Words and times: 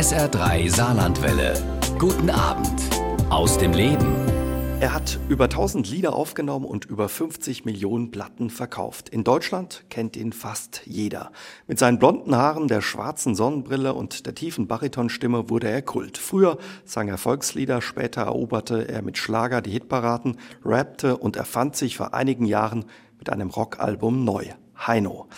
SR3 0.00 0.74
Saarlandwelle. 0.74 1.52
Guten 1.98 2.30
Abend 2.30 2.80
aus 3.28 3.58
dem 3.58 3.74
Leben. 3.74 4.14
Er 4.80 4.94
hat 4.94 5.18
über 5.28 5.44
1000 5.44 5.90
Lieder 5.90 6.14
aufgenommen 6.14 6.64
und 6.64 6.86
über 6.86 7.06
50 7.06 7.66
Millionen 7.66 8.10
Platten 8.10 8.48
verkauft. 8.48 9.10
In 9.10 9.24
Deutschland 9.24 9.84
kennt 9.90 10.16
ihn 10.16 10.32
fast 10.32 10.80
jeder. 10.86 11.32
Mit 11.66 11.78
seinen 11.78 11.98
blonden 11.98 12.34
Haaren, 12.34 12.66
der 12.66 12.80
schwarzen 12.80 13.34
Sonnenbrille 13.34 13.92
und 13.92 14.24
der 14.24 14.34
tiefen 14.34 14.68
Baritonstimme 14.68 15.50
wurde 15.50 15.68
er 15.68 15.82
Kult. 15.82 16.16
Früher 16.16 16.56
sang 16.86 17.08
er 17.08 17.18
Volkslieder, 17.18 17.82
später 17.82 18.22
eroberte 18.22 18.88
er 18.88 19.02
mit 19.02 19.18
Schlager 19.18 19.60
die 19.60 19.72
Hitparaden, 19.72 20.38
rappte 20.64 21.18
und 21.18 21.36
erfand 21.36 21.76
sich 21.76 21.98
vor 21.98 22.14
einigen 22.14 22.46
Jahren 22.46 22.86
mit 23.18 23.28
einem 23.28 23.50
Rockalbum 23.50 24.24
neu. 24.24 24.46
Heino. 24.86 25.28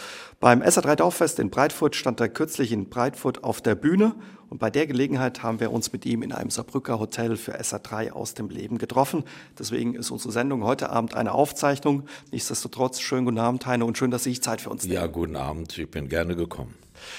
Beim 0.40 0.62
SA3 0.62 0.96
Dorffest 0.96 1.38
in 1.38 1.50
Breitfurt 1.50 1.95
stand 1.95 2.20
er 2.20 2.29
kürzlich 2.29 2.72
in 2.72 2.88
Breitfurt 2.88 3.45
auf 3.45 3.61
der 3.61 3.76
Bühne 3.76 4.14
und 4.48 4.58
bei 4.58 4.70
der 4.70 4.86
Gelegenheit 4.86 5.43
haben 5.43 5.61
wir 5.61 5.72
uns 5.72 5.93
mit 5.93 6.04
ihm 6.04 6.22
in 6.22 6.32
einem 6.32 6.50
Saarbrücker 6.50 6.99
Hotel 6.99 7.36
für 7.36 7.58
SA3 7.58 8.11
aus 8.11 8.35
dem 8.35 8.50
Leben 8.50 8.79
getroffen. 8.79 9.25
Deswegen 9.58 9.94
ist 9.94 10.11
unsere 10.11 10.32
Sendung 10.32 10.64
heute 10.64 10.90
Abend 10.90 11.14
eine 11.14 11.32
Aufzeichnung. 11.32 12.02
Nichtsdestotrotz, 12.32 13.00
schönen 13.00 13.25
guten 13.25 13.39
Abend, 13.39 13.64
Heino, 13.66 13.86
und 13.86 13.96
schön, 13.96 14.11
dass 14.11 14.25
Sie 14.25 14.30
sich 14.30 14.43
Zeit 14.43 14.61
für 14.61 14.71
uns 14.71 14.82
nehmen. 14.82 14.94
Ja, 14.94 15.07
guten 15.07 15.36
Abend, 15.36 15.79
ich 15.79 15.90
bin 15.90 16.08
gerne 16.08 16.36
gekommen. 16.36 16.74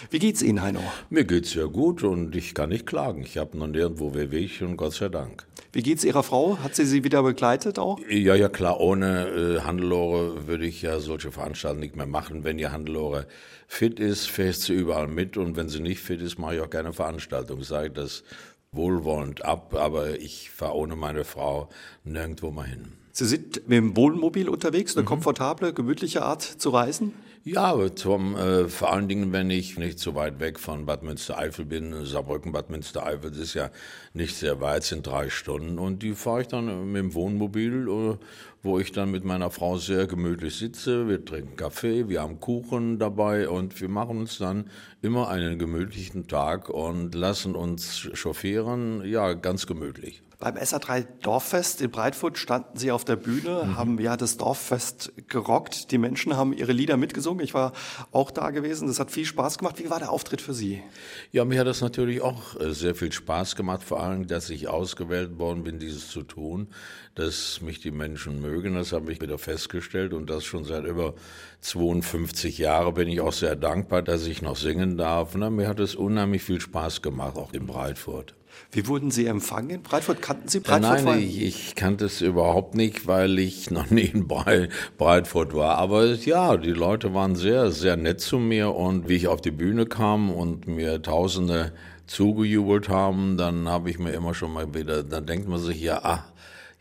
Wie 0.10 0.20
geht's 0.20 0.42
Ihnen, 0.42 0.62
Heino? 0.62 0.82
Mir 1.10 1.24
geht's 1.24 1.52
sehr 1.52 1.68
gut 1.68 2.04
und 2.04 2.36
ich 2.36 2.54
kann 2.54 2.70
nicht 2.70 2.86
klagen. 2.86 3.24
Ich 3.24 3.38
habe 3.38 3.58
noch 3.58 3.68
nirgendwo 3.68 4.14
Wehwehchen 4.14 4.68
und 4.68 4.78
Gott 4.78 4.94
sei 4.94 5.10
Dank. 5.10 5.48
Wie 5.76 5.82
geht's 5.82 6.04
Ihrer 6.04 6.22
Frau? 6.22 6.60
Hat 6.60 6.76
sie 6.76 6.86
Sie 6.86 7.04
wieder 7.04 7.24
begleitet 7.24 7.80
auch? 7.80 7.98
Ja, 8.08 8.36
ja, 8.36 8.48
klar. 8.48 8.80
Ohne 8.80 9.28
äh, 9.28 9.62
Hannelore 9.62 10.46
würde 10.48 10.68
ich 10.68 10.84
ja 10.84 11.00
solche 11.00 11.32
Veranstaltungen 11.32 11.82
nicht 11.82 11.96
mehr 11.96 12.06
machen. 12.06 12.44
Wenn 12.44 12.60
die 12.60 12.68
Hannelore 12.68 13.26
fit 13.68 14.00
ist, 14.00 14.30
fährt 14.30 14.54
sie 14.54 14.74
überall 14.74 15.08
mit 15.08 15.36
und 15.36 15.56
wenn 15.56 15.70
sie 15.70 15.80
nicht 15.80 16.00
fit 16.00 16.22
ist, 16.22 16.38
mache 16.38 16.56
ich 16.56 16.62
auch 16.62 16.70
keine 16.70 16.94
Veranstaltung. 16.94 17.62
Ich 17.62 17.68
sage 17.68 17.90
das 17.90 18.24
wohlwollend 18.72 19.46
ab, 19.46 19.74
aber 19.74 20.20
ich 20.20 20.52
fahre 20.52 20.76
ohne 20.76 20.96
meine 20.96 21.24
Frau 21.24 21.70
nirgendwo 22.04 22.52
mal 22.52 22.68
hin. 22.68 22.94
Sie 23.12 23.26
sind 23.26 23.68
mit 23.68 23.78
dem 23.78 23.98
Wohnmobil 23.98 24.50
unterwegs, 24.50 24.96
eine 24.96 25.02
mhm. 25.02 25.08
komfortable, 25.08 25.74
gemütliche 25.74 26.22
Art 26.22 26.44
zu 26.44 26.70
reisen? 26.70 27.14
Ja, 27.46 27.94
zum, 27.94 28.38
äh, 28.38 28.70
vor 28.70 28.94
allen 28.94 29.10
Dingen, 29.10 29.34
wenn 29.34 29.50
ich 29.50 29.78
nicht 29.78 30.00
so 30.00 30.16
weit 30.16 30.40
weg 30.40 30.58
von 30.58 30.86
Bad 30.86 31.04
Münstereifel 31.04 31.66
bin. 31.66 32.06
Saarbrücken, 32.06 32.54
Bad 32.54 32.70
Münstereifel 32.70 33.32
das 33.32 33.40
ist 33.40 33.54
ja 33.54 33.70
nicht 34.14 34.38
sehr 34.38 34.62
weit, 34.62 34.86
sind 34.86 35.06
drei 35.06 35.30
Stunden. 35.30 35.78
Und 35.78 36.04
die 36.04 36.14
fahre 36.14 36.44
ich 36.44 36.48
dann 36.48 36.94
mit 36.94 37.02
dem 37.02 37.14
Wohnmobil, 37.14 37.90
äh, 37.90 38.18
wo 38.62 38.80
ich 38.80 38.94
dann 38.94 39.12
mit 39.12 39.26
meiner 39.26 39.52
Frau 39.52 39.76
sehr 39.76 40.08
gemütlich 40.08 40.56
sitze. 40.56 41.10
Wir 41.10 41.26
trinken 41.26 41.58
Kaffee, 41.58 42.08
wir 42.08 42.22
haben 42.22 42.40
Kuchen 42.40 42.98
dabei 42.98 43.50
und 43.50 43.82
wir 43.82 43.90
machen 43.90 44.20
uns 44.20 44.38
dann 44.38 44.70
immer 45.02 45.28
einen 45.28 45.60
gemütlichen 45.60 46.30
Tag 46.30 46.70
und 46.70 47.14
lassen 47.14 47.56
uns 47.56 48.08
chauffieren, 48.14 49.04
ja, 49.04 49.34
ganz 49.34 49.68
gemütlich. 49.68 50.24
Beim 50.44 50.58
SA3 50.58 51.06
Dorffest 51.22 51.82
in 51.82 51.90
Breitfurt 51.90 52.38
standen 52.38 52.78
Sie 52.78 52.92
auf 52.92 53.06
der 53.06 53.16
Bühne, 53.16 53.64
mhm. 53.64 53.78
haben 53.78 53.98
ja 53.98 54.18
das 54.18 54.36
Dorffest 54.36 55.14
gerockt. 55.30 55.90
Die 55.92 55.98
Menschen 55.98 56.36
haben 56.36 56.52
ihre 56.52 56.74
Lieder 56.74 56.98
mitgesungen. 56.98 57.42
Ich 57.46 57.54
war 57.54 57.72
auch 58.12 58.30
da 58.30 58.50
gewesen. 58.50 58.90
Das 58.90 59.00
hat 59.00 59.10
viel 59.10 59.24
Spaß 59.24 59.58
gemacht. 59.58 59.80
Wie 59.80 59.90
war 59.90 60.00
der 60.00 60.12
Auftritt 60.12 60.42
für 60.42 60.54
Sie? 60.54 60.84
Ja, 61.32 61.46
mir 61.46 61.62
hat 61.62 61.68
das 61.68 61.80
natürlich 61.80 62.22
auch 62.22 62.60
äh, 62.60 62.74
sehr 62.74 62.94
viel 62.94 63.14
Spaß 63.14 63.56
gemacht. 63.56 63.84
Vor 63.84 64.04
allem, 64.04 64.28
dass 64.28 64.50
ich 64.50 64.68
ausgewählt 64.68 65.40
worden 65.40 65.64
bin, 65.64 65.80
dieses 65.80 66.10
zu 66.10 66.24
tun, 66.24 66.68
dass 67.16 67.62
mich 67.62 67.80
die 67.80 67.92
Menschen 67.92 68.42
mögen. 68.42 68.76
Das 68.76 68.92
habe 68.92 69.14
ich 69.14 69.22
wieder 69.22 69.38
festgestellt 69.38 70.12
und 70.12 70.30
das 70.30 70.44
schon 70.44 70.66
seit 70.66 70.84
über 70.84 71.14
52 71.62 72.58
Jahren 72.58 72.94
bin 72.96 73.08
ich 73.08 73.22
auch 73.22 73.32
sehr 73.32 73.56
dankbar, 73.56 74.02
dass 74.02 74.28
ich 74.28 74.42
noch 74.42 74.58
singen 74.58 74.98
darf. 74.98 75.36
Na, 75.36 75.50
mir 75.50 75.70
hat 75.70 75.80
es 75.80 75.96
unheimlich 75.96 76.44
viel 76.44 76.60
Spaß 76.60 77.02
gemacht, 77.02 77.38
auch 77.38 77.54
in 77.54 77.66
Breitfurt. 77.66 78.36
Wie 78.72 78.88
wurden 78.88 79.12
Sie 79.12 79.28
empfangen 79.28 79.70
in 79.70 79.84
Breitfurt? 79.84 80.22
Kannten 80.22 80.48
Sie 80.48 80.60
Breitfurt? 80.60 81.04
Nein, 81.04 81.20
ich, 81.20 81.42
ich, 81.42 81.76
kannte 81.76 82.06
es 82.06 82.22
überhaupt 82.22 82.76
nicht, 82.76 83.06
weil 83.06 83.38
ich 83.38 83.70
noch 83.72 83.90
nie 83.90 84.06
in 84.06 84.28
Breitfurt 84.28 85.54
war. 85.54 85.78
Aber 85.78 86.06
ja, 86.06 86.58
die 86.58 86.72
Leute 86.72 87.14
waren 87.14 87.36
sehr, 87.36 87.72
sehr 87.72 87.98
nett 87.98 88.22
zu 88.22 88.40
mir 88.40 88.74
und 88.74 89.10
wie 89.10 89.16
ich 89.16 89.28
auf 89.28 89.42
die 89.42 89.52
Bühne 89.52 89.86
kam 89.86 90.32
und 90.32 90.68
mir 90.68 91.02
Tausende 91.02 91.72
zugejubelt 92.08 92.90
haben, 92.90 93.38
dann 93.38 93.70
habe 93.70 93.90
ich 93.90 94.00
mir 94.00 94.12
immer 94.12 94.34
schon 94.34 94.52
mal 94.54 94.74
wieder, 94.74 95.04
dann 95.04 95.26
denkt 95.26 95.48
man 95.48 95.60
sich 95.60 95.82
ja, 95.82 96.04
ah, 96.04 96.26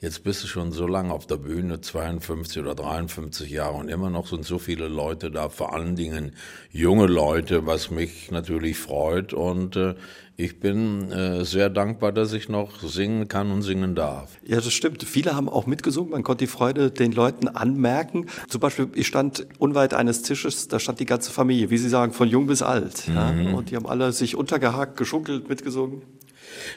Jetzt 0.03 0.25
bist 0.25 0.43
du 0.43 0.49
schon 0.49 0.73
so 0.73 0.89
lange 0.89 1.15
auf 1.15 1.29
der 1.29 1.37
Bühne, 1.37 1.81
52 1.81 2.61
oder 2.61 2.75
53 2.75 3.49
Jahre 3.49 3.77
und 3.77 3.89
immer 3.89 4.11
noch 4.11 4.27
sind 4.27 4.45
so 4.45 4.59
viele 4.59 4.89
Leute 4.89 5.31
da, 5.31 5.49
vor 5.49 5.75
allen 5.75 5.95
Dingen 5.95 6.33
junge 6.73 7.07
Leute, 7.07 7.67
was 7.67 7.93
mich 7.93 8.33
natürlich 8.33 8.79
freut 8.79 9.33
und 9.33 9.77
äh, 9.77 9.95
ich 10.37 10.59
bin 10.59 11.13
äh, 11.13 11.45
sehr 11.45 11.71
dankbar, 11.71 12.11
dass 12.11 12.33
ich 12.33 12.49
noch 12.49 12.83
singen 12.83 13.29
kann 13.29 13.53
und 13.53 13.63
singen 13.63 13.95
darf. 13.95 14.39
Ja, 14.45 14.57
das 14.57 14.73
stimmt. 14.73 15.05
Viele 15.05 15.37
haben 15.37 15.49
auch 15.49 15.67
mitgesungen. 15.67 16.11
Man 16.11 16.25
konnte 16.25 16.47
die 16.47 16.51
Freude 16.51 16.91
den 16.91 17.13
Leuten 17.13 17.47
anmerken. 17.47 18.27
Zum 18.49 18.61
Beispiel, 18.61 18.89
ich 18.95 19.07
stand 19.07 19.47
unweit 19.59 19.95
eines 19.95 20.23
Tisches, 20.23 20.67
da 20.67 20.81
stand 20.81 20.99
die 20.99 21.07
ganze 21.07 21.31
Familie, 21.31 21.71
wie 21.71 21.79
Sie 21.79 21.89
sagen, 21.89 22.13
von 22.13 22.29
jung 22.29 22.49
bis 22.49 22.63
alt. 22.63 23.07
Mhm. 23.07 23.15
Ja? 23.15 23.55
Und 23.55 23.71
die 23.71 23.77
haben 23.77 23.87
alle 23.87 24.11
sich 24.11 24.35
untergehakt, 24.35 24.97
geschunkelt, 24.97 25.49
mitgesungen. 25.49 26.03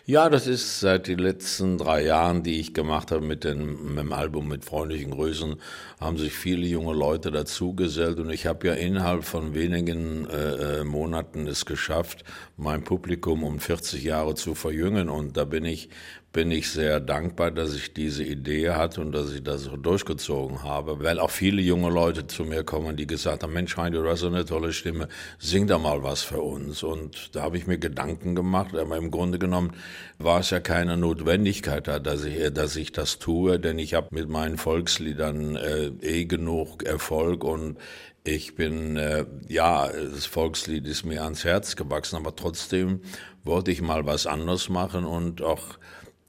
Ja, 0.05 0.29
das 0.29 0.47
ist 0.47 0.79
seit 0.79 1.07
den 1.07 1.19
letzten 1.19 1.77
drei 1.77 2.03
Jahren, 2.03 2.43
die 2.43 2.59
ich 2.59 2.73
gemacht 2.73 3.11
habe 3.11 3.25
mit 3.25 3.43
dem, 3.43 3.95
mit 3.95 3.99
dem 3.99 4.13
Album 4.13 4.47
mit 4.47 4.65
freundlichen 4.65 5.11
Grüßen, 5.11 5.55
haben 5.99 6.17
sich 6.17 6.33
viele 6.33 6.65
junge 6.67 6.93
Leute 6.93 7.31
dazugesellt 7.31 8.19
und 8.19 8.29
ich 8.29 8.45
habe 8.45 8.67
ja 8.67 8.73
innerhalb 8.73 9.23
von 9.23 9.53
wenigen 9.53 10.29
äh, 10.29 10.79
äh 10.79 10.83
Monaten 10.83 11.47
es 11.47 11.65
geschafft, 11.65 12.23
mein 12.57 12.83
Publikum 12.83 13.43
um 13.43 13.59
40 13.59 14.03
Jahre 14.03 14.35
zu 14.35 14.55
verjüngen 14.55 15.09
und 15.09 15.37
da 15.37 15.45
bin 15.45 15.65
ich 15.65 15.89
bin 16.35 16.51
ich 16.51 16.69
sehr 16.69 16.99
dankbar, 16.99 17.49
dass 17.49 17.73
ich 17.73 17.93
diese 17.93 18.21
Idee 18.21 18.71
hatte 18.71 18.99
und 18.99 19.13
dass 19.13 19.31
ich 19.31 19.41
das 19.41 19.61
so 19.63 19.77
durchgezogen 19.77 20.63
habe, 20.63 21.01
weil 21.01 21.17
auch 21.17 21.29
viele 21.29 21.61
junge 21.61 21.89
Leute 21.89 22.27
zu 22.27 22.43
mir 22.43 22.65
kommen, 22.65 22.97
die 22.97 23.07
gesagt 23.07 23.41
haben, 23.41 23.53
Mensch, 23.53 23.77
Heidi, 23.77 23.95
du 23.95 24.09
hast 24.09 24.25
eine 24.25 24.43
tolle 24.43 24.73
Stimme, 24.73 25.07
sing 25.39 25.65
da 25.65 25.77
mal 25.77 26.03
was 26.03 26.23
für 26.23 26.41
uns. 26.41 26.83
Und 26.83 27.33
da 27.37 27.43
habe 27.43 27.57
ich 27.57 27.67
mir 27.67 27.77
Gedanken 27.77 28.35
gemacht, 28.35 28.75
aber 28.75 28.97
im 28.97 29.11
Grunde 29.11 29.39
genommen 29.39 29.71
war 30.17 30.41
es 30.41 30.49
ja 30.49 30.59
keine 30.59 30.97
Notwendigkeit 30.97 31.87
da, 31.87 31.99
dass 31.99 32.25
ich, 32.25 32.53
dass 32.53 32.75
ich 32.75 32.91
das 32.91 33.17
tue, 33.17 33.57
denn 33.57 33.79
ich 33.79 33.93
habe 33.93 34.09
mit 34.11 34.27
meinen 34.27 34.57
Volksliedern 34.57 35.55
äh, 35.55 35.85
eh 36.01 36.25
genug 36.25 36.83
Erfolg 36.83 37.45
und 37.45 37.77
ich 38.25 38.55
bin, 38.55 38.97
äh, 38.97 39.25
ja, 39.47 39.87
das 39.87 40.25
Volkslied 40.25 40.85
ist 40.85 41.05
mir 41.05 41.23
ans 41.23 41.45
Herz 41.45 41.77
gewachsen, 41.77 42.17
aber 42.17 42.35
trotzdem 42.35 42.99
wollte 43.45 43.71
ich 43.71 43.81
mal 43.81 44.05
was 44.05 44.27
anderes 44.27 44.67
machen 44.67 45.05
und 45.05 45.41
auch 45.41 45.77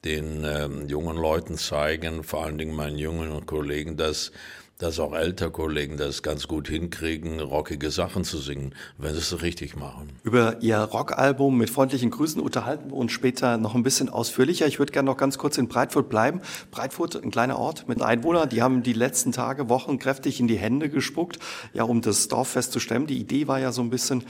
den 0.07 0.45
ähm, 0.45 0.89
jungen 0.89 1.17
Leuten 1.17 1.57
zeigen, 1.57 2.23
vor 2.23 2.45
allen 2.45 2.59
Dingen 2.59 2.75
meinen 2.75 2.97
jungen 2.97 3.45
Kollegen, 3.45 3.97
dass 3.97 4.31
dass 4.79 4.99
auch 4.99 5.15
ältere 5.15 5.51
Kollegen 5.51 5.97
das 5.97 6.23
ganz 6.23 6.49
gut 6.49 6.69
hinkriegen, 6.69 7.41
rockige 7.41 7.91
Sachen 7.91 8.25
zu 8.25 8.39
singen, 8.39 8.75
wenn 8.99 9.15
sie 9.15 9.21
es 9.21 9.43
richtig 9.43 9.75
machen. 9.75 10.11
Über 10.23 10.61
Ihr 10.61 10.79
Rockalbum 10.79 11.57
mit 11.57 11.71
freundlichen 11.71 12.11
Grüßen 12.11 12.43
unterhalten 12.43 12.91
wir 12.91 12.97
uns 12.97 13.13
später 13.13 13.57
noch 13.57 13.75
ein 13.75 13.83
bisschen 13.83 14.11
ausführlicher. 14.11 14.67
Ich 14.67 14.79
würde 14.79 14.93
gerne 14.93 15.07
noch 15.07 15.17
ganz 15.17 15.39
kurz 15.39 15.57
in 15.57 15.69
Breitfurt 15.69 16.11
bleiben. 16.11 16.43
Breitfurt, 16.71 17.17
ein 17.17 17.31
kleiner 17.31 17.59
Ort 17.59 17.89
mit 17.89 18.03
Einwohnern, 18.03 18.51
die 18.51 18.61
haben 18.61 18.83
die 18.83 18.93
letzten 18.93 19.33
Tage, 19.33 19.71
Wochen 19.71 19.99
kräftig 19.99 20.41
in 20.41 20.49
die 20.49 20.59
Hände 20.59 20.91
gespuckt, 20.91 21.39
ja, 21.73 21.85
um 21.85 22.03
das 22.03 22.29
Dorffest 22.29 22.73
zu 22.73 22.81
stemmen. 22.81 23.07
Die 23.07 23.19
Idee 23.19 23.49
war 23.49 23.59
ja 23.59 23.73
so 23.73 23.81
ein 23.81 23.89
bisschen, 23.89 24.25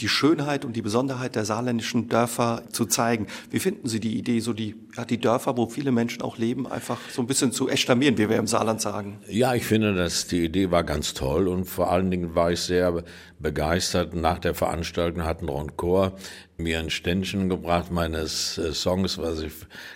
die 0.00 0.08
Schönheit 0.08 0.64
und 0.64 0.74
die 0.76 0.82
Besonderheit 0.82 1.36
der 1.36 1.44
saarländischen 1.44 2.08
Dörfer 2.08 2.62
zu 2.70 2.86
zeigen. 2.86 3.26
Wie 3.50 3.58
finden 3.58 3.88
Sie 3.88 4.00
die 4.00 4.18
Idee, 4.18 4.40
so 4.40 4.52
die, 4.52 4.76
ja, 4.96 5.04
die 5.04 5.18
Dörfer, 5.18 5.56
wo 5.56 5.66
viele 5.66 5.92
Menschen 5.92 6.22
auch 6.22 6.38
leben, 6.38 6.66
einfach 6.66 6.98
so 7.10 7.22
ein 7.22 7.26
bisschen 7.26 7.52
zu 7.52 7.68
echtamieren, 7.68 8.18
wie 8.18 8.28
wir 8.28 8.36
im 8.36 8.46
Saarland 8.46 8.80
sagen? 8.80 9.18
Ja, 9.28 9.54
ich 9.54 9.64
finde, 9.64 9.94
dass 9.94 10.26
die 10.26 10.44
Idee 10.44 10.70
war 10.70 10.84
ganz 10.84 11.14
toll 11.14 11.48
und 11.48 11.64
vor 11.64 11.90
allen 11.90 12.10
Dingen 12.10 12.34
war 12.34 12.52
ich 12.52 12.60
sehr 12.60 13.02
begeistert. 13.38 14.14
Nach 14.14 14.38
der 14.38 14.54
Veranstaltung 14.54 15.24
hatten 15.24 15.48
Ron 15.48 15.76
Chor 15.76 16.16
mir 16.58 16.78
ein 16.78 16.90
Ständchen 16.90 17.48
gebracht 17.48 17.90
meines 17.90 18.58
äh, 18.58 18.72
Songs, 18.72 19.18
was 19.18 19.40
ich, 19.40 19.52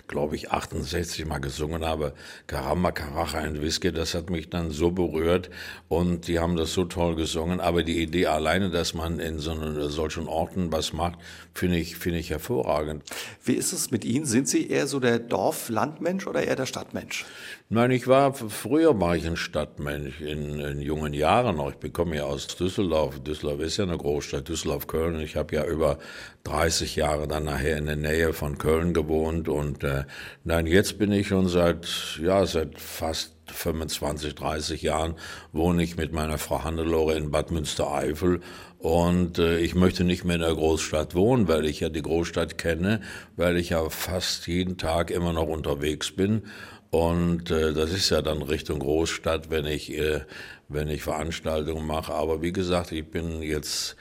glaube 0.07 0.35
ich, 0.35 0.51
68 0.51 1.25
mal 1.25 1.39
gesungen 1.39 1.85
habe, 1.85 2.13
Karamba 2.47 2.91
Karacha 2.91 3.39
ein 3.39 3.61
Whisky. 3.61 3.91
Das 3.91 4.13
hat 4.13 4.29
mich 4.29 4.49
dann 4.49 4.71
so 4.71 4.91
berührt 4.91 5.49
und 5.89 6.27
die 6.27 6.39
haben 6.39 6.55
das 6.55 6.73
so 6.73 6.85
toll 6.85 7.15
gesungen. 7.15 7.59
Aber 7.59 7.83
die 7.83 8.01
Idee 8.01 8.27
alleine, 8.27 8.69
dass 8.69 8.93
man 8.93 9.19
in 9.19 9.39
so 9.39 9.51
einen, 9.51 9.89
solchen 9.89 10.27
Orten 10.27 10.71
was 10.71 10.93
macht, 10.93 11.17
finde 11.53 11.77
ich, 11.77 11.95
finde 11.97 12.19
ich 12.19 12.29
hervorragend. 12.29 13.03
Wie 13.43 13.53
ist 13.53 13.73
es 13.73 13.91
mit 13.91 14.05
Ihnen? 14.05 14.25
Sind 14.25 14.47
Sie 14.47 14.69
eher 14.69 14.87
so 14.87 14.99
der 14.99 15.19
Dorf-Landmensch 15.19 16.27
oder 16.27 16.43
eher 16.43 16.55
der 16.55 16.65
Stadtmensch? 16.67 17.25
Nein, 17.73 17.91
ich 17.91 18.05
war, 18.09 18.33
früher 18.33 18.99
war 18.99 19.15
ich 19.15 19.25
ein 19.25 19.37
Stadtmensch 19.37 20.19
in, 20.19 20.59
in 20.59 20.81
jungen 20.81 21.13
Jahren 21.13 21.55
noch. 21.55 21.71
Ich 21.81 21.93
komme 21.93 22.17
ja 22.17 22.23
aus 22.25 22.47
Düsseldorf. 22.47 23.21
Düsseldorf 23.21 23.61
ist 23.61 23.77
ja 23.77 23.85
eine 23.85 23.97
Großstadt, 23.97 24.49
Düsseldorf, 24.49 24.87
Köln. 24.87 25.21
Ich 25.21 25.37
habe 25.37 25.55
ja 25.55 25.65
über 25.65 25.97
30 26.43 26.97
Jahre 26.97 27.29
dann 27.29 27.45
nachher 27.45 27.77
in 27.77 27.85
der 27.85 27.95
Nähe 27.95 28.33
von 28.33 28.57
Köln 28.57 28.93
gewohnt 28.93 29.47
und 29.47 29.85
äh, 29.85 30.03
nein, 30.43 30.67
jetzt 30.67 30.99
bin 30.99 31.13
ich 31.13 31.29
schon 31.29 31.47
seit, 31.47 32.19
ja, 32.21 32.45
seit 32.45 32.77
fast 32.77 33.37
25, 33.45 34.35
30 34.35 34.81
Jahren 34.81 35.15
wohne 35.53 35.81
ich 35.81 35.95
mit 35.95 36.11
meiner 36.11 36.37
Frau 36.39 36.65
Hannelore 36.65 37.15
in 37.15 37.31
Bad 37.31 37.51
Münstereifel 37.51 38.41
und 38.79 39.39
äh, 39.39 39.59
ich 39.59 39.75
möchte 39.75 40.03
nicht 40.03 40.25
mehr 40.25 40.35
in 40.35 40.41
der 40.41 40.55
Großstadt 40.55 41.15
wohnen, 41.15 41.47
weil 41.47 41.65
ich 41.65 41.79
ja 41.79 41.87
die 41.87 42.01
Großstadt 42.01 42.57
kenne, 42.57 42.99
weil 43.37 43.55
ich 43.55 43.69
ja 43.69 43.89
fast 43.89 44.47
jeden 44.47 44.77
Tag 44.77 45.09
immer 45.09 45.31
noch 45.31 45.47
unterwegs 45.47 46.11
bin 46.11 46.43
und 46.91 47.49
äh, 47.51 47.73
das 47.73 47.91
ist 47.91 48.09
ja 48.09 48.21
dann 48.21 48.41
Richtung 48.41 48.79
Großstadt, 48.79 49.49
wenn 49.49 49.65
ich 49.65 49.97
äh, 49.97 50.21
wenn 50.67 50.87
ich 50.89 51.03
Veranstaltungen 51.03 51.85
mache. 51.85 52.13
Aber 52.13 52.41
wie 52.41 52.53
gesagt, 52.53 52.91
ich 52.91 53.05
bin 53.09 53.41
jetzt 53.41 53.95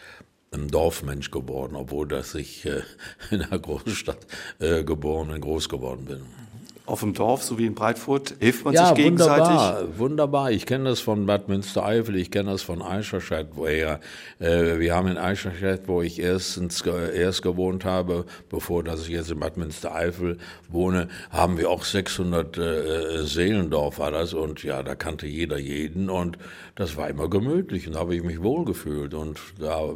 ein 0.52 0.68
Dorfmensch 0.68 1.30
geworden, 1.30 1.76
obwohl 1.76 2.08
dass 2.08 2.34
ich 2.34 2.66
äh, 2.66 2.82
in 3.30 3.42
einer 3.42 3.58
Großstadt 3.58 4.26
äh, 4.58 4.84
geboren 4.84 5.30
und 5.30 5.40
groß 5.40 5.68
geworden 5.68 6.04
bin 6.04 6.39
auf 6.90 7.00
dem 7.00 7.14
Dorf, 7.14 7.42
so 7.42 7.58
wie 7.58 7.66
in 7.66 7.74
Breitfurt, 7.74 8.34
hilft 8.40 8.64
man 8.64 8.74
ja, 8.74 8.88
sich 8.88 8.96
gegenseitig? 8.96 9.46
Wunderbar, 9.46 9.98
wunderbar. 9.98 10.50
Ich 10.50 10.66
kenne 10.66 10.90
das 10.90 11.00
von 11.00 11.26
Bad 11.26 11.48
Münstereifel, 11.48 12.16
ich 12.16 12.30
kenne 12.30 12.50
das 12.50 12.62
von 12.62 12.82
Eicherstadt, 12.82 13.48
woher. 13.54 14.00
Äh, 14.38 14.78
wir 14.78 14.94
haben 14.94 15.08
in 15.08 15.16
Eicherstadt, 15.16 15.82
wo 15.86 16.02
ich 16.02 16.18
erstens, 16.18 16.82
erst 16.82 17.42
gewohnt 17.42 17.84
habe, 17.84 18.24
bevor 18.48 18.82
dass 18.82 19.02
ich 19.02 19.10
jetzt 19.10 19.30
in 19.30 19.38
Bad 19.38 19.56
Münstereifel 19.56 20.38
wohne, 20.68 21.08
haben 21.30 21.58
wir 21.58 21.70
auch 21.70 21.84
600 21.84 22.58
äh, 22.58 23.22
Seelendorf 23.22 23.98
war 23.98 24.10
das 24.10 24.34
und 24.34 24.62
ja, 24.62 24.82
da 24.82 24.94
kannte 24.94 25.26
jeder 25.26 25.58
jeden 25.58 26.10
und 26.10 26.38
das 26.74 26.96
war 26.96 27.08
immer 27.08 27.28
gemütlich 27.28 27.86
und 27.86 27.94
da 27.94 28.00
habe 28.00 28.16
ich 28.16 28.22
mich 28.22 28.42
wohlgefühlt 28.42 29.14
und 29.14 29.38
da 29.58 29.94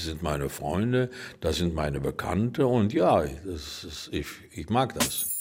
sind 0.00 0.22
meine 0.22 0.48
Freunde, 0.48 1.10
das 1.40 1.56
sind 1.56 1.74
meine 1.74 2.00
Bekannte 2.00 2.66
und 2.66 2.92
ja, 2.92 3.20
ist, 3.20 4.08
ich, 4.12 4.26
ich 4.52 4.68
mag 4.68 4.94
das. 4.94 5.40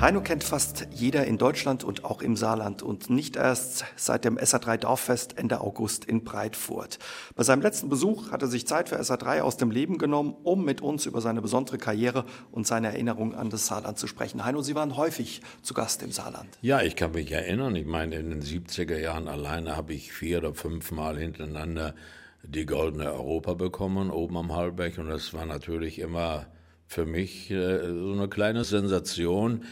Heino 0.00 0.20
kennt 0.20 0.44
fast 0.44 0.86
jeder 0.92 1.26
in 1.26 1.38
Deutschland 1.38 1.82
und 1.82 2.04
auch 2.04 2.22
im 2.22 2.36
Saarland 2.36 2.84
und 2.84 3.10
nicht 3.10 3.34
erst 3.34 3.84
seit 3.96 4.24
dem 4.24 4.38
SA3 4.38 4.76
Dorffest 4.76 5.36
Ende 5.36 5.60
August 5.60 6.04
in 6.04 6.22
Breitfurt. 6.22 7.00
Bei 7.34 7.42
seinem 7.42 7.62
letzten 7.62 7.88
Besuch 7.88 8.30
hat 8.30 8.42
er 8.42 8.46
sich 8.46 8.64
Zeit 8.64 8.88
für 8.88 9.00
SA3 9.00 9.40
aus 9.40 9.56
dem 9.56 9.72
Leben 9.72 9.98
genommen, 9.98 10.36
um 10.44 10.64
mit 10.64 10.82
uns 10.82 11.04
über 11.06 11.20
seine 11.20 11.42
besondere 11.42 11.78
Karriere 11.78 12.24
und 12.52 12.64
seine 12.64 12.92
Erinnerung 12.92 13.34
an 13.34 13.50
das 13.50 13.66
Saarland 13.66 13.98
zu 13.98 14.06
sprechen. 14.06 14.44
Heino, 14.44 14.62
Sie 14.62 14.76
waren 14.76 14.96
häufig 14.96 15.42
zu 15.62 15.74
Gast 15.74 16.04
im 16.04 16.12
Saarland. 16.12 16.46
Ja, 16.62 16.80
ich 16.80 16.94
kann 16.94 17.10
mich 17.10 17.32
erinnern. 17.32 17.74
Ich 17.74 17.86
meine, 17.86 18.14
in 18.14 18.30
den 18.30 18.42
70er 18.42 18.98
Jahren 18.98 19.26
alleine 19.26 19.76
habe 19.76 19.94
ich 19.94 20.12
vier 20.12 20.38
oder 20.38 20.54
fünf 20.54 20.92
Mal 20.92 21.18
hintereinander 21.18 21.96
die 22.44 22.66
Goldene 22.66 23.12
Europa 23.12 23.54
bekommen, 23.54 24.12
oben 24.12 24.36
am 24.36 24.54
Hallberg. 24.54 24.96
Und 24.98 25.08
das 25.08 25.34
war 25.34 25.44
natürlich 25.44 25.98
immer 25.98 26.46
für 26.88 27.04
mich 27.04 27.50
äh, 27.50 27.86
so 27.86 28.12
eine 28.12 28.28
kleine 28.28 28.64
Sensation, 28.64 29.64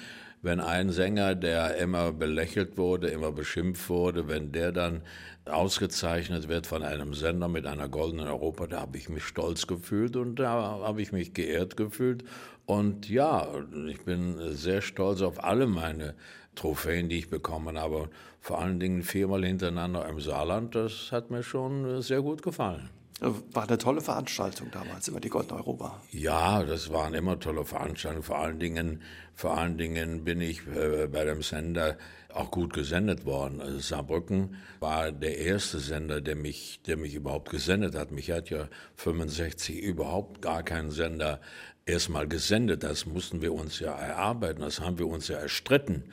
wenn 0.43 0.61
ein 0.61 0.91
Sänger, 0.91 1.35
der 1.35 1.77
immer 1.77 2.13
belächelt 2.13 2.77
wurde, 2.77 3.09
immer 3.09 3.33
beschimpft 3.33 3.89
wurde, 3.89 4.29
wenn 4.29 4.53
der 4.53 4.71
dann 4.71 5.03
ausgezeichnet 5.47 6.49
wird 6.49 6.67
von 6.67 6.83
einem 6.83 7.15
Sender 7.15 7.49
mit 7.49 7.67
einer 7.67 7.89
goldenen 7.89 8.29
Europa, 8.29 8.67
da 8.67 8.81
habe 8.81 8.99
ich 8.99 9.09
mich 9.09 9.25
stolz 9.25 9.67
gefühlt 9.67 10.17
und 10.17 10.37
da 10.37 10.81
habe 10.83 11.03
ich 11.03 11.11
mich 11.11 11.35
geehrt 11.35 11.77
gefühlt. 11.77 12.23
Und 12.67 13.09
ja, 13.09 13.49
ich 13.89 14.05
bin 14.05 14.55
sehr 14.55 14.83
stolz 14.83 15.23
auf 15.23 15.43
alle 15.43 15.67
meine 15.67 16.15
Trophäen, 16.55 17.09
die 17.09 17.19
ich 17.19 17.31
bekommen 17.31 17.79
habe. 17.79 18.11
Vor 18.41 18.61
allen 18.61 18.79
Dingen 18.79 19.03
viermal 19.03 19.45
hintereinander 19.45 20.09
im 20.09 20.21
Saarland, 20.21 20.75
das 20.75 21.11
hat 21.13 21.31
mir 21.31 21.43
schon 21.43 22.03
sehr 22.03 22.23
gut 22.23 22.43
gefallen. 22.43 22.91
War 23.21 23.67
eine 23.67 23.79
tolle 23.79 24.03
Veranstaltung 24.03 24.71
damals, 24.71 25.09
immer 25.09 25.21
die 25.21 25.31
Goldene 25.31 25.59
Europa. 25.59 26.03
Ja, 26.11 26.63
das 26.63 26.93
waren 26.93 27.15
immer 27.15 27.41
tolle 27.41 27.65
Veranstaltungen. 27.65 28.23
Vor 28.23 28.39
allen 28.39 28.59
Dingen, 28.59 29.01
vor 29.35 29.57
allen 29.57 29.79
Dingen 29.79 30.23
bin 30.23 30.43
ich 30.43 30.67
äh, 30.67 31.07
bei 31.07 31.25
dem 31.25 31.41
Sender 31.41 31.97
auch 32.35 32.51
gut 32.51 32.75
gesendet 32.75 33.25
worden. 33.25 33.63
Also 33.63 33.79
Saarbrücken 33.79 34.57
war 34.81 35.13
der 35.13 35.39
erste 35.39 35.79
Sender, 35.79 36.21
der 36.21 36.37
mich, 36.37 36.83
der 36.87 36.99
mich 36.99 37.15
überhaupt 37.15 37.51
gesendet 37.51 37.95
hat. 37.95 38.11
Mich 38.11 38.31
hat 38.31 38.51
ja 38.51 38.69
65 38.97 39.81
überhaupt 39.81 40.43
gar 40.43 40.63
kein 40.63 40.91
Sender 40.91 41.41
erstmal 41.87 42.29
gesendet. 42.29 42.83
Das 42.83 43.07
mussten 43.07 43.41
wir 43.41 43.55
uns 43.55 43.81
ja 43.81 43.95
erarbeiten. 43.95 44.61
Das 44.61 44.81
haben 44.81 44.99
wir 44.99 45.07
uns 45.07 45.29
ja 45.29 45.39
erstritten. 45.39 46.05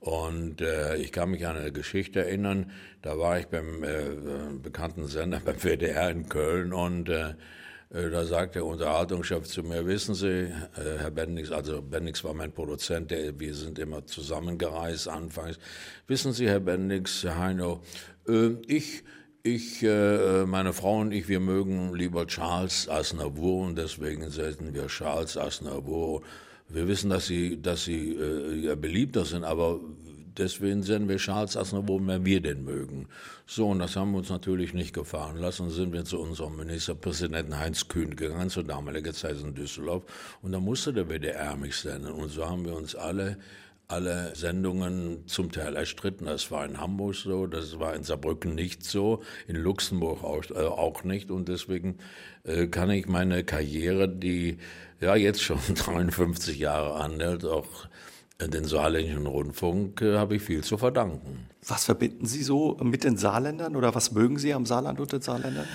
Und 0.00 0.60
äh, 0.60 0.96
ich 0.96 1.10
kann 1.10 1.30
mich 1.30 1.46
an 1.46 1.56
eine 1.56 1.72
Geschichte 1.72 2.20
erinnern, 2.20 2.70
da 3.02 3.18
war 3.18 3.38
ich 3.40 3.46
beim 3.46 3.82
äh, 3.82 4.10
bekannten 4.62 5.06
Sender 5.06 5.40
beim 5.44 5.58
WDR 5.58 6.10
in 6.10 6.28
Köln 6.28 6.72
und 6.72 7.08
äh, 7.08 7.34
äh, 7.90 8.10
da 8.10 8.24
sagt 8.24 8.54
der 8.54 8.66
Unterhaltungschef 8.66 9.44
zu 9.44 9.62
mir, 9.62 9.86
wissen 9.86 10.14
Sie, 10.14 10.26
äh, 10.26 10.52
Herr 10.98 11.10
Bendix, 11.10 11.50
also 11.50 11.80
Bendix 11.80 12.22
war 12.22 12.34
mein 12.34 12.52
Produzent, 12.52 13.10
der, 13.10 13.38
wir 13.40 13.54
sind 13.54 13.78
immer 13.78 14.06
zusammengereist 14.06 15.08
anfangs. 15.08 15.58
Wissen 16.06 16.32
Sie, 16.32 16.48
Herr 16.48 16.60
Bendix, 16.60 17.24
Herr 17.24 17.38
Heino, 17.38 17.82
äh, 18.28 18.50
ich 18.66 19.04
ich, 19.44 19.82
meine 19.82 20.74
Frau 20.74 20.98
und 20.98 21.12
ich, 21.12 21.28
wir 21.28 21.40
mögen 21.40 21.94
lieber 21.94 22.26
Charles 22.26 22.86
Aznavour 22.86 23.64
und 23.64 23.78
deswegen 23.78 24.28
setzen 24.28 24.74
wir 24.74 24.88
Charles 24.88 25.38
Aznavour 25.38 26.22
wir 26.68 26.88
wissen, 26.88 27.10
dass 27.10 27.26
sie, 27.26 27.60
dass 27.60 27.84
sie 27.84 28.12
äh, 28.12 28.76
beliebter 28.76 29.24
sind, 29.24 29.44
aber 29.44 29.80
deswegen 30.36 30.82
senden 30.82 31.08
wir 31.08 31.16
Charles 31.16 31.56
Aznavour, 31.56 32.06
wenn 32.06 32.24
wir 32.24 32.40
den 32.40 32.64
mögen. 32.64 33.08
So, 33.46 33.68
und 33.68 33.78
das 33.78 33.96
haben 33.96 34.12
wir 34.12 34.18
uns 34.18 34.30
natürlich 34.30 34.74
nicht 34.74 34.94
gefahren 34.94 35.36
lassen. 35.36 35.70
sind 35.70 35.92
wir 35.92 36.04
zu 36.04 36.20
unserem 36.20 36.56
Ministerpräsidenten 36.56 37.58
Heinz 37.58 37.88
Kühn 37.88 38.14
gegangen, 38.16 38.50
zur 38.50 38.64
damaligen 38.64 39.12
Zeit 39.12 39.40
in 39.40 39.54
Düsseldorf. 39.54 40.04
Und 40.42 40.52
da 40.52 40.60
musste 40.60 40.92
der 40.92 41.08
WDR 41.08 41.56
mich 41.56 41.76
senden. 41.76 42.12
Und 42.12 42.28
so 42.28 42.48
haben 42.48 42.64
wir 42.64 42.76
uns 42.76 42.94
alle 42.94 43.38
alle 43.88 44.34
Sendungen 44.36 45.26
zum 45.26 45.50
Teil 45.50 45.74
erstritten. 45.74 46.26
Das 46.26 46.50
war 46.50 46.66
in 46.66 46.78
Hamburg 46.78 47.14
so, 47.14 47.46
das 47.46 47.80
war 47.80 47.94
in 47.94 48.02
Saarbrücken 48.02 48.54
nicht 48.54 48.84
so, 48.84 49.22
in 49.46 49.56
Luxemburg 49.56 50.22
auch, 50.22 50.44
äh, 50.50 50.58
auch 50.58 51.04
nicht. 51.04 51.30
Und 51.30 51.48
deswegen 51.48 51.96
äh, 52.44 52.66
kann 52.66 52.90
ich 52.90 53.08
meine 53.08 53.44
Karriere, 53.44 54.06
die 54.06 54.58
ja 55.00 55.16
jetzt 55.16 55.42
schon 55.42 55.58
53 55.74 56.58
Jahre 56.58 56.94
anhält, 56.94 57.44
auch 57.44 57.88
den 58.40 58.64
saarländischen 58.64 59.26
Rundfunk, 59.26 60.00
äh, 60.00 60.16
habe 60.16 60.36
ich 60.36 60.42
viel 60.42 60.62
zu 60.62 60.78
verdanken. 60.78 61.48
Was 61.66 61.84
verbinden 61.84 62.26
Sie 62.26 62.42
so 62.42 62.76
mit 62.82 63.02
den 63.02 63.16
Saarländern 63.16 63.74
oder 63.74 63.94
was 63.94 64.12
mögen 64.12 64.38
Sie 64.38 64.54
am 64.54 64.64
Saarland 64.64 65.00
und 65.00 65.12
den 65.12 65.22
Saarländern? 65.22 65.66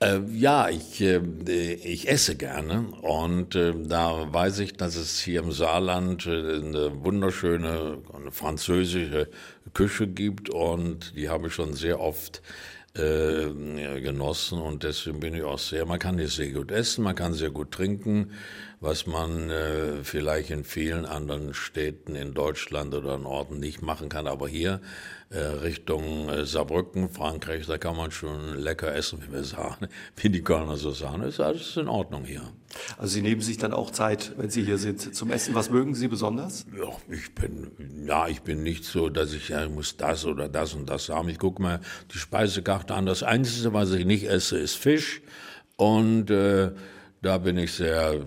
Äh, 0.00 0.20
ja, 0.32 0.68
ich, 0.68 1.00
äh, 1.00 1.18
ich 1.18 2.08
esse 2.08 2.36
gerne 2.36 2.86
und 3.02 3.56
äh, 3.56 3.72
da 3.76 4.32
weiß 4.32 4.60
ich, 4.60 4.74
dass 4.74 4.96
es 4.96 5.20
hier 5.20 5.40
im 5.40 5.50
Saarland 5.50 6.26
äh, 6.26 6.30
eine 6.30 7.04
wunderschöne 7.04 7.98
französische 8.30 9.28
Küche 9.72 10.06
gibt 10.06 10.50
und 10.50 11.16
die 11.16 11.28
habe 11.28 11.48
ich 11.48 11.54
schon 11.54 11.74
sehr 11.74 12.00
oft 12.00 12.38
äh, 12.38 12.73
genossen 12.94 14.60
und 14.60 14.84
deswegen 14.84 15.18
bin 15.18 15.34
ich 15.34 15.42
auch 15.42 15.58
sehr, 15.58 15.84
man 15.84 15.98
kann 15.98 16.16
hier 16.16 16.28
sehr 16.28 16.52
gut 16.52 16.70
essen, 16.70 17.02
man 17.02 17.16
kann 17.16 17.34
sehr 17.34 17.50
gut 17.50 17.72
trinken, 17.72 18.30
was 18.78 19.06
man 19.06 19.50
äh, 19.50 20.04
vielleicht 20.04 20.50
in 20.50 20.62
vielen 20.62 21.04
anderen 21.04 21.54
Städten 21.54 22.14
in 22.14 22.34
Deutschland 22.34 22.94
oder 22.94 23.16
in 23.16 23.26
Orten 23.26 23.58
nicht 23.58 23.82
machen 23.82 24.08
kann, 24.08 24.28
aber 24.28 24.46
hier 24.46 24.80
äh, 25.30 25.38
Richtung 25.38 26.28
äh, 26.28 26.46
Saarbrücken, 26.46 27.08
Frankreich, 27.08 27.66
da 27.66 27.78
kann 27.78 27.96
man 27.96 28.12
schon 28.12 28.58
lecker 28.58 28.94
essen, 28.94 29.20
wie 29.26 29.32
wir 29.32 29.42
sagen, 29.42 29.88
wie 30.16 30.28
die 30.28 30.42
Kölner 30.42 30.76
so 30.76 30.92
sagen, 30.92 31.22
ist 31.22 31.40
alles 31.40 31.76
in 31.76 31.88
Ordnung 31.88 32.24
hier. 32.24 32.42
Also 32.96 33.14
Sie 33.14 33.22
nehmen 33.22 33.40
sich 33.40 33.58
dann 33.58 33.72
auch 33.72 33.90
Zeit, 33.90 34.32
wenn 34.36 34.50
Sie 34.50 34.64
hier 34.64 34.78
sind, 34.78 35.14
zum 35.14 35.30
Essen. 35.30 35.54
Was 35.54 35.70
mögen 35.70 35.94
Sie 35.94 36.08
besonders? 36.08 36.66
Ja, 36.76 36.88
ich 37.12 37.34
bin, 37.34 37.70
ja, 38.06 38.28
ich 38.28 38.42
bin 38.42 38.62
nicht 38.62 38.84
so, 38.84 39.08
dass 39.08 39.32
ich, 39.32 39.50
ja, 39.50 39.64
ich 39.64 39.70
muss 39.70 39.96
das 39.96 40.24
oder 40.24 40.48
das 40.48 40.74
und 40.74 40.88
das 40.88 41.08
haben. 41.08 41.28
Ich 41.28 41.38
gucke 41.38 41.62
mal 41.62 41.80
die 42.12 42.18
Speisekarte 42.18 42.94
an. 42.94 43.06
Das 43.06 43.22
Einzige, 43.22 43.72
was 43.72 43.92
ich 43.92 44.04
nicht 44.04 44.28
esse, 44.28 44.58
ist 44.58 44.76
Fisch. 44.76 45.22
Und 45.76 46.30
äh, 46.30 46.72
da 47.24 47.38
bin 47.38 47.56
ich 47.56 47.72
sehr, 47.72 48.24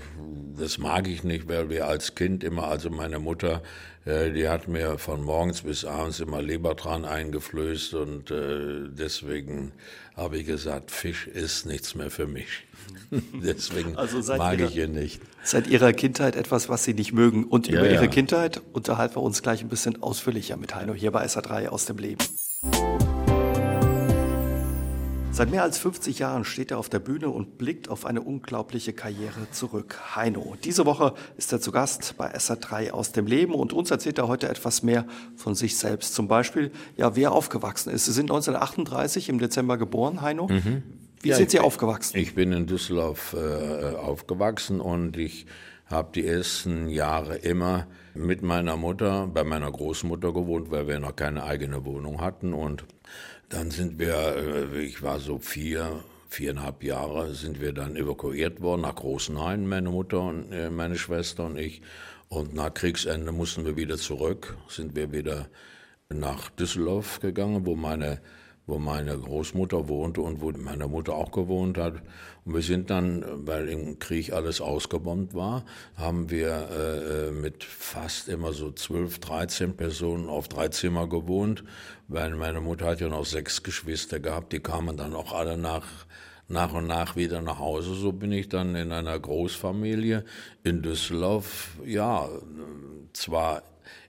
das 0.57 0.77
mag 0.79 1.07
ich 1.07 1.23
nicht, 1.23 1.47
weil 1.47 1.69
wir 1.69 1.87
als 1.87 2.15
Kind 2.15 2.43
immer, 2.43 2.63
also 2.63 2.89
meine 2.89 3.19
Mutter, 3.19 3.61
äh, 4.05 4.31
die 4.31 4.49
hat 4.49 4.67
mir 4.67 4.97
von 4.97 5.21
morgens 5.21 5.61
bis 5.61 5.85
abends 5.85 6.19
immer 6.19 6.41
Lebertran 6.41 7.05
eingeflößt 7.05 7.93
und 7.93 8.31
äh, 8.31 8.87
deswegen 8.89 9.71
habe 10.15 10.39
ich 10.39 10.47
gesagt, 10.47 10.91
Fisch 10.91 11.27
ist 11.27 11.65
nichts 11.65 11.93
mehr 11.93 12.09
für 12.09 12.25
mich. 12.25 12.66
deswegen 13.43 13.95
also 13.95 14.19
mag 14.37 14.59
ihrer, 14.59 14.69
ich 14.69 14.77
ihn 14.77 14.93
nicht. 14.93 15.21
Seit 15.43 15.67
Ihrer 15.67 15.93
Kindheit 15.93 16.35
etwas, 16.35 16.69
was 16.69 16.83
Sie 16.83 16.93
nicht 16.93 17.13
mögen. 17.13 17.45
Und 17.45 17.67
ja, 17.67 17.79
über 17.79 17.89
Ihre 17.89 18.07
Kindheit 18.07 18.61
unterhalten 18.73 19.15
wir 19.15 19.21
uns 19.21 19.41
gleich 19.41 19.61
ein 19.61 19.69
bisschen 19.69 20.01
ausführlicher 20.01 20.57
mit 20.57 20.75
Heino 20.75 20.93
hier 20.93 21.11
bei 21.11 21.25
SA3 21.25 21.67
aus 21.67 21.85
dem 21.85 21.97
Leben. 21.97 22.23
Seit 25.37 25.51
mehr 25.51 25.61
als 25.61 25.77
50 25.77 26.17
Jahren 26.17 26.45
steht 26.45 26.71
er 26.71 26.79
auf 26.79 26.89
der 26.89 26.97
Bühne 26.97 27.29
und 27.29 27.59
blickt 27.59 27.89
auf 27.89 28.07
eine 28.07 28.21
unglaubliche 28.21 28.91
Karriere 28.91 29.51
zurück. 29.51 30.15
Heino. 30.15 30.55
Diese 30.63 30.87
Woche 30.87 31.13
ist 31.37 31.53
er 31.53 31.61
zu 31.61 31.71
Gast 31.71 32.15
bei 32.17 32.35
SA3 32.35 32.89
aus 32.89 33.11
dem 33.11 33.27
Leben 33.27 33.53
und 33.53 33.71
uns 33.71 33.91
erzählt 33.91 34.17
er 34.17 34.27
heute 34.27 34.49
etwas 34.49 34.81
mehr 34.81 35.05
von 35.35 35.53
sich 35.53 35.77
selbst. 35.77 36.15
Zum 36.15 36.27
Beispiel, 36.27 36.71
ja, 36.95 37.15
wer 37.15 37.33
aufgewachsen 37.33 37.91
ist. 37.91 38.05
Sie 38.05 38.13
sind 38.13 38.31
1938 38.31 39.29
im 39.29 39.37
Dezember 39.37 39.77
geboren, 39.77 40.21
Heino. 40.21 40.47
Mhm. 40.47 40.81
Wie 41.21 41.29
ja, 41.29 41.35
sind 41.35 41.51
Sie 41.51 41.59
aufgewachsen? 41.59 42.17
Ich 42.17 42.35
bin 42.35 42.51
in 42.51 42.67
Düsseldorf 42.67 43.33
äh, 43.33 43.95
aufgewachsen 43.95 44.79
und 44.79 45.17
ich 45.17 45.45
habe 45.87 46.09
die 46.13 46.27
ersten 46.27 46.89
Jahre 46.89 47.37
immer 47.37 47.87
mit 48.13 48.41
meiner 48.41 48.75
Mutter 48.77 49.27
bei 49.27 49.43
meiner 49.43 49.71
Großmutter 49.71 50.33
gewohnt, 50.33 50.69
weil 50.69 50.87
wir 50.87 50.99
noch 50.99 51.15
keine 51.15 51.43
eigene 51.43 51.85
Wohnung 51.85 52.21
hatten. 52.21 52.53
Und 52.53 52.85
dann 53.49 53.71
sind 53.71 53.99
wir, 53.99 54.35
äh, 54.73 54.81
ich 54.81 55.01
war 55.01 55.19
so 55.19 55.39
vier, 55.39 56.03
viereinhalb 56.29 56.83
Jahre, 56.83 57.33
sind 57.33 57.61
wir 57.61 57.73
dann 57.73 57.95
evakuiert 57.95 58.61
worden 58.61 58.81
nach 58.81 58.95
Großenhain, 58.95 59.67
meine 59.67 59.89
Mutter 59.89 60.21
und 60.21 60.51
äh, 60.51 60.69
meine 60.69 60.97
Schwester 60.97 61.45
und 61.45 61.57
ich. 61.57 61.81
Und 62.29 62.53
nach 62.53 62.73
Kriegsende 62.73 63.31
mussten 63.31 63.65
wir 63.65 63.77
wieder 63.77 63.97
zurück, 63.97 64.57
sind 64.67 64.95
wir 64.95 65.13
wieder 65.13 65.47
nach 66.09 66.49
Düsseldorf 66.49 67.21
gegangen, 67.21 67.65
wo 67.65 67.75
meine 67.75 68.19
wo 68.67 68.77
meine 68.77 69.17
Großmutter 69.17 69.87
wohnte 69.87 70.21
und 70.21 70.41
wo 70.41 70.51
meine 70.51 70.87
Mutter 70.87 71.15
auch 71.15 71.31
gewohnt 71.31 71.77
hat. 71.77 71.95
Und 72.45 72.53
wir 72.53 72.61
sind 72.61 72.89
dann, 72.89 73.23
weil 73.47 73.69
im 73.69 73.97
Krieg 73.97 74.33
alles 74.33 74.59
ausgebombt 74.61 75.33
war, 75.33 75.65
haben 75.95 76.29
wir 76.29 76.69
äh, 76.69 77.31
mit 77.31 77.63
fast 77.63 78.27
immer 78.27 78.51
so 78.51 78.71
zwölf, 78.71 79.19
dreizehn 79.19 79.75
Personen 79.75 80.27
auf 80.27 80.49
drei 80.49 80.67
Zimmer 80.67 81.07
gewohnt, 81.07 81.63
weil 82.09 82.35
meine 82.35 82.59
Mutter 82.61 82.85
hat 82.85 82.99
ja 82.99 83.07
noch 83.07 83.25
sechs 83.25 83.63
Geschwister 83.63 84.19
gehabt, 84.19 84.51
die 84.51 84.59
kamen 84.59 84.97
dann 84.97 85.15
auch 85.15 85.33
alle 85.33 85.57
nach 85.57 85.87
nach 86.49 86.73
und 86.73 86.87
nach 86.87 87.17
wieder 87.17 87.41
nach 87.41 87.59
Hause. 87.59 87.93
So 87.93 88.13
bin 88.13 88.31
ich 88.31 88.47
dann 88.47 88.73
in 88.75 88.93
einer 88.93 89.19
Großfamilie 89.19 90.23
in 90.63 90.81
Düsseldorf, 90.81 91.71
ja, 91.85 92.29
zwar 93.11 93.63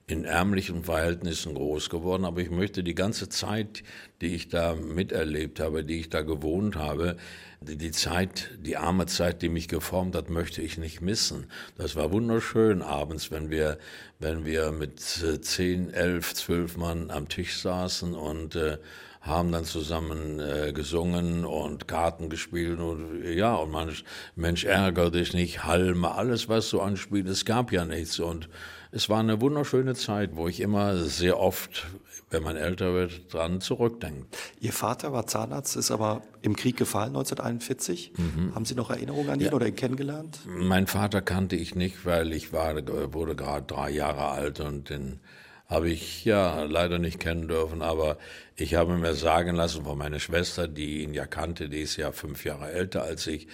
in 0.09 0.25
ärmlichen 0.25 0.83
Verhältnissen 0.83 1.53
groß 1.53 1.89
geworden, 1.89 2.25
aber 2.25 2.41
ich 2.41 2.49
möchte 2.49 2.83
die 2.83 2.95
ganze 2.95 3.29
Zeit, 3.29 3.83
die 4.21 4.33
ich 4.33 4.49
da 4.49 4.73
miterlebt 4.73 5.59
habe, 5.59 5.83
die 5.83 5.99
ich 5.99 6.09
da 6.09 6.23
gewohnt 6.23 6.75
habe, 6.75 7.15
die 7.61 7.91
Zeit, 7.91 8.57
die 8.59 8.77
arme 8.77 9.05
Zeit, 9.05 9.41
die 9.41 9.49
mich 9.49 9.67
geformt 9.67 10.15
hat, 10.15 10.29
möchte 10.29 10.61
ich 10.61 10.77
nicht 10.77 11.01
missen. 11.01 11.47
Das 11.77 11.95
war 11.95 12.11
wunderschön 12.11 12.81
abends, 12.81 13.31
wenn 13.31 13.51
wir, 13.51 13.77
wenn 14.17 14.45
wir 14.45 14.71
mit 14.71 14.99
zehn, 14.99 15.93
elf, 15.93 16.33
zwölf 16.33 16.77
Mann 16.77 17.11
am 17.11 17.27
Tisch 17.27 17.59
saßen 17.59 18.15
und 18.15 18.55
äh, 18.55 18.77
haben 19.21 19.51
dann 19.51 19.65
zusammen 19.65 20.39
äh, 20.39 20.71
gesungen 20.73 21.45
und 21.45 21.87
Karten 21.87 22.29
gespielt 22.29 22.79
und 22.79 23.23
ja, 23.25 23.53
und 23.55 23.71
manch 23.71 24.05
Mensch 24.35 24.63
ärgere 24.63 25.11
dich 25.11 25.33
nicht, 25.33 25.65
Halme, 25.65 26.11
alles 26.15 26.47
was 26.47 26.69
so 26.69 26.81
anspielt, 26.81 27.27
es 27.27 27.45
gab 27.45 27.71
ja 27.71 27.85
nichts 27.85 28.19
und 28.19 28.49
es 28.91 29.09
war 29.09 29.19
eine 29.19 29.39
wunderschöne 29.41 29.93
Zeit, 29.95 30.35
wo 30.35 30.47
ich 30.47 30.59
immer 30.61 30.97
sehr 30.97 31.39
oft, 31.39 31.87
wenn 32.29 32.43
man 32.43 32.55
älter 32.55 32.93
wird, 32.93 33.33
dran 33.33 33.61
zurückdenke. 33.61 34.25
Ihr 34.59 34.73
Vater 34.73 35.13
war 35.13 35.27
Zahnarzt, 35.27 35.75
ist 35.75 35.91
aber 35.91 36.21
im 36.41 36.55
Krieg 36.55 36.77
gefallen 36.77 37.09
1941. 37.09 38.13
Mhm. 38.17 38.55
Haben 38.55 38.65
Sie 38.65 38.75
noch 38.75 38.89
Erinnerungen 38.89 39.29
an 39.29 39.39
ihn 39.39 39.47
ja. 39.47 39.53
oder 39.53 39.67
ihn 39.67 39.75
kennengelernt? 39.75 40.39
Mein 40.47 40.87
Vater 40.87 41.21
kannte 41.21 41.55
ich 41.55 41.75
nicht, 41.75 42.05
weil 42.05 42.33
ich 42.33 42.51
war, 42.51 42.75
wurde 43.13 43.35
gerade 43.35 43.65
drei 43.65 43.91
Jahre 43.91 44.29
alt 44.29 44.59
und 44.59 44.89
den 44.89 45.19
habe 45.67 45.89
ich 45.89 46.25
ja 46.25 46.63
leider 46.63 46.97
nicht 46.97 47.19
kennen 47.19 47.47
dürfen, 47.47 47.83
aber 47.83 48.17
ich 48.55 48.73
habe 48.73 48.97
mir 48.97 49.13
sagen 49.13 49.55
lassen 49.55 49.85
von 49.85 49.99
meiner 49.99 50.19
Schwester, 50.19 50.67
die 50.67 51.03
ihn 51.03 51.13
ja 51.13 51.27
kannte, 51.27 51.69
die 51.69 51.81
ist 51.81 51.95
ja 51.95 52.11
fünf 52.11 52.43
Jahre 52.43 52.71
älter 52.71 53.03
als 53.03 53.27
ich, 53.27 53.47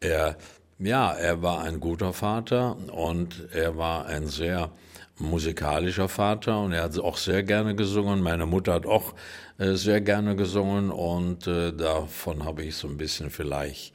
er 0.00 0.36
ja, 0.82 1.12
er 1.12 1.42
war 1.42 1.62
ein 1.62 1.80
guter 1.80 2.12
Vater 2.12 2.76
und 2.92 3.48
er 3.52 3.76
war 3.76 4.06
ein 4.06 4.26
sehr 4.26 4.70
musikalischer 5.18 6.08
Vater 6.08 6.60
und 6.60 6.72
er 6.72 6.84
hat 6.84 6.98
auch 6.98 7.16
sehr 7.16 7.42
gerne 7.42 7.74
gesungen. 7.74 8.22
Meine 8.22 8.46
Mutter 8.46 8.74
hat 8.74 8.86
auch 8.86 9.14
äh, 9.58 9.74
sehr 9.74 10.00
gerne 10.00 10.36
gesungen 10.36 10.90
und 10.90 11.46
äh, 11.46 11.72
davon 11.72 12.44
habe 12.44 12.64
ich 12.64 12.76
so 12.76 12.88
ein 12.88 12.96
bisschen 12.96 13.30
vielleicht 13.30 13.94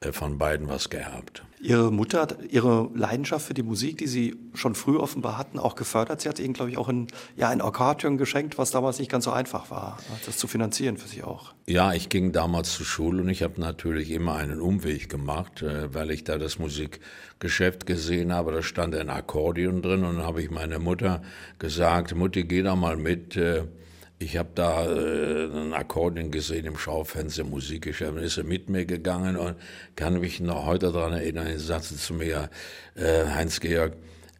äh, 0.00 0.12
von 0.12 0.38
beiden 0.38 0.68
was 0.68 0.88
geerbt. 0.88 1.42
Ihre 1.62 1.92
Mutter 1.92 2.22
hat 2.22 2.38
ihre 2.50 2.90
Leidenschaft 2.92 3.46
für 3.46 3.54
die 3.54 3.62
Musik, 3.62 3.98
die 3.98 4.08
Sie 4.08 4.34
schon 4.52 4.74
früh 4.74 4.96
offenbar 4.96 5.38
hatten, 5.38 5.60
auch 5.60 5.76
gefördert. 5.76 6.20
Sie 6.20 6.28
hat 6.28 6.40
Ihnen, 6.40 6.54
glaube 6.54 6.72
ich, 6.72 6.76
auch 6.76 6.88
ein, 6.88 7.06
ja, 7.36 7.50
ein 7.50 7.60
Akkordeon 7.60 8.18
geschenkt, 8.18 8.58
was 8.58 8.72
damals 8.72 8.98
nicht 8.98 9.08
ganz 9.08 9.26
so 9.26 9.30
einfach 9.30 9.70
war, 9.70 9.98
das 10.26 10.38
zu 10.38 10.48
finanzieren 10.48 10.96
für 10.96 11.06
Sie 11.06 11.22
auch. 11.22 11.54
Ja, 11.68 11.92
ich 11.92 12.08
ging 12.08 12.32
damals 12.32 12.72
zur 12.74 12.84
Schule 12.84 13.22
und 13.22 13.28
ich 13.28 13.44
habe 13.44 13.60
natürlich 13.60 14.10
immer 14.10 14.34
einen 14.34 14.60
Umweg 14.60 15.08
gemacht, 15.08 15.62
äh, 15.62 15.94
weil 15.94 16.10
ich 16.10 16.24
da 16.24 16.36
das 16.36 16.58
Musikgeschäft 16.58 17.86
gesehen 17.86 18.32
habe. 18.32 18.50
Da 18.50 18.62
stand 18.62 18.96
ein 18.96 19.08
Akkordeon 19.08 19.82
drin 19.82 20.02
und 20.02 20.16
dann 20.16 20.26
habe 20.26 20.42
ich 20.42 20.50
meiner 20.50 20.80
Mutter 20.80 21.22
gesagt, 21.60 22.12
Mutti, 22.16 22.42
geh 22.42 22.62
da 22.62 22.74
mal 22.74 22.96
mit 22.96 23.36
äh, 23.36 23.62
ich 24.22 24.36
habe 24.36 24.50
da 24.54 24.86
äh, 24.86 25.44
ein 25.46 25.72
Akkordeon 25.72 26.30
gesehen 26.30 26.66
im 26.66 26.78
Schaufenster, 26.78 27.44
Musikgeschäft, 27.44 28.16
ist 28.18 28.38
er 28.38 28.44
mit 28.44 28.68
mir 28.68 28.84
gegangen 28.84 29.36
und 29.36 29.56
kann 29.96 30.20
mich 30.20 30.40
noch 30.40 30.66
heute 30.66 30.92
daran 30.92 31.12
erinnern, 31.12 31.46
er 31.46 31.58
sagte 31.58 31.96
zu 31.96 32.14
mir, 32.14 32.48
äh, 32.94 33.24
Heinz-Georg, 33.26 33.94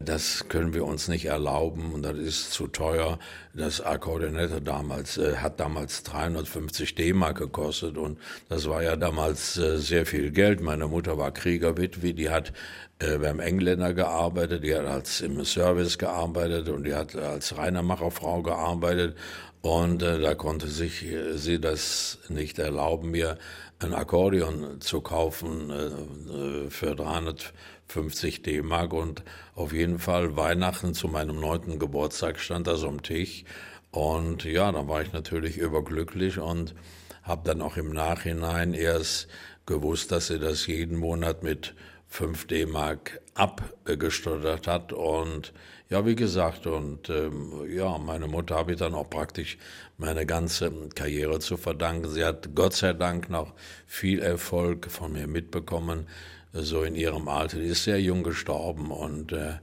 das 0.04 0.48
können 0.48 0.74
wir 0.74 0.84
uns 0.84 1.06
nicht 1.06 1.26
erlauben 1.26 1.92
und 1.92 2.02
das 2.02 2.16
ist 2.16 2.52
zu 2.52 2.66
teuer. 2.66 3.18
Das 3.54 3.80
Akkordeonette 3.80 4.60
damals 4.60 5.16
äh, 5.16 5.36
hat 5.36 5.60
damals 5.60 6.02
350 6.02 6.94
D-Mark 6.94 7.38
gekostet 7.38 7.96
und 7.96 8.18
das 8.48 8.68
war 8.68 8.82
ja 8.82 8.96
damals 8.96 9.56
äh, 9.58 9.78
sehr 9.78 10.06
viel 10.06 10.30
Geld. 10.30 10.60
Meine 10.60 10.88
Mutter 10.88 11.18
war 11.18 11.30
Kriegerwitwe, 11.30 12.14
die 12.14 12.30
hat 12.30 12.52
äh, 12.98 13.18
beim 13.18 13.38
Engländer 13.38 13.94
gearbeitet, 13.94 14.64
die 14.64 14.74
hat 14.74 14.86
als 14.86 15.20
im 15.20 15.44
Service 15.44 15.98
gearbeitet 15.98 16.68
und 16.68 16.84
die 16.84 16.94
hat 16.94 17.14
als 17.14 17.56
Reinermacherfrau 17.56 18.42
gearbeitet 18.42 19.16
und 19.62 20.02
äh, 20.02 20.20
da 20.20 20.34
konnte 20.34 20.66
sich 20.66 21.04
äh, 21.04 21.38
sie 21.38 21.60
das 21.60 22.18
nicht 22.28 22.58
erlauben, 22.58 23.12
mir 23.12 23.38
ein 23.78 23.94
Akkordeon 23.94 24.80
zu 24.80 25.00
kaufen 25.00 25.70
äh, 25.70 26.66
äh 26.66 26.70
für 26.70 26.96
350 26.96 28.42
D-Mark. 28.42 28.92
Und 28.92 29.22
auf 29.54 29.72
jeden 29.72 30.00
Fall 30.00 30.36
Weihnachten 30.36 30.94
zu 30.94 31.08
meinem 31.08 31.40
neunten 31.40 31.78
Geburtstag 31.78 32.40
stand 32.40 32.66
das 32.66 32.82
am 32.82 33.02
Tisch. 33.02 33.44
Und 33.92 34.44
ja, 34.44 34.72
da 34.72 34.88
war 34.88 35.02
ich 35.02 35.12
natürlich 35.12 35.58
überglücklich 35.58 36.38
und 36.38 36.74
habe 37.22 37.42
dann 37.44 37.62
auch 37.62 37.76
im 37.76 37.92
Nachhinein 37.92 38.74
erst 38.74 39.28
gewusst, 39.64 40.10
dass 40.10 40.26
sie 40.26 40.40
das 40.40 40.66
jeden 40.66 40.98
Monat 40.98 41.44
mit 41.44 41.74
5 42.12 42.46
D-Mark 42.46 43.22
abgestottert 43.34 44.66
hat. 44.66 44.92
Und 44.92 45.54
ja, 45.88 46.04
wie 46.04 46.14
gesagt, 46.14 46.66
und 46.66 47.08
ähm, 47.08 47.64
ja, 47.70 47.96
meine 47.96 48.28
Mutter 48.28 48.54
habe 48.54 48.72
ich 48.72 48.78
dann 48.78 48.94
auch 48.94 49.08
praktisch 49.08 49.56
meine 49.96 50.26
ganze 50.26 50.70
Karriere 50.94 51.38
zu 51.40 51.56
verdanken. 51.56 52.10
Sie 52.10 52.22
hat 52.22 52.54
Gott 52.54 52.74
sei 52.74 52.92
Dank 52.92 53.30
noch 53.30 53.54
viel 53.86 54.20
Erfolg 54.20 54.90
von 54.90 55.14
mir 55.14 55.26
mitbekommen, 55.26 56.06
so 56.52 56.82
in 56.82 56.96
ihrem 56.96 57.28
Alter. 57.28 57.58
Die 57.58 57.68
ist 57.68 57.84
sehr 57.84 58.00
jung 58.00 58.22
gestorben 58.22 58.90
und 58.90 59.32
äh, 59.32 59.54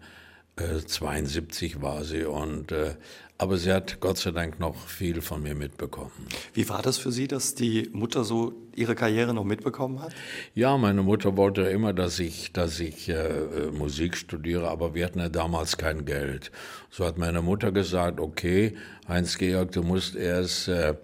72 0.87 1.75
äh, 1.75 1.81
war 1.83 2.03
sie 2.03 2.23
und 2.23 2.71
äh, 2.71 2.95
aber 3.39 3.57
sie 3.57 3.71
hat 3.71 4.01
Gott 4.01 4.17
sei 4.17 4.31
Dank 4.31 4.59
noch 4.59 4.75
viel 4.75 5.21
von 5.21 5.41
mir 5.41 5.55
mitbekommen. 5.55 6.11
Wie 6.53 6.67
war 6.67 6.81
das 6.81 6.97
für 6.97 7.11
Sie, 7.11 7.25
dass 7.25 7.55
die 7.55 7.89
Mutter 7.93 8.25
so 8.25 8.51
ihre 8.75 8.95
Karriere 8.95 9.33
noch 9.33 9.45
mitbekommen 9.45 10.01
hat? 10.01 10.13
Ja, 10.55 10.77
meine 10.77 11.03
Mutter 11.03 11.37
wollte 11.37 11.61
immer, 11.61 11.93
dass 11.93 12.19
ich, 12.19 12.51
dass 12.51 12.81
ich 12.81 13.07
äh, 13.07 13.13
äh, 13.13 13.71
Musik 13.71 14.17
studiere, 14.17 14.67
aber 14.67 14.93
wir 14.93 15.05
hatten 15.05 15.19
ja 15.19 15.29
damals 15.29 15.77
kein 15.77 16.03
Geld. 16.03 16.51
So 16.89 17.05
hat 17.05 17.17
meine 17.17 17.41
Mutter 17.41 17.71
gesagt, 17.71 18.19
okay, 18.19 18.75
Heinz-Georg, 19.07 19.71
du 19.71 19.83
musst 19.83 20.17
erst 20.17 20.67
äh, 20.67 20.95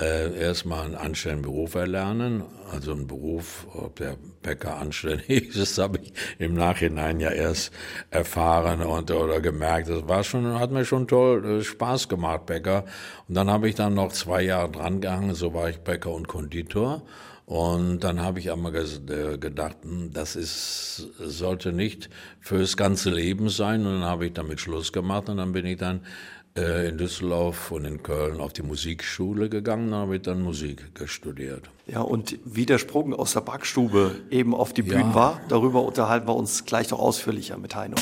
äh, 0.00 0.38
erstmal 0.38 0.84
einen 0.84 0.94
anständigen 0.94 1.42
Beruf 1.42 1.74
erlernen. 1.74 2.44
Also 2.70 2.92
ein 2.92 3.06
Beruf, 3.06 3.66
ob 3.72 3.96
der 3.96 4.16
Bäcker 4.42 4.76
anständig 4.76 5.28
ist, 5.56 5.56
das 5.56 5.78
habe 5.78 6.00
ich 6.02 6.12
im 6.38 6.54
Nachhinein 6.54 7.20
ja 7.20 7.30
erst 7.30 7.72
erfahren 8.10 8.82
und 8.82 9.10
oder 9.10 9.40
gemerkt. 9.40 9.88
Das 9.88 10.06
war 10.06 10.22
schon, 10.24 10.58
hat 10.58 10.70
mir 10.70 10.84
schon 10.84 11.08
toll 11.08 11.60
äh, 11.60 11.62
Spaß 11.62 12.08
gemacht, 12.08 12.46
Bäcker. 12.46 12.84
Und 13.28 13.36
dann 13.36 13.50
habe 13.50 13.68
ich 13.68 13.74
dann 13.74 13.94
noch 13.94 14.12
zwei 14.12 14.42
Jahre 14.42 14.70
dran 14.70 15.00
gehangen, 15.00 15.34
so 15.34 15.54
war 15.54 15.70
ich 15.70 15.78
Bäcker 15.78 16.12
und 16.12 16.28
Konditor. 16.28 17.02
Und 17.46 18.00
dann 18.00 18.20
habe 18.20 18.40
ich 18.40 18.50
einmal 18.50 18.74
äh, 18.74 19.38
gedacht, 19.38 19.76
hm, 19.82 20.12
das 20.12 20.34
ist, 20.34 21.12
sollte 21.20 21.72
nicht 21.72 22.10
fürs 22.40 22.76
ganze 22.76 23.10
Leben 23.10 23.48
sein. 23.48 23.86
Und 23.86 24.00
dann 24.00 24.04
habe 24.04 24.26
ich 24.26 24.32
damit 24.32 24.60
Schluss 24.60 24.92
gemacht 24.92 25.28
und 25.28 25.36
dann 25.36 25.52
bin 25.52 25.64
ich 25.64 25.78
dann 25.78 26.00
in 26.56 26.96
Düsseldorf 26.96 27.70
und 27.70 27.84
in 27.84 28.02
Köln 28.02 28.40
auf 28.40 28.52
die 28.52 28.62
Musikschule 28.62 29.48
gegangen, 29.48 29.94
habe 29.94 30.16
ich 30.16 30.22
dann 30.22 30.42
Musik 30.42 30.82
studiert. 31.04 31.68
Ja, 31.86 32.00
und 32.00 32.38
wie 32.44 32.66
der 32.66 32.78
Sprung 32.78 33.12
aus 33.14 33.34
der 33.34 33.42
Backstube 33.42 34.16
eben 34.30 34.54
auf 34.54 34.72
die 34.72 34.82
Bühnen 34.82 35.10
ja. 35.10 35.14
war, 35.14 35.40
darüber 35.48 35.82
unterhalten 35.82 36.26
wir 36.26 36.34
uns 36.34 36.64
gleich 36.64 36.90
noch 36.90 36.98
ausführlicher 36.98 37.58
mit 37.58 37.76
Heino. 37.76 37.96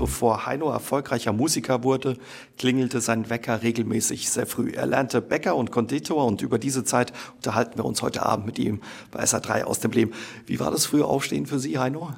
Bevor 0.00 0.46
Heino 0.46 0.70
erfolgreicher 0.70 1.32
Musiker 1.32 1.84
wurde, 1.84 2.16
klingelte 2.56 3.02
sein 3.02 3.28
Wecker 3.28 3.62
regelmäßig 3.62 4.30
sehr 4.30 4.46
früh. 4.46 4.72
Er 4.72 4.86
lernte 4.86 5.20
Bäcker 5.20 5.56
und 5.56 5.70
Konditor 5.70 6.24
und 6.24 6.40
über 6.40 6.58
diese 6.58 6.84
Zeit 6.84 7.12
unterhalten 7.36 7.76
wir 7.76 7.84
uns 7.84 8.00
heute 8.00 8.24
Abend 8.24 8.46
mit 8.46 8.58
ihm 8.58 8.80
bei 9.10 9.22
SA3 9.22 9.64
aus 9.64 9.80
dem 9.80 9.90
Leben. 9.90 10.12
Wie 10.46 10.58
war 10.58 10.70
das 10.70 10.86
frühe 10.86 11.04
Aufstehen 11.04 11.44
für 11.44 11.58
Sie, 11.58 11.78
Heino? 11.78 12.14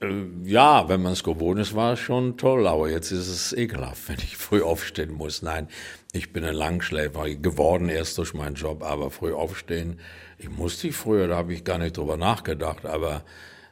Äh, 0.00 0.24
ja, 0.44 0.88
wenn 0.88 1.02
man 1.02 1.12
es 1.12 1.24
gewohnt 1.24 1.58
ist, 1.60 1.74
war 1.74 1.94
es 1.94 2.00
schon 2.00 2.36
toll, 2.36 2.66
aber 2.66 2.90
jetzt 2.90 3.10
ist 3.12 3.28
es 3.28 3.52
ekelhaft, 3.52 4.08
wenn 4.08 4.18
ich 4.18 4.36
früh 4.36 4.62
aufstehen 4.62 5.12
muss. 5.12 5.42
Nein, 5.42 5.68
ich 6.12 6.32
bin 6.32 6.44
ein 6.44 6.54
Langschläfer 6.54 7.28
geworden 7.30 7.88
erst 7.88 8.18
durch 8.18 8.34
meinen 8.34 8.56
Job, 8.56 8.82
aber 8.82 9.10
früh 9.10 9.32
aufstehen, 9.32 10.00
ich 10.38 10.50
musste 10.50 10.92
früher, 10.92 11.28
da 11.28 11.36
habe 11.36 11.54
ich 11.54 11.64
gar 11.64 11.78
nicht 11.78 11.96
drüber 11.96 12.16
nachgedacht, 12.16 12.84
aber 12.84 13.22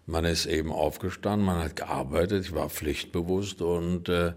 man 0.07 0.25
ist 0.25 0.47
eben 0.47 0.73
aufgestanden, 0.73 1.47
man 1.47 1.62
hat 1.62 1.76
gearbeitet, 1.76 2.47
ich 2.47 2.54
war 2.54 2.71
pflichtbewusst 2.71 3.61
und 3.62 4.09
äh, 4.09 4.33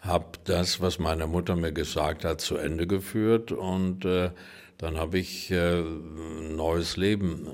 habe 0.00 0.38
das, 0.44 0.80
was 0.80 0.98
meine 0.98 1.26
Mutter 1.26 1.56
mir 1.56 1.72
gesagt 1.72 2.24
hat, 2.24 2.40
zu 2.40 2.56
Ende 2.56 2.86
geführt 2.86 3.52
und 3.52 4.04
äh, 4.04 4.30
dann 4.78 4.96
habe 4.96 5.18
ich 5.18 5.50
äh, 5.50 5.80
ein 5.80 6.56
neues 6.56 6.96
Leben 6.96 7.46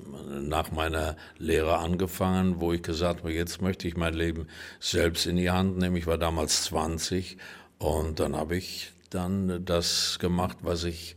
nach 0.48 0.70
meiner 0.72 1.16
Lehre 1.38 1.78
angefangen, 1.78 2.60
wo 2.60 2.72
ich 2.72 2.82
gesagt 2.82 3.20
habe, 3.20 3.32
jetzt 3.32 3.60
möchte 3.60 3.86
ich 3.86 3.96
mein 3.96 4.14
Leben 4.14 4.46
selbst 4.78 5.26
in 5.26 5.36
die 5.36 5.50
Hand 5.50 5.78
nehmen. 5.78 5.96
Ich 5.96 6.06
war 6.06 6.18
damals 6.18 6.64
20 6.64 7.36
und 7.78 8.20
dann 8.20 8.36
habe 8.36 8.56
ich 8.56 8.92
dann 9.10 9.64
das 9.64 10.18
gemacht, 10.18 10.58
was 10.62 10.84
ich, 10.84 11.16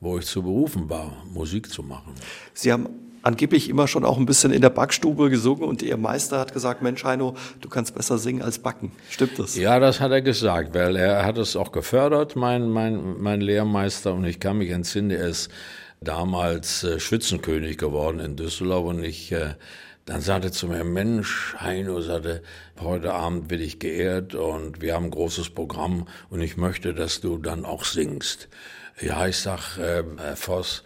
wo 0.00 0.18
ich 0.18 0.26
zu 0.26 0.42
berufen 0.42 0.88
war, 0.88 1.24
Musik 1.26 1.70
zu 1.70 1.82
machen. 1.82 2.14
Sie 2.54 2.72
haben 2.72 3.11
angeblich 3.22 3.68
immer 3.68 3.88
schon 3.88 4.04
auch 4.04 4.18
ein 4.18 4.26
bisschen 4.26 4.52
in 4.52 4.60
der 4.60 4.70
Backstube 4.70 5.30
gesungen 5.30 5.64
und 5.64 5.82
Ihr 5.82 5.96
Meister 5.96 6.38
hat 6.38 6.52
gesagt, 6.52 6.82
Mensch 6.82 7.04
Heino, 7.04 7.34
du 7.60 7.68
kannst 7.68 7.94
besser 7.94 8.18
singen 8.18 8.42
als 8.42 8.58
backen. 8.58 8.92
Stimmt 9.10 9.38
das? 9.38 9.56
Ja, 9.56 9.78
das 9.78 10.00
hat 10.00 10.10
er 10.10 10.22
gesagt, 10.22 10.74
weil 10.74 10.96
er 10.96 11.24
hat 11.24 11.38
es 11.38 11.56
auch 11.56 11.72
gefördert, 11.72 12.36
mein, 12.36 12.68
mein, 12.68 13.20
mein 13.20 13.40
Lehrmeister 13.40 14.14
und 14.14 14.24
ich 14.24 14.40
kann 14.40 14.58
mich 14.58 14.70
entsinnen, 14.70 15.10
er 15.10 15.28
ist 15.28 15.50
damals 16.00 16.84
äh, 16.84 16.98
Schützenkönig 16.98 17.78
geworden 17.78 18.20
in 18.20 18.36
Düsseldorf 18.36 18.86
und 18.86 19.04
ich 19.04 19.32
äh, 19.32 19.54
dann 20.04 20.20
sagte 20.20 20.50
zu 20.50 20.66
mir, 20.66 20.82
Mensch, 20.82 21.54
Heino, 21.60 22.00
sagte, 22.00 22.42
heute 22.80 23.14
Abend 23.14 23.50
will 23.50 23.60
ich 23.60 23.78
geehrt 23.78 24.34
und 24.34 24.82
wir 24.82 24.94
haben 24.94 25.04
ein 25.04 25.10
großes 25.12 25.50
Programm 25.50 26.08
und 26.28 26.40
ich 26.40 26.56
möchte, 26.56 26.92
dass 26.92 27.20
du 27.20 27.38
dann 27.38 27.64
auch 27.64 27.84
singst. 27.84 28.48
Ja, 29.00 29.26
ich 29.28 29.36
sag, 29.36 29.78
äh, 29.78 30.02
Herr 30.18 30.36
Voss, 30.36 30.82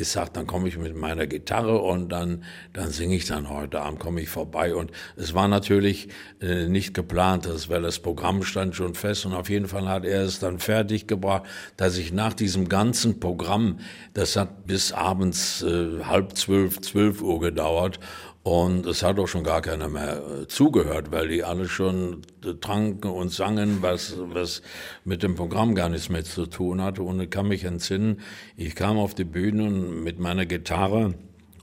ich 0.00 0.08
sag, 0.08 0.32
dann 0.34 0.46
komme 0.46 0.68
ich 0.68 0.78
mit 0.78 0.94
meiner 0.96 1.26
Gitarre 1.26 1.78
und 1.78 2.10
dann, 2.10 2.44
dann 2.72 2.90
singe 2.90 3.16
ich 3.16 3.26
dann 3.26 3.48
heute 3.48 3.80
Abend, 3.80 3.98
komme 3.98 4.20
ich 4.20 4.28
vorbei. 4.28 4.74
Und 4.74 4.90
es 5.16 5.34
war 5.34 5.48
natürlich 5.48 6.08
äh, 6.40 6.66
nicht 6.66 6.94
geplant, 6.94 7.46
das, 7.46 7.68
weil 7.68 7.82
das 7.82 7.98
Programm 7.98 8.42
stand 8.42 8.74
schon 8.74 8.94
fest. 8.94 9.26
Und 9.26 9.34
auf 9.34 9.50
jeden 9.50 9.68
Fall 9.68 9.88
hat 9.88 10.04
er 10.04 10.22
es 10.22 10.38
dann 10.38 10.58
fertig 10.58 11.06
gebracht, 11.06 11.44
dass 11.76 11.98
ich 11.98 12.12
nach 12.12 12.34
diesem 12.34 12.68
ganzen 12.68 13.20
Programm, 13.20 13.80
das 14.14 14.36
hat 14.36 14.66
bis 14.66 14.92
abends 14.92 15.62
äh, 15.62 16.04
halb 16.04 16.36
zwölf, 16.36 16.80
zwölf 16.80 17.22
Uhr 17.22 17.40
gedauert. 17.40 17.98
Und 18.42 18.86
es 18.86 19.02
hat 19.02 19.18
auch 19.18 19.26
schon 19.26 19.44
gar 19.44 19.60
keiner 19.60 19.88
mehr 19.88 20.22
äh, 20.22 20.46
zugehört, 20.46 21.10
weil 21.10 21.28
die 21.28 21.44
alle 21.44 21.68
schon 21.68 22.22
äh, 22.44 22.54
tranken 22.54 23.10
und 23.10 23.30
sangen, 23.30 23.82
was, 23.82 24.14
was 24.18 24.62
mit 25.04 25.22
dem 25.22 25.34
Programm 25.34 25.74
gar 25.74 25.88
nichts 25.88 26.08
mehr 26.08 26.24
zu 26.24 26.46
tun 26.46 26.80
hatte. 26.80 27.02
Und 27.02 27.20
ich 27.20 27.30
kann 27.30 27.48
mich 27.48 27.64
entsinnen, 27.64 28.20
ich 28.56 28.74
kam 28.74 28.98
auf 28.98 29.14
die 29.14 29.24
Bühne 29.24 29.68
mit 29.70 30.18
meiner 30.18 30.46
Gitarre 30.46 31.14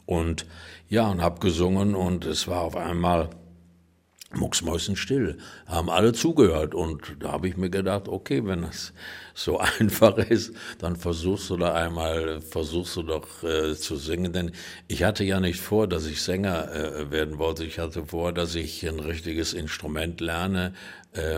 und 0.05 0.46
ja, 0.88 1.10
und 1.10 1.24
hab 1.24 1.41
gesungen 1.41 1.96
und 1.96 2.25
es 2.25 2.48
war 2.48 2.62
auf 2.62 2.75
einmal 2.75 3.29
mucksmäusenstill, 4.38 5.38
haben 5.65 5.89
alle 5.89 6.13
zugehört. 6.13 6.75
Und 6.75 7.18
da 7.20 7.34
habe 7.34 7.48
ich 7.48 7.58
mir 7.58 7.70
gedacht, 7.70 8.08
okay, 8.08 8.46
wenn 8.46 8.63
das 8.63 8.94
so 9.34 9.60
einfach 9.80 10.18
ist, 10.18 10.54
dann 10.80 10.96
versuchst 10.96 11.50
du 11.50 11.58
da 11.58 11.74
einmal, 11.74 12.42
versuchst 12.42 12.96
du 12.96 13.04
doch 13.04 13.44
äh, 13.44 13.75
zu 13.75 13.98
singen, 13.98 14.34
denn 14.34 14.51
ich 14.88 15.04
hatte 15.04 15.24
ja 15.24 15.39
nicht 15.39 15.60
vor, 15.60 15.88
dass 15.88 16.06
ich 16.06 16.22
Sänger 16.22 16.72
äh, 16.74 17.12
werden 17.12 17.38
wollte, 17.38 17.65
ich 17.65 17.80
hatte 17.80 18.06
vor, 18.06 18.34
dass 18.34 18.56
ich 18.56 18.88
ein 18.88 19.00
richtiges 19.00 19.54
Instrument 19.54 20.22
lerne, 20.22 20.74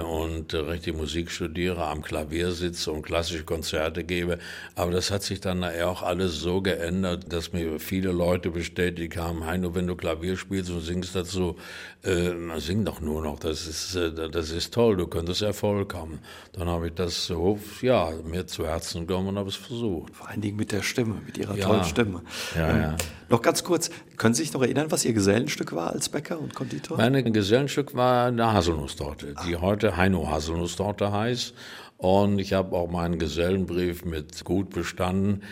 und 0.01 0.53
richtig 0.53 0.96
Musik 0.96 1.31
studiere, 1.31 1.86
am 1.86 2.01
Klavier 2.01 2.51
sitze 2.51 2.91
und 2.91 3.03
klassische 3.03 3.43
Konzerte 3.43 4.03
gebe. 4.03 4.39
Aber 4.75 4.91
das 4.91 5.12
hat 5.12 5.24
sich 5.24 5.39
dann 5.39 5.63
auch 5.63 6.03
alles 6.03 6.39
so 6.39 6.62
geändert, 6.62 7.31
dass 7.31 7.53
mir 7.53 7.79
viele 7.79 8.12
Leute 8.12 8.50
bestätigt 8.50 9.17
haben, 9.17 9.46
Heino, 9.46 9.75
wenn 9.75 9.88
du 9.88 9.96
Klavier 9.96 10.38
spielst 10.38 10.72
und 10.72 10.81
singst 10.81 11.15
dazu, 11.15 11.55
äh, 12.03 12.31
sing 12.57 12.86
doch 12.86 13.01
nur 13.01 13.22
noch, 13.22 13.39
das 13.39 13.67
ist, 13.67 13.96
äh, 13.96 14.29
das 14.29 14.51
ist 14.51 14.74
toll, 14.74 14.98
du 14.98 15.07
könntest 15.07 15.41
Erfolg 15.41 15.93
haben. 15.93 16.19
Dann 16.53 16.67
habe 16.67 16.88
ich 16.88 16.93
das 16.93 17.25
so, 17.25 17.60
ja, 17.81 18.12
mir 18.24 18.48
zu 18.48 18.65
Herzen 18.65 19.07
genommen 19.07 19.29
und 19.29 19.38
habe 19.38 19.50
es 19.50 19.55
versucht. 19.55 20.15
Vor 20.15 20.29
allen 20.29 20.41
Dingen 20.41 20.57
mit 20.57 20.72
der 20.72 20.81
Stimme, 20.81 21.22
mit 21.25 21.38
Ihrer 21.38 21.55
ja. 21.55 21.65
tollen 21.65 21.84
Stimme. 21.84 22.22
Ja, 22.55 22.69
ähm, 22.69 22.81
ja. 22.81 22.98
Noch 23.29 23.41
ganz 23.41 23.63
kurz, 23.63 23.89
können 24.17 24.33
Sie 24.33 24.43
sich 24.43 24.53
noch 24.53 24.62
erinnern, 24.62 24.91
was 24.91 25.05
Ihr 25.05 25.13
Gesellenstück 25.13 25.74
war 25.74 25.91
als 25.91 26.09
Bäcker 26.09 26.39
und 26.39 26.55
Konditor? 26.55 26.97
Mein 26.97 27.31
Gesellenstück 27.31 27.95
war 27.95 28.27
eine 28.27 28.51
Haselnusstorte, 28.51 29.36
die 29.45 29.56
ah 29.56 29.62
heute 29.62 29.95
Heino 29.95 30.30
Haselnusstorte 30.30 31.12
heißt. 31.12 31.53
Und 31.97 32.39
ich 32.39 32.53
habe 32.53 32.75
auch 32.75 32.89
meinen 32.89 33.19
Gesellenbrief 33.19 34.06
mit 34.06 34.43
gut 34.43 34.69
bestanden. 34.69 35.43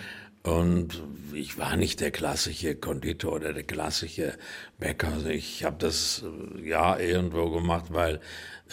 Und 0.44 1.02
ich 1.34 1.58
war 1.58 1.76
nicht 1.76 2.02
der 2.02 2.12
klassische 2.12 2.76
Konditor 2.76 3.34
oder 3.34 3.52
der 3.52 3.64
klassische 3.64 4.34
Bäcker. 4.78 5.08
Also 5.08 5.30
ich 5.30 5.64
habe 5.64 5.78
das 5.80 6.24
äh, 6.24 6.70
ja 6.70 7.00
irgendwo 7.00 7.50
gemacht, 7.50 7.86
weil 7.90 8.20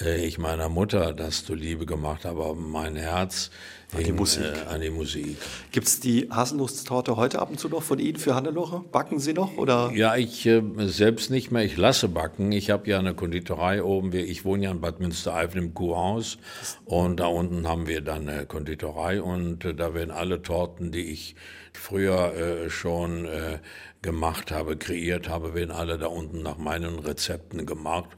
äh, 0.01 0.23
ich 0.25 0.39
meiner 0.39 0.69
Mutter 0.69 1.15
das 1.15 1.47
zuliebe 1.47 1.87
gemacht 1.87 2.27
habe, 2.27 2.45
aber 2.45 2.55
mein 2.55 2.97
Herz 2.97 3.51
an 3.95 4.05
die 4.05 4.13
Musik. 4.13 4.45
Äh, 4.45 4.73
an 4.73 4.81
die 4.81 4.91
Musik. 4.91 5.37
Gibt 5.71 5.87
es 5.87 6.01
die 6.01 6.29
Haselnusstorte 6.31 7.17
heute 7.17 7.41
ab 7.41 7.51
und 7.51 7.61
zu 7.61 7.69
noch 7.69 7.83
von 7.83 7.99
Ihnen 7.99 8.19
für 8.19 8.35
Hannelore? 8.35 8.85
Backen 8.91 9.19
Sie 9.19 9.35
noch? 9.35 9.57
Oder? 9.57 9.91
Ja, 9.95 10.17
ich 10.17 10.47
äh, 10.47 10.63
selbst 10.87 11.31
nicht 11.31 11.51
mehr. 11.51 11.65
Ich 11.65 11.77
lasse 11.77 12.09
backen. 12.09 12.53
Ich 12.53 12.71
habe 12.71 12.89
ja 12.89 12.99
eine 12.99 13.15
Konditorei 13.15 13.83
oben. 13.83 14.13
Ich 14.15 14.45
wohne 14.45 14.65
ja 14.65 14.71
in 14.71 14.81
Bad 14.81 15.01
Münstereifel 15.01 15.63
im 15.63 15.75
Kuhhaus. 15.75 16.39
Und 16.85 17.21
da 17.21 17.27
unten 17.27 17.69
haben 17.69 17.87
wir 17.87 18.01
dann 18.01 18.29
eine 18.29 18.47
Konditorei. 18.47 19.21
Und 19.21 19.65
äh, 19.65 19.75
da 19.75 19.95
werden 19.95 20.11
alle 20.11 20.43
Torten, 20.43 20.91
die 20.91 21.13
ich 21.13 21.37
früher 21.73 22.35
äh, 22.35 22.71
schon 22.71 23.27
äh, 23.27 23.59
gemacht 24.01 24.51
habe, 24.51 24.77
kreiert 24.77 25.29
habe, 25.29 25.55
werden 25.55 25.71
alle 25.71 25.99
da 25.99 26.07
unten 26.07 26.43
nach 26.43 26.59
meinen 26.59 26.99
Rezepten 26.99 27.67
gemacht. 27.67 28.11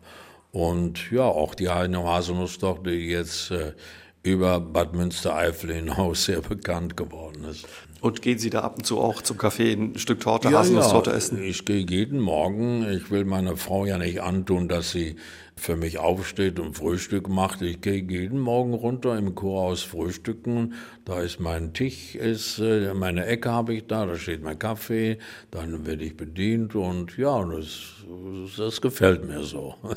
Und 0.52 1.10
ja, 1.10 1.24
auch 1.24 1.56
die 1.56 1.68
eine 1.68 2.04
Haselnusstorte, 2.04 2.90
die 2.90 3.08
jetzt 3.08 3.50
äh, 3.50 3.72
über 4.24 4.58
Bad 4.58 4.94
Münstereifel 4.94 5.72
hinaus 5.72 6.24
sehr 6.24 6.40
bekannt 6.40 6.96
geworden 6.96 7.44
ist. 7.44 7.66
Und 8.00 8.22
gehen 8.22 8.38
Sie 8.38 8.50
da 8.50 8.62
ab 8.62 8.78
und 8.78 8.84
zu 8.84 8.98
auch 8.98 9.22
zum 9.22 9.38
Café 9.38 9.72
ein 9.72 9.98
Stück 9.98 10.20
Torte, 10.20 10.48
ja, 10.48 10.58
Haselnusstorte 10.58 11.10
ja. 11.10 11.16
essen? 11.16 11.42
Ich 11.42 11.64
gehe 11.64 11.84
jeden 11.88 12.20
Morgen. 12.20 12.90
Ich 12.90 13.10
will 13.10 13.24
meiner 13.24 13.56
Frau 13.56 13.84
ja 13.86 13.98
nicht 13.98 14.22
antun, 14.22 14.68
dass 14.68 14.90
sie 14.90 15.16
für 15.56 15.76
mich 15.76 15.98
aufsteht 15.98 16.58
und 16.58 16.76
Frühstück 16.76 17.28
macht. 17.28 17.62
Ich 17.62 17.80
gehe 17.80 18.02
jeden 18.02 18.38
Morgen 18.38 18.74
runter 18.74 19.16
im 19.16 19.34
Kurhaus 19.34 19.82
frühstücken. 19.82 20.74
Da 21.04 21.20
ist 21.20 21.40
mein 21.40 21.72
Tisch, 21.72 22.14
ist, 22.14 22.58
äh, 22.58 22.92
meine 22.94 23.26
Ecke 23.26 23.50
habe 23.50 23.74
ich 23.74 23.86
da, 23.86 24.06
da 24.06 24.16
steht 24.16 24.42
mein 24.42 24.58
Kaffee, 24.58 25.18
dann 25.50 25.86
werde 25.86 26.04
ich 26.04 26.16
bedient 26.16 26.74
und 26.74 27.16
ja, 27.16 27.44
das, 27.44 28.04
das 28.56 28.80
gefällt 28.80 29.24
mir 29.26 29.42
so. 29.42 29.74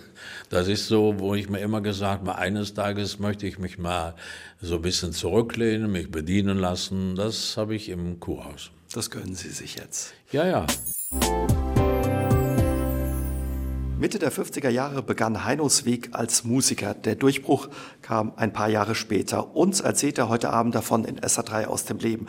Das 0.50 0.68
ist 0.68 0.88
so, 0.88 1.20
wo 1.20 1.36
ich 1.36 1.50
mir 1.50 1.60
immer 1.60 1.82
gesagt 1.82 2.22
habe, 2.22 2.38
eines 2.38 2.74
Tages 2.74 3.20
möchte 3.20 3.48
ich 3.48 3.60
mich 3.60 3.78
mal 3.78 4.16
so 4.62 4.76
ein 4.76 4.82
bisschen 4.82 5.12
zurücklehnen, 5.12 5.92
mich 5.92 6.10
bedienen 6.10 6.58
lassen. 6.58 7.16
Das 7.16 7.58
habe 7.58 7.76
ich 7.76 7.90
im 7.90 8.20
Kurhaus. 8.20 8.72
Das 8.94 9.12
gönnen 9.12 9.36
Sie 9.36 9.50
sich 9.50 9.76
jetzt. 9.76 10.14
Ja, 10.32 10.48
ja. 10.48 10.66
Mitte 14.00 14.20
der 14.20 14.32
50er 14.32 14.70
Jahre 14.70 15.02
begann 15.02 15.44
Heinos 15.44 15.84
Weg 15.84 16.10
als 16.12 16.44
Musiker. 16.44 16.94
Der 16.94 17.16
Durchbruch 17.16 17.68
kam 18.04 18.32
ein 18.36 18.54
paar 18.54 18.70
Jahre 18.70 18.94
später. 18.94 19.56
Uns 19.56 19.80
erzählt 19.80 20.20
er 20.20 20.30
heute 20.30 20.52
Abend 20.52 20.76
davon 20.76 21.04
in 21.04 21.20
SA3 21.20 21.66
aus 21.66 21.86
dem 21.86 21.98
Leben. 21.98 22.28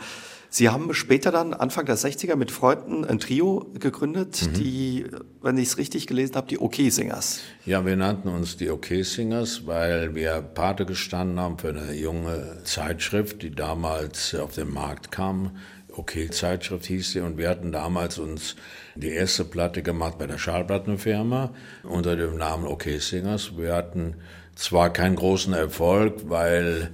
Sie 0.51 0.69
haben 0.69 0.91
später 0.95 1.31
dann, 1.31 1.53
Anfang 1.53 1.85
der 1.85 1.95
60er, 1.95 2.35
mit 2.35 2.49
Freunden 2.49 3.05
ein 3.05 3.19
Trio 3.19 3.71
gegründet, 3.79 4.47
mhm. 4.47 4.53
die, 4.55 5.05
wenn 5.43 5.59
ich 5.59 5.67
es 5.67 5.77
richtig 5.77 6.07
gelesen 6.07 6.33
habe, 6.35 6.47
die 6.47 6.57
OK-Singers. 6.57 7.41
Ja, 7.67 7.85
wir 7.85 7.95
nannten 7.95 8.29
uns 8.29 8.57
die 8.57 8.71
OK-Singers, 8.71 9.67
weil 9.67 10.15
wir 10.15 10.41
Pate 10.41 10.87
gestanden 10.87 11.39
haben 11.39 11.59
für 11.59 11.69
eine 11.69 11.93
junge 11.93 12.63
Zeitschrift, 12.63 13.43
die 13.43 13.51
damals 13.51 14.33
auf 14.33 14.55
den 14.55 14.73
Markt 14.73 15.11
kam. 15.11 15.51
OK-Zeitschrift 15.95 16.85
hieß 16.85 17.11
sie 17.11 17.19
und 17.19 17.37
wir 17.37 17.49
hatten 17.49 17.71
damals 17.71 18.17
uns 18.17 18.55
die 18.95 19.09
erste 19.09 19.45
Platte 19.45 19.81
gemacht 19.81 20.17
bei 20.17 20.27
der 20.27 20.37
Schallplattenfirma 20.37 21.53
unter 21.83 22.15
dem 22.15 22.37
Namen 22.37 22.65
OK 22.65 22.85
Singers. 22.99 23.57
Wir 23.57 23.75
hatten 23.75 24.15
zwar 24.55 24.91
keinen 24.91 25.15
großen 25.15 25.53
Erfolg, 25.53 26.29
weil 26.29 26.91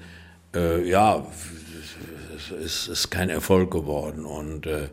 äh, 0.56 0.88
ja, 0.88 1.26
es 2.64 2.88
ist 2.88 3.10
kein 3.10 3.30
Erfolg 3.30 3.72
geworden 3.72 4.26
und 4.26 4.68
äh, 4.68 4.90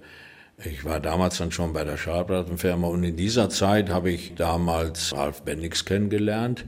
ich 0.65 0.85
war 0.85 1.01
damals 1.01 1.39
dann 1.39 1.51
schon 1.51 1.73
bei 1.73 1.85
der 1.85 1.97
Schallplattenfirma 1.97 2.87
und 2.89 3.05
in 3.05 3.17
dieser 3.17 3.49
Zeit 3.49 3.91
habe 3.91 4.11
ich 4.11 4.35
damals 4.35 5.13
Ralf 5.15 5.43
Bendix 5.43 5.85
kennengelernt. 5.85 6.65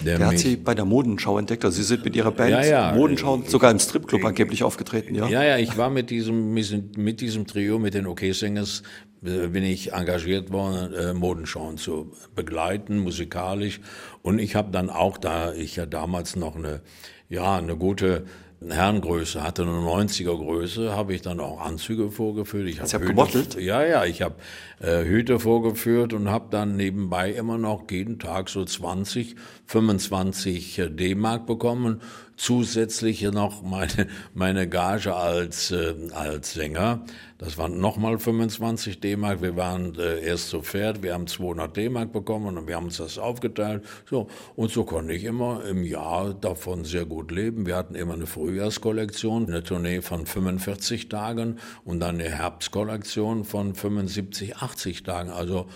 Der, 0.00 0.18
der 0.18 0.28
hat 0.28 0.38
Sie 0.38 0.56
bei 0.56 0.74
der 0.74 0.84
Modenschau 0.84 1.38
entdeckt. 1.38 1.64
Also 1.64 1.76
Sie 1.76 1.82
sind 1.82 2.04
mit 2.04 2.14
Ihrer 2.14 2.30
Band 2.30 2.50
ja, 2.50 2.64
ja, 2.64 2.92
Modenschau 2.92 3.40
ich, 3.42 3.50
sogar 3.50 3.70
im 3.70 3.78
Stripclub 3.78 4.20
ich, 4.20 4.26
angeblich 4.26 4.62
aufgetreten, 4.62 5.14
ja? 5.14 5.28
Ja, 5.28 5.42
ja, 5.42 5.58
ich 5.58 5.76
war 5.76 5.90
mit 5.90 6.10
diesem, 6.10 6.52
mit 6.52 7.20
diesem 7.20 7.46
Trio, 7.46 7.78
mit 7.78 7.94
den 7.94 8.06
OK-Singers, 8.06 8.82
äh, 9.24 9.48
bin 9.48 9.64
ich 9.64 9.92
engagiert 9.92 10.52
worden, 10.52 10.94
äh, 10.94 11.14
Modenschauen 11.14 11.78
zu 11.78 12.12
begleiten, 12.36 12.98
musikalisch. 12.98 13.80
Und 14.22 14.38
ich 14.38 14.54
habe 14.54 14.70
dann 14.70 14.90
auch, 14.90 15.18
da 15.18 15.52
ich 15.52 15.76
ja 15.76 15.86
damals 15.86 16.36
noch 16.36 16.56
eine, 16.56 16.80
ja, 17.28 17.56
eine 17.56 17.76
gute 17.76 18.24
Herrengröße 18.66 19.42
hatte, 19.42 19.62
eine 19.62 19.70
90er 19.70 20.36
Größe, 20.36 20.92
habe 20.92 21.14
ich 21.14 21.22
dann 21.22 21.38
auch 21.38 21.60
Anzüge 21.60 22.10
vorgeführt. 22.10 22.68
Ich 22.68 22.80
habe 22.80 23.06
gemottelt? 23.06 23.60
Ja, 23.60 23.84
ja, 23.84 24.04
ich 24.04 24.20
habe 24.22 24.34
äh, 24.80 25.04
Hüte 25.04 25.38
vorgeführt 25.38 26.12
und 26.12 26.28
habe 26.28 26.46
dann 26.50 26.76
nebenbei 26.76 27.30
immer 27.30 27.56
noch 27.56 27.84
jeden 27.90 28.18
Tag 28.18 28.48
so 28.48 28.64
20, 28.64 29.36
25 29.66 30.78
äh, 30.78 30.90
D-Mark 30.90 31.46
bekommen 31.46 32.00
zusätzlich 32.38 33.22
noch 33.22 33.62
meine, 33.62 34.06
meine 34.32 34.68
Gage 34.68 35.14
als, 35.14 35.70
äh, 35.72 35.94
als 36.14 36.54
Sänger. 36.54 37.04
Das 37.36 37.58
waren 37.58 37.80
nochmal 37.80 38.18
25 38.18 39.00
D-Mark. 39.00 39.42
Wir 39.42 39.56
waren 39.56 39.94
äh, 39.96 40.24
erst 40.24 40.48
zu 40.48 40.62
Pferd, 40.62 41.02
wir 41.02 41.14
haben 41.14 41.26
200 41.26 41.76
D-Mark 41.76 42.12
bekommen 42.12 42.56
und 42.56 42.66
wir 42.66 42.76
haben 42.76 42.86
uns 42.86 42.96
das 42.96 43.18
aufgeteilt. 43.18 43.84
So, 44.08 44.28
und 44.56 44.70
so 44.70 44.84
konnte 44.84 45.12
ich 45.12 45.24
immer 45.24 45.64
im 45.64 45.84
Jahr 45.84 46.32
davon 46.32 46.84
sehr 46.84 47.04
gut 47.04 47.30
leben. 47.30 47.66
Wir 47.66 47.76
hatten 47.76 47.94
immer 47.94 48.14
eine 48.14 48.26
Frühjahrskollektion, 48.26 49.46
eine 49.46 49.62
Tournee 49.62 50.00
von 50.00 50.24
45 50.24 51.08
Tagen 51.08 51.58
und 51.84 52.00
dann 52.00 52.20
eine 52.20 52.30
Herbstkollektion 52.30 53.44
von 53.44 53.74
75, 53.74 54.56
80 54.56 55.02
Tagen. 55.02 55.30
Also 55.30 55.66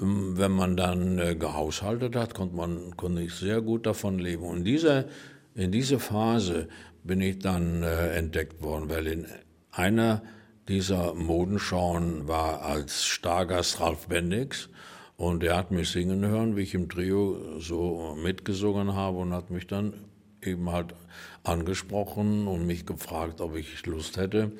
ähm, 0.00 0.36
wenn 0.36 0.52
man 0.52 0.76
dann 0.76 1.18
äh, 1.18 1.34
gehaushaltet 1.34 2.14
hat, 2.14 2.34
konnte 2.34 2.56
man 2.56 2.96
konnte 2.96 3.22
ich 3.22 3.34
sehr 3.34 3.62
gut 3.62 3.86
davon 3.86 4.18
leben. 4.18 4.44
Und 4.44 4.64
diese 4.64 5.06
in 5.54 5.72
diese 5.72 5.98
Phase 5.98 6.68
bin 7.02 7.20
ich 7.20 7.38
dann 7.38 7.82
äh, 7.82 8.10
entdeckt 8.14 8.62
worden, 8.62 8.88
weil 8.88 9.06
in 9.06 9.26
einer 9.70 10.22
dieser 10.68 11.14
Modenschauen 11.14 12.28
war 12.28 12.62
als 12.62 13.04
Stargast 13.04 13.80
Ralf 13.80 14.06
Bendix 14.08 14.68
und 15.16 15.42
er 15.42 15.56
hat 15.56 15.70
mich 15.70 15.90
singen 15.90 16.24
hören, 16.24 16.56
wie 16.56 16.62
ich 16.62 16.74
im 16.74 16.88
Trio 16.88 17.58
so 17.58 18.16
mitgesungen 18.22 18.94
habe 18.94 19.18
und 19.18 19.32
hat 19.32 19.50
mich 19.50 19.66
dann 19.66 19.94
eben 20.42 20.70
halt 20.70 20.94
angesprochen 21.42 22.46
und 22.46 22.66
mich 22.66 22.86
gefragt, 22.86 23.40
ob 23.40 23.56
ich 23.56 23.84
Lust 23.86 24.16
hätte, 24.16 24.52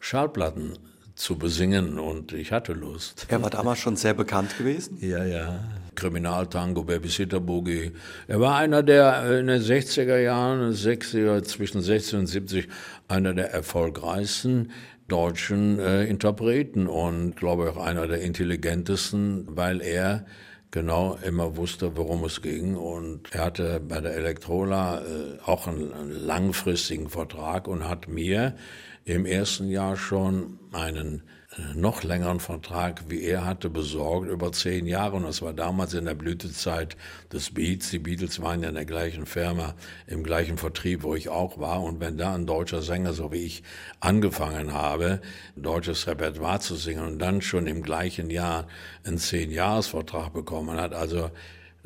Schallplatten 0.00 0.78
zu 1.14 1.36
besingen 1.36 1.98
und 1.98 2.32
ich 2.32 2.52
hatte 2.52 2.72
Lust. 2.72 3.26
Er 3.28 3.40
war 3.42 3.50
damals 3.50 3.78
schon 3.78 3.96
sehr 3.96 4.14
bekannt 4.14 4.58
gewesen? 4.58 4.98
Ja, 5.00 5.24
ja. 5.24 5.60
Kriminaltango, 5.94 6.82
Babysitter 6.82 7.38
Boogie. 7.38 7.92
Er 8.26 8.40
war 8.40 8.56
einer 8.56 8.82
der 8.82 9.38
in 9.38 9.46
den 9.46 9.62
60er 9.62 10.18
Jahren, 10.18 10.72
60er, 10.72 11.42
zwischen 11.44 11.82
60 11.82 12.18
und 12.18 12.26
70, 12.26 12.68
einer 13.06 13.32
der 13.32 13.52
erfolgreichsten 13.52 14.72
deutschen 15.08 15.78
äh, 15.78 16.04
Interpreten 16.04 16.86
und 16.86 17.36
glaube 17.36 17.64
ich 17.64 17.76
auch 17.76 17.84
einer 17.84 18.06
der 18.06 18.22
intelligentesten, 18.22 19.46
weil 19.48 19.82
er 19.82 20.24
genau 20.70 21.16
immer 21.24 21.56
wusste, 21.56 21.96
worum 21.96 22.24
es 22.24 22.42
ging. 22.42 22.74
Und 22.74 23.32
er 23.32 23.44
hatte 23.44 23.80
bei 23.80 24.00
der 24.00 24.16
Elektrola 24.16 24.98
äh, 24.98 25.02
auch 25.44 25.68
einen, 25.68 25.92
einen 25.92 26.10
langfristigen 26.10 27.08
Vertrag 27.08 27.68
und 27.68 27.88
hat 27.88 28.08
mir 28.08 28.54
im 29.04 29.26
ersten 29.26 29.68
Jahr 29.68 29.96
schon 29.96 30.58
einen 30.72 31.22
äh, 31.56 31.74
noch 31.74 32.02
längeren 32.02 32.40
Vertrag, 32.40 33.04
wie 33.08 33.22
er 33.22 33.44
hatte, 33.44 33.68
besorgt, 33.68 34.28
über 34.28 34.50
zehn 34.52 34.86
Jahre. 34.86 35.16
Und 35.16 35.24
das 35.24 35.42
war 35.42 35.52
damals 35.52 35.94
in 35.94 36.06
der 36.06 36.14
Blütezeit 36.14 36.96
des 37.32 37.52
Beats. 37.52 37.90
Die 37.90 37.98
Beatles 37.98 38.40
waren 38.40 38.62
ja 38.62 38.70
in 38.70 38.74
der 38.74 38.86
gleichen 38.86 39.26
Firma, 39.26 39.74
im 40.06 40.24
gleichen 40.24 40.56
Vertrieb, 40.56 41.02
wo 41.02 41.14
ich 41.14 41.28
auch 41.28 41.58
war. 41.58 41.82
Und 41.82 42.00
wenn 42.00 42.16
da 42.16 42.34
ein 42.34 42.46
deutscher 42.46 42.80
Sänger, 42.80 43.12
so 43.12 43.30
wie 43.30 43.44
ich, 43.44 43.62
angefangen 44.00 44.72
habe, 44.72 45.20
deutsches 45.54 46.06
Repertoire 46.06 46.60
zu 46.60 46.74
singen 46.74 47.04
und 47.04 47.18
dann 47.18 47.42
schon 47.42 47.66
im 47.66 47.82
gleichen 47.82 48.30
Jahr 48.30 48.66
einen 49.04 49.18
Zehn-Jahres-Vertrag 49.18 50.32
bekommen 50.32 50.80
hat, 50.80 50.94
also 50.94 51.30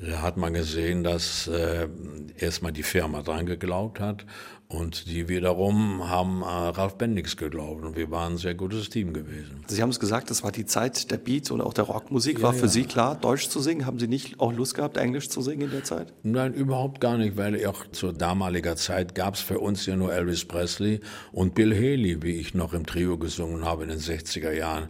da 0.01 0.23
hat 0.23 0.37
man 0.37 0.55
gesehen, 0.55 1.03
dass 1.03 1.49
äh, 1.49 1.89
erstmal 2.37 2.71
die 2.71 2.85
Firma 2.85 3.23
dran 3.23 3.47
geglaubt 3.47 3.99
hat 3.99 4.25
und 4.69 5.07
die 5.07 5.29
wiederum 5.29 6.11
haben 6.11 6.43
äh, 6.43 6.45
Ralf 6.45 6.97
Bendix 6.97 7.39
geglaubt 7.39 7.85
und 7.85 7.97
wir 7.97 8.11
waren 8.11 8.35
ein 8.35 8.39
sehr 8.39 8.55
gutes 8.55 8.91
Team 8.91 9.15
gewesen. 9.15 9.65
Sie 9.67 9.81
haben 9.81 9.89
es 9.89 9.99
gesagt, 9.99 10.29
das 10.31 10.43
war 10.43 10.53
die 10.53 10.67
Zeit 10.67 11.11
der 11.11 11.17
Beats 11.17 11.51
und 11.51 11.63
auch 11.63 11.73
der 11.73 11.85
Rockmusik. 11.85 12.43
War 12.43 12.53
ja, 12.53 12.61
für 12.61 12.69
Sie 12.69 12.85
klar, 12.85 13.15
Deutsch 13.15 13.49
zu 13.49 13.61
singen? 13.61 13.87
Haben 13.87 13.99
Sie 13.99 14.09
nicht 14.09 14.41
auch 14.41 14.53
Lust 14.53 14.75
gehabt, 14.75 14.99
Englisch 14.99 15.31
zu 15.31 15.41
singen 15.41 15.63
in 15.63 15.71
der 15.71 15.85
Zeit? 15.85 16.13
Nein, 16.23 16.53
überhaupt 16.53 17.01
gar 17.01 17.17
nicht, 17.17 17.39
weil 17.39 17.65
auch 17.67 17.87
zur 17.93 18.13
damaliger 18.13 18.77
Zeit 18.77 19.15
gab 19.15 19.35
es 19.35 19.41
für 19.41 19.59
uns 19.59 19.87
ja 19.87 19.97
nur 19.97 20.13
Elvis 20.13 20.45
Presley 20.45 21.01
und 21.33 21.55
Bill 21.55 21.75
Haley, 21.75 22.23
wie 22.23 22.37
ich 22.37 22.53
noch 22.53 22.75
im 22.75 22.85
Trio 22.85 23.17
gesungen 23.17 23.65
habe 23.65 23.85
in 23.85 23.89
den 23.89 24.01
60er 24.01 24.53
Jahren. 24.53 24.89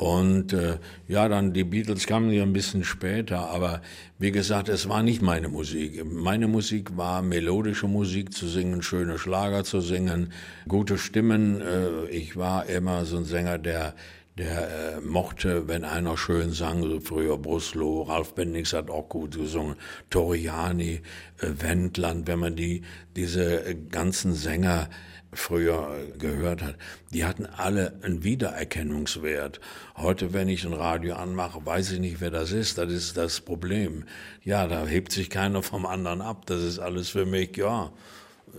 Und 0.00 0.54
äh, 0.54 0.78
ja, 1.08 1.28
dann 1.28 1.52
die 1.52 1.62
Beatles 1.62 2.06
kamen 2.06 2.30
ja 2.32 2.42
ein 2.42 2.54
bisschen 2.54 2.84
später, 2.84 3.50
aber 3.50 3.82
wie 4.18 4.30
gesagt, 4.30 4.70
es 4.70 4.88
war 4.88 5.02
nicht 5.02 5.20
meine 5.20 5.50
Musik. 5.50 6.02
Meine 6.06 6.48
Musik 6.48 6.96
war 6.96 7.20
melodische 7.20 7.86
Musik 7.86 8.32
zu 8.32 8.48
singen, 8.48 8.80
schöne 8.80 9.18
Schlager 9.18 9.62
zu 9.62 9.82
singen, 9.82 10.32
gute 10.66 10.96
Stimmen. 10.96 11.60
Äh, 11.60 12.06
ich 12.08 12.38
war 12.38 12.64
immer 12.64 13.04
so 13.04 13.18
ein 13.18 13.26
Sänger, 13.26 13.58
der 13.58 13.94
der 14.38 14.96
äh, 14.96 15.00
mochte, 15.02 15.68
wenn 15.68 15.84
einer 15.84 16.16
schön 16.16 16.52
sang, 16.52 16.82
so 16.82 17.00
früher 17.00 17.36
Bruslow, 17.36 18.04
Ralf 18.04 18.34
Bendix 18.34 18.72
hat 18.72 18.88
auch 18.88 19.10
gut 19.10 19.36
gesungen, 19.36 19.76
Toriani, 20.08 21.02
äh, 21.42 21.46
Wendland, 21.58 22.26
wenn 22.26 22.38
man 22.38 22.56
die, 22.56 22.80
diese 23.16 23.66
äh, 23.66 23.74
ganzen 23.90 24.32
Sänger 24.32 24.88
früher 25.32 25.96
gehört 26.18 26.62
hat, 26.62 26.76
die 27.12 27.24
hatten 27.24 27.46
alle 27.46 27.94
einen 28.02 28.24
Wiedererkennungswert. 28.24 29.60
Heute, 29.96 30.32
wenn 30.32 30.48
ich 30.48 30.64
ein 30.64 30.72
Radio 30.72 31.14
anmache, 31.14 31.64
weiß 31.64 31.92
ich 31.92 32.00
nicht, 32.00 32.20
wer 32.20 32.30
das 32.30 32.52
ist. 32.52 32.78
Das 32.78 32.90
ist 32.92 33.16
das 33.16 33.40
Problem. 33.40 34.04
Ja, 34.44 34.66
da 34.66 34.86
hebt 34.86 35.12
sich 35.12 35.30
keiner 35.30 35.62
vom 35.62 35.86
anderen 35.86 36.20
ab. 36.20 36.46
Das 36.46 36.62
ist 36.62 36.78
alles 36.78 37.10
für 37.10 37.26
mich, 37.26 37.56
ja, 37.56 37.92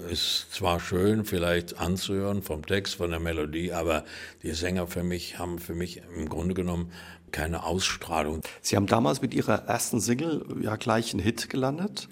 ist 0.10 0.54
zwar 0.54 0.80
schön, 0.80 1.26
vielleicht 1.26 1.80
anzuhören 1.80 2.42
vom 2.42 2.66
Text, 2.66 2.96
von 2.96 3.10
der 3.10 3.20
Melodie, 3.20 3.74
aber 3.74 4.06
die 4.44 4.52
Sänger 4.52 4.88
für 4.88 5.04
mich 5.04 5.38
haben 5.38 5.60
für 5.60 5.76
mich 5.76 6.02
im 6.16 6.30
Grunde 6.30 6.54
genommen 6.54 6.92
keine 7.32 7.64
Ausstrahlung. 7.64 8.42
Sie 8.62 8.76
haben 8.76 8.88
damals 8.88 9.22
mit 9.22 9.34
Ihrer 9.34 9.66
ersten 9.68 10.00
Single 10.00 10.46
ja 10.62 10.76
gleich 10.76 11.14
einen 11.14 11.22
Hit 11.22 11.50
gelandet 11.50 12.08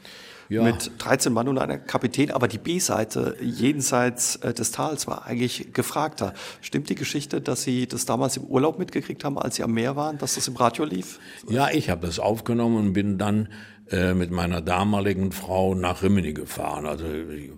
ja. 0.49 0.63
mit 0.63 0.91
13 0.97 1.31
Mann 1.31 1.47
und 1.47 1.57
einer 1.57 1.77
Kapitän, 1.77 2.31
aber 2.31 2.47
die 2.47 2.57
B-Seite 2.57 3.37
jenseits 3.41 4.37
äh, 4.37 4.53
des 4.53 4.71
Tals 4.71 5.07
war 5.07 5.25
eigentlich 5.25 5.73
gefragter. 5.73 6.33
Stimmt 6.61 6.89
die 6.89 6.95
Geschichte, 6.95 7.39
dass 7.39 7.63
Sie 7.63 7.87
das 7.87 8.05
damals 8.05 8.37
im 8.37 8.43
Urlaub 8.43 8.79
mitgekriegt 8.79 9.23
haben, 9.23 9.37
als 9.37 9.55
Sie 9.55 9.63
am 9.63 9.73
Meer 9.73 9.95
waren, 9.95 10.17
dass 10.17 10.35
das 10.35 10.47
im 10.47 10.55
Radio 10.55 10.85
lief? 10.85 11.19
Ja, 11.47 11.69
ich 11.69 11.89
habe 11.89 12.05
das 12.05 12.19
aufgenommen 12.19 12.77
und 12.77 12.93
bin 12.93 13.17
dann 13.17 13.49
äh, 13.91 14.13
mit 14.13 14.29
meiner 14.29 14.61
damaligen 14.61 15.31
Frau 15.31 15.73
nach 15.73 16.03
Rimini 16.03 16.33
gefahren. 16.33 16.85
Also 16.85 17.05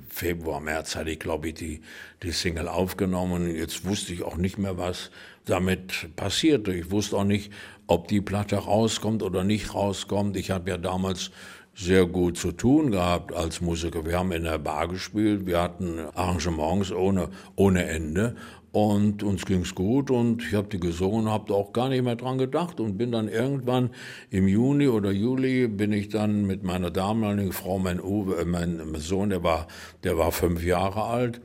Februar, 0.10 0.60
März 0.62 0.96
hatte 0.96 1.12
ich, 1.12 1.20
glaube 1.20 1.50
ich, 1.50 1.56
die, 1.56 1.82
die 2.24 2.32
Single 2.32 2.68
aufgenommen. 2.68 3.54
Jetzt 3.54 3.86
wusste 3.86 4.14
ich 4.14 4.24
auch 4.24 4.38
nicht 4.38 4.58
mehr, 4.58 4.78
was 4.78 5.12
damit 5.46 6.16
passierte. 6.16 6.74
Ich 6.74 6.92
wusste 6.92 7.18
auch 7.18 7.24
nicht, 7.24 7.52
ob 7.88 8.08
die 8.08 8.22
Platte 8.22 8.56
rauskommt 8.56 9.24
oder 9.24 9.44
nicht 9.44 9.74
rauskommt. 9.74 10.38
Ich 10.38 10.52
habe 10.52 10.70
ja 10.70 10.78
damals 10.78 11.32
sehr 11.74 12.06
gut 12.06 12.38
zu 12.38 12.52
tun 12.52 12.92
gehabt 12.92 13.34
als 13.34 13.62
Musiker. 13.62 14.06
Wir 14.06 14.20
haben 14.20 14.32
in 14.32 14.44
der 14.44 14.60
Bar 14.60 14.88
gespielt, 14.88 15.46
wir 15.46 15.62
hatten 15.62 16.00
Arrangements 16.16 16.92
ohne, 16.92 17.30
ohne 17.56 17.86
Ende 17.86 18.36
und 18.72 19.22
uns 19.24 19.46
ging's 19.46 19.76
gut 19.76 20.12
und 20.12 20.44
ich 20.44 20.54
habe 20.54 20.68
die 20.70 20.80
gesungen, 20.80 21.30
habe 21.30 21.54
auch 21.54 21.74
gar 21.74 21.90
nicht 21.90 22.04
mehr 22.04 22.16
dran 22.16 22.38
gedacht 22.38 22.80
und 22.80 22.98
bin 22.98 23.12
dann 23.12 23.28
irgendwann 23.28 23.90
im 24.30 24.48
Juni 24.48 24.88
oder 24.88 25.12
Juli 25.12 25.68
bin 25.68 25.92
ich 25.92 26.10
dann 26.10 26.46
mit 26.46 26.64
meiner 26.64 26.90
damaligen 26.90 27.52
Frau, 27.52 27.80
mein 27.80 28.02
Uwe, 28.02 28.42
äh, 28.42 28.46
mein 28.46 28.96
Sohn, 28.96 29.30
der 29.30 29.44
war, 29.44 29.68
der 30.04 30.18
war 30.18 30.32
fünf 30.32 30.64
Jahre 30.64 31.04
alt 31.04 31.42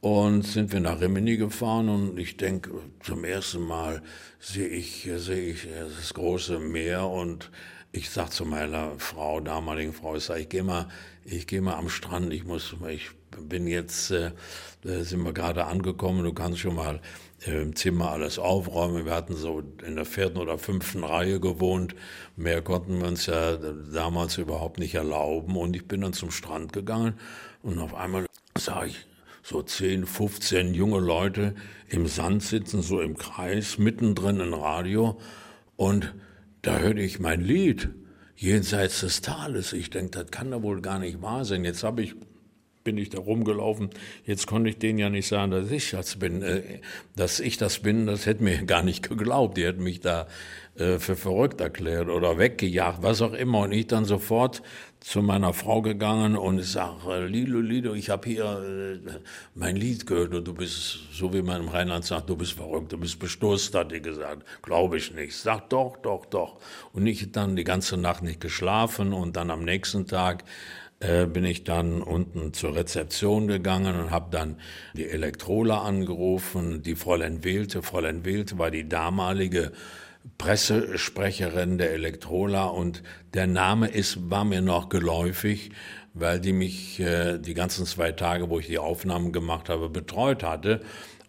und 0.00 0.42
sind 0.42 0.72
wir 0.72 0.80
nach 0.80 1.00
Rimini 1.00 1.36
gefahren 1.36 1.88
und 1.88 2.18
ich 2.18 2.36
denke, 2.36 2.70
zum 3.00 3.24
ersten 3.24 3.62
Mal 3.62 4.02
sehe 4.38 4.68
ich, 4.68 5.08
sehe 5.16 5.52
ich 5.52 5.66
das 5.96 6.12
große 6.12 6.58
Meer 6.58 7.08
und 7.08 7.50
ich 7.96 8.10
sag 8.10 8.30
zu 8.30 8.44
meiner 8.44 8.92
Frau, 8.98 9.40
damaligen 9.40 9.92
Frau, 9.92 10.16
ich 10.16 10.24
sag, 10.24 10.38
ich 10.38 10.48
gehe 10.48 10.62
mal, 10.62 10.88
ich 11.24 11.46
gehe 11.46 11.62
mal 11.62 11.74
am 11.74 11.88
Strand, 11.88 12.32
ich 12.32 12.44
muss, 12.44 12.76
ich 12.88 13.10
bin 13.40 13.66
jetzt, 13.66 14.10
äh, 14.10 14.32
sind 14.82 15.22
wir 15.22 15.32
gerade 15.32 15.64
angekommen, 15.64 16.22
du 16.22 16.32
kannst 16.32 16.60
schon 16.60 16.74
mal 16.74 17.00
im 17.44 17.76
Zimmer 17.76 18.10
alles 18.12 18.38
aufräumen. 18.38 19.04
Wir 19.04 19.14
hatten 19.14 19.36
so 19.36 19.62
in 19.86 19.96
der 19.96 20.04
vierten 20.04 20.38
oder 20.38 20.58
fünften 20.58 21.04
Reihe 21.04 21.38
gewohnt. 21.38 21.94
Mehr 22.34 22.62
konnten 22.62 23.00
wir 23.00 23.08
uns 23.08 23.26
ja 23.26 23.56
damals 23.56 24.38
überhaupt 24.38 24.78
nicht 24.78 24.94
erlauben. 24.94 25.56
Und 25.56 25.76
ich 25.76 25.86
bin 25.86 26.00
dann 26.00 26.12
zum 26.12 26.30
Strand 26.30 26.72
gegangen 26.72 27.14
und 27.62 27.78
auf 27.78 27.94
einmal 27.94 28.26
sah 28.58 28.84
ich 28.84 29.06
so 29.42 29.62
10, 29.62 30.06
15 30.06 30.74
junge 30.74 30.98
Leute 30.98 31.54
im 31.88 32.06
Sand 32.06 32.42
sitzen, 32.42 32.82
so 32.82 33.00
im 33.00 33.16
Kreis, 33.16 33.78
mittendrin 33.78 34.40
ein 34.40 34.54
Radio. 34.54 35.20
Und 35.76 36.14
da 36.66 36.78
hörte 36.78 37.00
ich 37.00 37.20
mein 37.20 37.42
Lied 37.42 37.90
jenseits 38.34 39.00
des 39.00 39.20
Tales. 39.20 39.72
Ich 39.72 39.90
denke, 39.90 40.10
das 40.10 40.30
kann 40.32 40.50
da 40.50 40.62
wohl 40.62 40.80
gar 40.80 40.98
nicht 40.98 41.22
wahr 41.22 41.44
sein. 41.44 41.64
Jetzt 41.64 41.84
habe 41.84 42.02
ich 42.02 42.14
bin 42.82 42.98
ich 42.98 43.10
da 43.10 43.18
rumgelaufen. 43.18 43.90
Jetzt 44.24 44.46
konnte 44.46 44.70
ich 44.70 44.78
denen 44.78 45.00
ja 45.00 45.10
nicht 45.10 45.26
sagen, 45.26 45.50
dass 45.50 45.70
ich 45.72 45.90
das 45.90 46.16
bin. 46.16 46.42
Äh, 46.42 46.80
dass 47.16 47.40
ich 47.40 47.56
das 47.56 47.80
bin, 47.80 48.06
das 48.06 48.26
hätte 48.26 48.44
mir 48.44 48.62
gar 48.66 48.82
nicht 48.82 49.08
geglaubt. 49.08 49.56
Die 49.56 49.64
hätten 49.64 49.82
mich 49.82 50.00
da 50.00 50.28
äh, 50.76 50.98
für 50.98 51.16
verrückt 51.16 51.60
erklärt 51.60 52.08
oder 52.08 52.38
weggejagt, 52.38 53.02
was 53.02 53.22
auch 53.22 53.32
immer. 53.32 53.60
Und 53.60 53.72
ich 53.72 53.88
dann 53.88 54.04
sofort 54.04 54.62
zu 55.00 55.22
meiner 55.22 55.52
Frau 55.52 55.82
gegangen 55.82 56.36
und 56.36 56.58
ich 56.58 56.72
sage, 56.72 57.26
Lilo, 57.26 57.60
Lilo, 57.60 57.94
ich 57.94 58.10
habe 58.10 58.28
hier 58.28 58.44
äh, 58.44 59.18
mein 59.54 59.76
Lied 59.76 60.06
gehört 60.06 60.34
und 60.34 60.46
du 60.46 60.54
bist, 60.54 60.98
so 61.12 61.32
wie 61.32 61.42
man 61.42 61.62
im 61.62 61.68
Rheinland 61.68 62.04
sagt, 62.04 62.28
du 62.28 62.36
bist 62.36 62.52
verrückt, 62.52 62.92
du 62.92 62.98
bist 62.98 63.18
bestoßt, 63.18 63.74
hat 63.74 63.92
die 63.92 64.02
gesagt. 64.02 64.44
Glaube 64.62 64.96
ich 64.96 65.14
nicht. 65.14 65.36
Sag 65.36 65.70
doch, 65.70 65.96
doch, 65.98 66.26
doch. 66.26 66.58
Und 66.92 67.06
ich 67.06 67.30
dann 67.30 67.56
die 67.56 67.64
ganze 67.64 67.96
Nacht 67.96 68.22
nicht 68.22 68.40
geschlafen 68.40 69.12
und 69.12 69.36
dann 69.36 69.50
am 69.50 69.64
nächsten 69.64 70.06
Tag 70.06 70.44
äh, 71.00 71.26
bin 71.26 71.44
ich 71.44 71.64
dann 71.64 72.02
unten 72.02 72.54
zur 72.54 72.74
Rezeption 72.74 73.48
gegangen 73.48 74.00
und 74.00 74.10
habe 74.10 74.28
dann 74.30 74.56
die 74.94 75.06
Elektrola 75.06 75.82
angerufen, 75.82 76.82
die 76.82 76.96
Fräulein 76.96 77.44
Wählte. 77.44 77.82
Fräulein 77.82 78.24
Wählte 78.24 78.58
war 78.58 78.70
die 78.70 78.88
damalige 78.88 79.72
Pressesprecherin 80.38 81.78
der 81.78 81.92
Elektrola 81.92 82.66
und 82.66 83.02
der 83.34 83.46
Name 83.46 83.88
ist, 83.88 84.30
war 84.30 84.44
mir 84.44 84.60
noch 84.60 84.88
geläufig, 84.88 85.70
weil 86.14 86.40
die 86.40 86.52
mich 86.52 87.00
äh, 87.00 87.38
die 87.38 87.54
ganzen 87.54 87.86
zwei 87.86 88.12
Tage, 88.12 88.48
wo 88.50 88.58
ich 88.58 88.66
die 88.66 88.78
Aufnahmen 88.78 89.32
gemacht 89.32 89.68
habe, 89.68 89.88
betreut 89.88 90.42
hatte. 90.42 90.80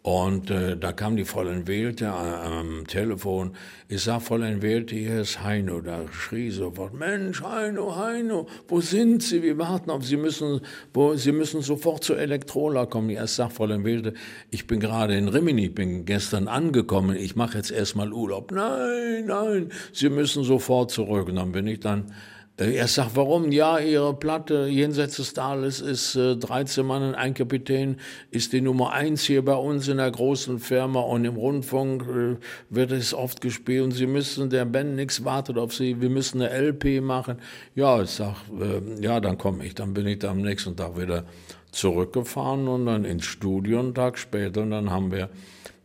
Und 0.08 0.50
äh, 0.52 0.78
da 0.78 0.93
kam 0.93 1.17
die 1.17 1.26
Fräulein 1.26 1.67
Wählte 1.67 2.06
äh, 2.06 2.08
am 2.08 2.88
Telefon. 2.88 3.58
Ich 3.89 4.04
sag, 4.04 4.22
Fräulein 4.22 4.62
Wählte, 4.62 4.96
hier 4.96 5.20
ist 5.20 5.43
Heino. 5.43 5.82
Da 5.82 6.00
schrie 6.13 6.50
sofort, 6.50 6.93
Mensch, 6.93 7.43
Heino, 7.43 7.93
Heino, 7.93 8.48
wo 8.70 8.80
sind 8.80 9.22
Sie? 9.22 9.43
Wir 9.43 9.58
warten 9.58 9.89
auf 9.89 10.06
Sie. 10.06 10.15
Müssen, 10.15 10.62
wo, 10.93 11.15
Sie 11.15 11.34
müssen 11.34 11.62
sofort 11.62 12.06
zur 12.06 12.17
Elektrola 12.20 12.86
kommen. 12.86 13.10
Ich 13.10 13.20
sag, 13.20 13.52
Fräulein 13.52 13.84
Wählte, 13.84 14.13
ich 14.50 14.65
bin 14.65 14.80
gerade 14.80 15.17
in 15.17 15.28
Rimini, 15.28 15.67
bin 15.67 16.06
gestern 16.06 16.48
angekommen. 16.48 17.17
Ich 17.17 17.36
mache 17.36 17.58
jetzt 17.58 17.72
erstmal 17.72 18.13
Urlaub. 18.13 18.54
Nein, 18.54 19.26
nein, 19.26 19.74
Sie 19.91 20.08
müssen 20.08 20.46
sofort 20.46 20.89
zurück. 20.89 21.28
Und 21.28 21.36
dann 21.36 21.52
bin 21.52 21.67
ich 21.67 21.82
dann 21.82 22.13
er 22.58 22.88
sagt, 22.88 23.15
warum? 23.15 23.52
Ja, 23.52 23.78
Ihre 23.78 24.15
Platte 24.15 24.65
Jenseits 24.67 25.17
des 25.17 25.34
Tales 25.34 25.80
ist 25.80 26.15
äh, 26.15 26.36
13 26.36 26.86
Mann 26.86 27.04
und 27.04 27.13
ein 27.13 27.36
Kapitän, 27.36 27.98
ist 28.32 28.52
die 28.52 28.62
Nummer 28.62 28.93
eins 28.93 29.24
hier 29.24 29.46
bei 29.46 29.54
uns 29.54 29.88
in 29.88 29.98
der 29.98 30.10
großen 30.10 30.58
Firma 30.58 31.02
und 31.02 31.24
im 31.24 31.36
Rundfunk 31.36 32.02
äh, 32.08 32.38
wird 32.72 32.91
es 32.91 33.13
oft 33.13 33.41
gespielt 33.41 33.84
und 33.84 33.91
Sie 33.91 34.08
müssen, 34.08 34.50
der 34.50 34.65
Band 34.65 34.96
nichts 34.96 35.24
wartet 35.24 35.60
auf 35.60 35.74
Sie, 35.74 36.02
wir 36.02 36.10
müssen 36.10 36.41
eine 36.41 36.50
LP 36.70 37.00
machen. 37.02 37.38
Ja, 37.76 38.02
ich 38.02 38.10
sag, 38.10 38.36
äh, 38.60 39.04
ja, 39.04 39.20
dann 39.20 39.38
komme 39.38 39.63
ich. 39.63 39.76
Dann 39.76 39.93
bin 39.93 40.08
ich 40.08 40.17
da 40.17 40.32
am 40.32 40.41
nächsten 40.41 40.76
Tag 40.76 41.00
wieder 41.00 41.26
zurückgefahren 41.72 42.67
und 42.67 42.88
dann 42.88 43.06
ins 43.06 43.26
Studio 43.26 43.80
einen 43.80 43.93
Tag 43.93 44.17
später 44.17 44.63
und 44.63 44.72
dann 44.72 44.89
haben 44.89 45.12
wir 45.12 45.30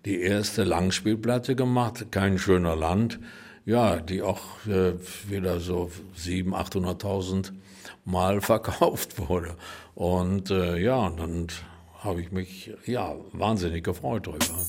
die 0.07 0.21
erste 0.21 0.65
Langspielplatte 0.65 1.55
gemacht, 1.55 2.07
Kein 2.11 2.39
schöner 2.39 2.77
Land 2.77 3.21
ja, 3.65 4.01
die 4.01 4.23
auch 4.23 4.41
äh, 4.67 4.95
wieder 5.29 5.61
so 5.61 5.91
700.000, 6.17 7.01
800.000 7.01 7.53
Mal 8.05 8.41
verkauft 8.43 9.19
wurde. 9.29 9.57
Und 9.95 10.51
äh, 10.51 10.79
ja, 10.79 11.11
dann 11.11 11.47
habe 12.01 12.21
ich 12.21 12.33
mich 12.33 12.73
ja 12.85 13.15
wahnsinnig 13.33 13.85
gefreut 13.85 14.27
darüber. 14.27 14.67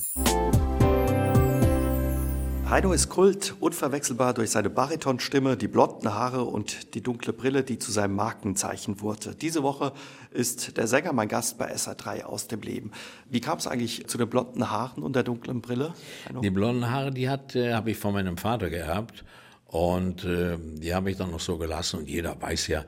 Heino 2.68 2.92
ist 2.92 3.08
Kult, 3.08 3.54
unverwechselbar 3.60 4.34
durch 4.34 4.50
seine 4.50 4.70
Baritonstimme, 4.70 5.56
die 5.56 5.68
blonden 5.68 6.14
Haare 6.14 6.44
und 6.44 6.94
die 6.94 7.02
dunkle 7.02 7.32
Brille, 7.32 7.62
die 7.62 7.78
zu 7.78 7.92
seinem 7.92 8.16
Markenzeichen 8.16 9.00
wurde. 9.00 9.34
Diese 9.34 9.62
Woche 9.62 9.92
ist 10.34 10.76
der 10.76 10.86
Sänger 10.86 11.12
mein 11.12 11.28
Gast 11.28 11.58
bei 11.58 11.72
SA3 11.72 12.24
aus 12.24 12.48
dem 12.48 12.60
Leben. 12.60 12.90
Wie 13.30 13.40
kam 13.40 13.58
es 13.58 13.66
eigentlich 13.66 14.06
zu 14.08 14.18
den 14.18 14.28
blonden 14.28 14.70
Haaren 14.70 15.02
und 15.02 15.14
der 15.14 15.22
dunklen 15.22 15.60
Brille? 15.60 15.94
Die 16.42 16.50
blonden 16.50 16.90
Haare, 16.90 17.12
die 17.12 17.24
äh, 17.24 17.72
habe 17.72 17.92
ich 17.92 17.96
von 17.96 18.12
meinem 18.12 18.36
Vater 18.36 18.68
gehabt 18.68 19.24
und 19.66 20.24
äh, 20.24 20.58
die 20.58 20.94
habe 20.94 21.10
ich 21.10 21.16
dann 21.16 21.30
noch 21.30 21.40
so 21.40 21.56
gelassen 21.56 22.00
und 22.00 22.08
jeder 22.08 22.40
weiß 22.40 22.66
ja, 22.66 22.84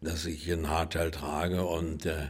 dass 0.00 0.26
ich 0.26 0.50
ein 0.52 0.68
Haarteil 0.68 1.10
trage 1.10 1.64
und 1.64 2.06
äh, 2.06 2.28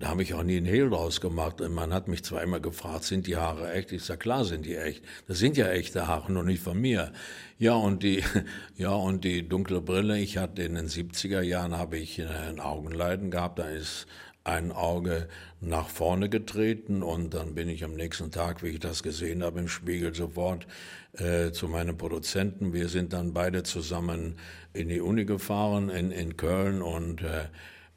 da 0.00 0.08
habe 0.08 0.22
ich 0.22 0.32
auch 0.32 0.42
nie 0.42 0.56
einen 0.56 0.66
Hehl 0.66 0.88
draus 0.88 1.20
gemacht. 1.20 1.60
Und 1.60 1.74
man 1.74 1.92
hat 1.92 2.08
mich 2.08 2.24
zwar 2.24 2.42
immer 2.42 2.58
gefragt, 2.58 3.04
sind 3.04 3.26
die 3.26 3.36
Haare 3.36 3.70
echt? 3.72 3.92
Ich 3.92 4.02
sage, 4.02 4.18
klar 4.18 4.46
sind 4.46 4.64
die 4.64 4.74
echt. 4.74 5.04
Das 5.28 5.38
sind 5.38 5.58
ja 5.58 5.68
echte 5.68 6.08
Haare, 6.08 6.32
nur 6.32 6.42
nicht 6.42 6.62
von 6.62 6.80
mir. 6.80 7.12
Ja, 7.58 7.74
und 7.74 8.02
die, 8.02 8.24
ja, 8.76 8.92
und 8.92 9.24
die 9.24 9.46
dunkle 9.46 9.82
Brille, 9.82 10.18
ich 10.18 10.38
hatte 10.38 10.62
in 10.62 10.74
den 10.74 10.88
70er 10.88 11.42
Jahren 11.42 11.76
habe 11.76 11.98
ich 11.98 12.20
ein 12.22 12.60
Augenleiden 12.60 13.30
gehabt, 13.30 13.58
da 13.58 13.68
ist 13.68 14.06
ein 14.42 14.72
Auge 14.72 15.28
nach 15.60 15.90
vorne 15.90 16.30
getreten 16.30 17.02
und 17.02 17.34
dann 17.34 17.54
bin 17.54 17.68
ich 17.68 17.84
am 17.84 17.92
nächsten 17.92 18.30
Tag, 18.30 18.62
wie 18.62 18.68
ich 18.68 18.80
das 18.80 19.02
gesehen 19.02 19.42
habe 19.42 19.60
im 19.60 19.68
Spiegel, 19.68 20.14
sofort 20.14 20.66
äh, 21.12 21.52
zu 21.52 21.68
meinem 21.68 21.98
Produzenten. 21.98 22.72
Wir 22.72 22.88
sind 22.88 23.12
dann 23.12 23.34
beide 23.34 23.64
zusammen 23.64 24.36
in 24.72 24.88
die 24.88 25.02
Uni 25.02 25.26
gefahren 25.26 25.90
in, 25.90 26.10
in 26.10 26.38
Köln 26.38 26.80
und 26.80 27.20
äh, 27.20 27.48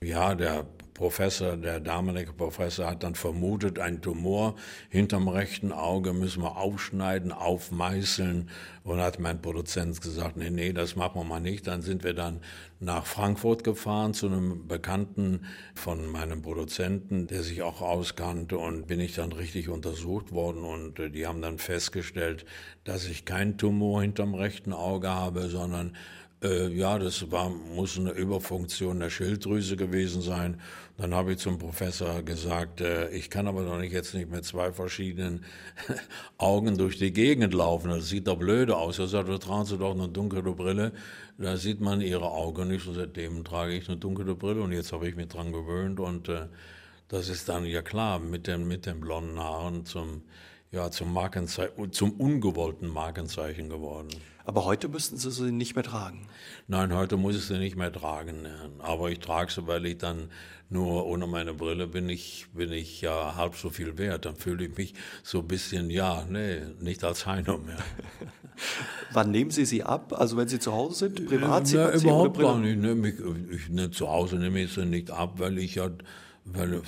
ja, 0.04 0.36
der 0.36 0.66
Professor, 0.94 1.58
der 1.58 1.80
damalige 1.80 2.34
Professor 2.34 2.88
hat 2.92 3.04
dann 3.04 3.16
vermutet, 3.16 3.80
ein 3.80 4.02
Tumor 4.02 4.56
hinterm 4.90 5.28
rechten 5.28 5.72
Auge 5.72 6.14
müssen 6.14 6.44
wir 6.44 6.58
aufschneiden, 6.58 7.32
aufmeißeln. 7.32 8.50
Und 8.84 9.00
hat 9.00 9.18
mein 9.18 9.42
Produzent 9.42 10.02
gesagt, 10.02 10.36
nee, 10.36 10.50
nee, 10.50 10.74
das 10.74 10.98
machen 10.98 11.20
wir 11.20 11.24
mal 11.24 11.40
nicht. 11.40 11.68
Dann 11.68 11.82
sind 11.82 12.04
wir 12.04 12.14
dann 12.14 12.42
nach 12.82 13.06
Frankfurt 13.06 13.64
gefahren 13.64 14.14
zu 14.14 14.28
einem 14.28 14.68
Bekannten 14.68 15.46
von 15.74 16.06
meinem 16.06 16.42
Produzenten, 16.42 17.28
der 17.28 17.44
sich 17.44 17.62
auch 17.62 17.82
auskannte 17.82 18.58
und 18.58 18.86
bin 18.88 19.00
ich 19.00 19.16
dann 19.16 19.32
richtig 19.32 19.70
untersucht 19.70 20.34
worden 20.34 20.66
und 20.66 21.00
äh, 21.00 21.10
die 21.10 21.26
haben 21.26 21.42
dann 21.42 21.60
festgestellt, 21.60 22.46
dass 22.84 23.06
ich 23.06 23.24
kein 23.24 23.58
Tumor 23.58 24.02
hinterm 24.02 24.36
rechten 24.36 24.74
Auge 24.74 25.08
habe, 25.08 25.48
sondern 25.48 25.96
äh, 26.44 26.68
ja, 26.70 27.00
das 27.00 27.32
war, 27.32 27.50
muss 27.50 27.98
eine 27.98 28.12
Überfunktion 28.12 29.00
der 29.00 29.10
Schilddrüse 29.10 29.78
gewesen 29.78 30.22
sein. 30.22 30.60
Dann 30.98 31.14
habe 31.14 31.34
ich 31.34 31.40
zum 31.40 31.58
Professor 31.58 32.22
gesagt, 32.22 32.82
äh, 32.82 33.10
ich 33.10 33.30
kann 33.30 33.48
aber 33.48 33.64
doch 33.64 33.80
nicht 33.80 33.94
jetzt 33.94 34.14
nicht 34.14 34.30
mit 34.30 34.46
zwei 34.46 34.72
verschiedenen 34.72 35.46
Augen 36.38 36.78
durch 36.78 36.98
die 36.98 37.14
Gegend 37.14 37.54
laufen. 37.54 37.90
Das 37.90 38.10
sieht 38.10 38.28
doch 38.28 38.38
blöde 38.38 38.76
aus. 38.78 39.00
Er 39.00 39.08
sagt, 39.08 39.30
da 39.30 39.38
tragen 39.38 39.66
Sie 39.66 39.78
doch 39.78 39.94
eine 39.96 40.10
dunkle 40.10 40.44
Brille. 40.44 40.92
Da 41.38 41.58
sieht 41.58 41.82
man 41.82 42.02
Ihre 42.02 42.30
Augen 42.30 42.68
nicht. 42.68 42.86
Und 42.88 42.96
seitdem 42.96 43.44
trage 43.44 43.74
ich 43.74 43.88
eine 43.88 43.98
dunkle 43.98 44.36
Brille 44.36 44.62
und 44.62 44.72
jetzt 44.72 44.92
habe 44.92 45.08
ich 45.08 45.16
mich 45.16 45.30
dran 45.30 45.52
gewöhnt 45.52 46.00
und 46.00 46.30
äh, 46.30 46.48
das 47.08 47.30
ist 47.30 47.48
dann 47.50 47.66
ja 47.66 47.82
klar 47.82 48.20
mit 48.20 48.48
den, 48.48 48.68
mit 48.68 48.86
den 48.86 49.00
blonden 49.00 49.40
Haaren 49.40 49.86
zum, 49.86 50.24
ja, 50.72 50.90
zum 50.90 51.14
Markenzeichen, 51.14 51.92
zum 51.92 52.12
ungewollten 52.14 52.88
Markenzeichen 52.88 53.70
geworden. 53.70 54.10
Aber 54.46 54.66
heute 54.66 54.90
müssten 54.90 55.18
Sie 55.18 55.32
sie 55.32 55.52
nicht 55.52 55.76
mehr 55.76 55.84
tragen. 55.84 56.28
Nein, 56.68 56.94
heute 56.94 57.16
muss 57.16 57.36
ich 57.36 57.44
sie 57.44 57.58
nicht 57.58 57.78
mehr 57.78 57.92
tragen. 57.92 58.46
Aber 58.80 59.10
ich 59.10 59.20
trage 59.20 59.52
sie, 59.52 59.68
weil 59.68 59.86
ich 59.86 59.98
dann 59.98 60.30
nur 60.70 61.06
ohne 61.06 61.28
meine 61.28 61.54
Brille 61.54 61.88
bin 61.88 62.10
ich, 62.10 62.48
bin 62.54 62.72
ich 62.72 63.02
ja 63.02 63.36
halb 63.36 63.56
so 63.56 63.70
viel 63.70 63.98
wert. 63.98 64.26
Dann 64.26 64.36
fühle 64.36 64.66
ich 64.66 64.78
mich 64.78 64.94
so 65.24 65.40
ein 65.40 65.48
bisschen, 65.48 65.90
ja, 65.90 66.26
nee, 66.30 66.62
nicht 66.80 67.04
als 67.04 67.26
Heino 67.26 67.58
mehr. 67.58 67.78
Wann 69.14 69.32
nehmen 69.32 69.52
Sie 69.52 69.66
sie 69.66 69.84
ab? 69.84 70.14
Also 70.18 70.36
wenn 70.36 70.48
Sie 70.48 70.60
zu 70.60 70.74
Hause 70.74 71.10
sind, 71.10 71.26
privat? 71.26 71.70
Ja, 71.72 71.92
überhaupt 71.92 72.38
gar 72.38 72.58
nicht. 72.58 72.80
Ne? 72.80 72.94
Ich, 73.08 73.56
ich, 73.56 73.70
ne, 73.70 73.92
zu 73.92 74.10
Hause 74.10 74.36
nehme 74.36 74.62
ich 74.62 74.74
sie 74.74 74.86
nicht 74.86 75.10
ab, 75.10 75.36
weil 75.38 75.58
ich 75.58 75.76
ja 75.76 75.90
weil 76.46 76.82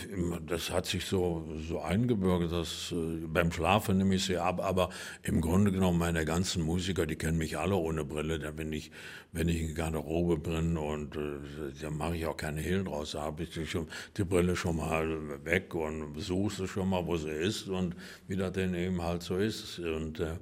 das 0.47 0.69
hat 0.69 0.85
sich 0.85 1.05
so, 1.05 1.47
so 1.67 1.79
eingebürgert, 1.79 2.51
dass 2.51 2.91
äh, 2.91 3.25
beim 3.25 3.51
Schlafen 3.53 3.97
nehme 3.97 4.15
ich 4.15 4.25
sie 4.25 4.37
ab, 4.37 4.61
aber 4.61 4.89
im 5.23 5.39
Grunde 5.39 5.71
genommen 5.71 5.97
meine 5.97 6.25
ganzen 6.25 6.61
Musiker, 6.61 7.05
die 7.05 7.15
kennen 7.15 7.37
mich 7.37 7.57
alle 7.57 7.75
ohne 7.75 8.03
Brille, 8.03 8.37
da 8.37 8.51
bin 8.51 8.73
ich, 8.73 8.91
wenn 9.31 9.47
ich 9.47 9.61
in 9.61 9.73
Garderobe 9.73 10.37
bin 10.37 10.75
und 10.75 11.15
äh, 11.15 11.39
da 11.81 11.89
mache 11.89 12.17
ich 12.17 12.25
auch 12.25 12.35
keine 12.35 12.59
Hehlen 12.59 12.85
draus, 12.85 13.11
da 13.11 13.21
habe 13.21 13.43
ich 13.43 13.51
die, 13.51 13.65
schon, 13.65 13.87
die 14.17 14.25
Brille 14.25 14.57
schon 14.57 14.75
mal 14.75 15.45
weg 15.45 15.73
und 15.73 16.19
suche 16.19 16.55
sie 16.55 16.67
schon 16.67 16.89
mal, 16.89 17.05
wo 17.07 17.15
sie 17.15 17.29
ist 17.29 17.69
und 17.69 17.95
wie 18.27 18.35
das 18.35 18.51
denn 18.51 18.73
eben 18.75 19.01
halt 19.01 19.23
so 19.23 19.37
ist. 19.37 19.79
Und, 19.79 20.19
äh, 20.19 20.35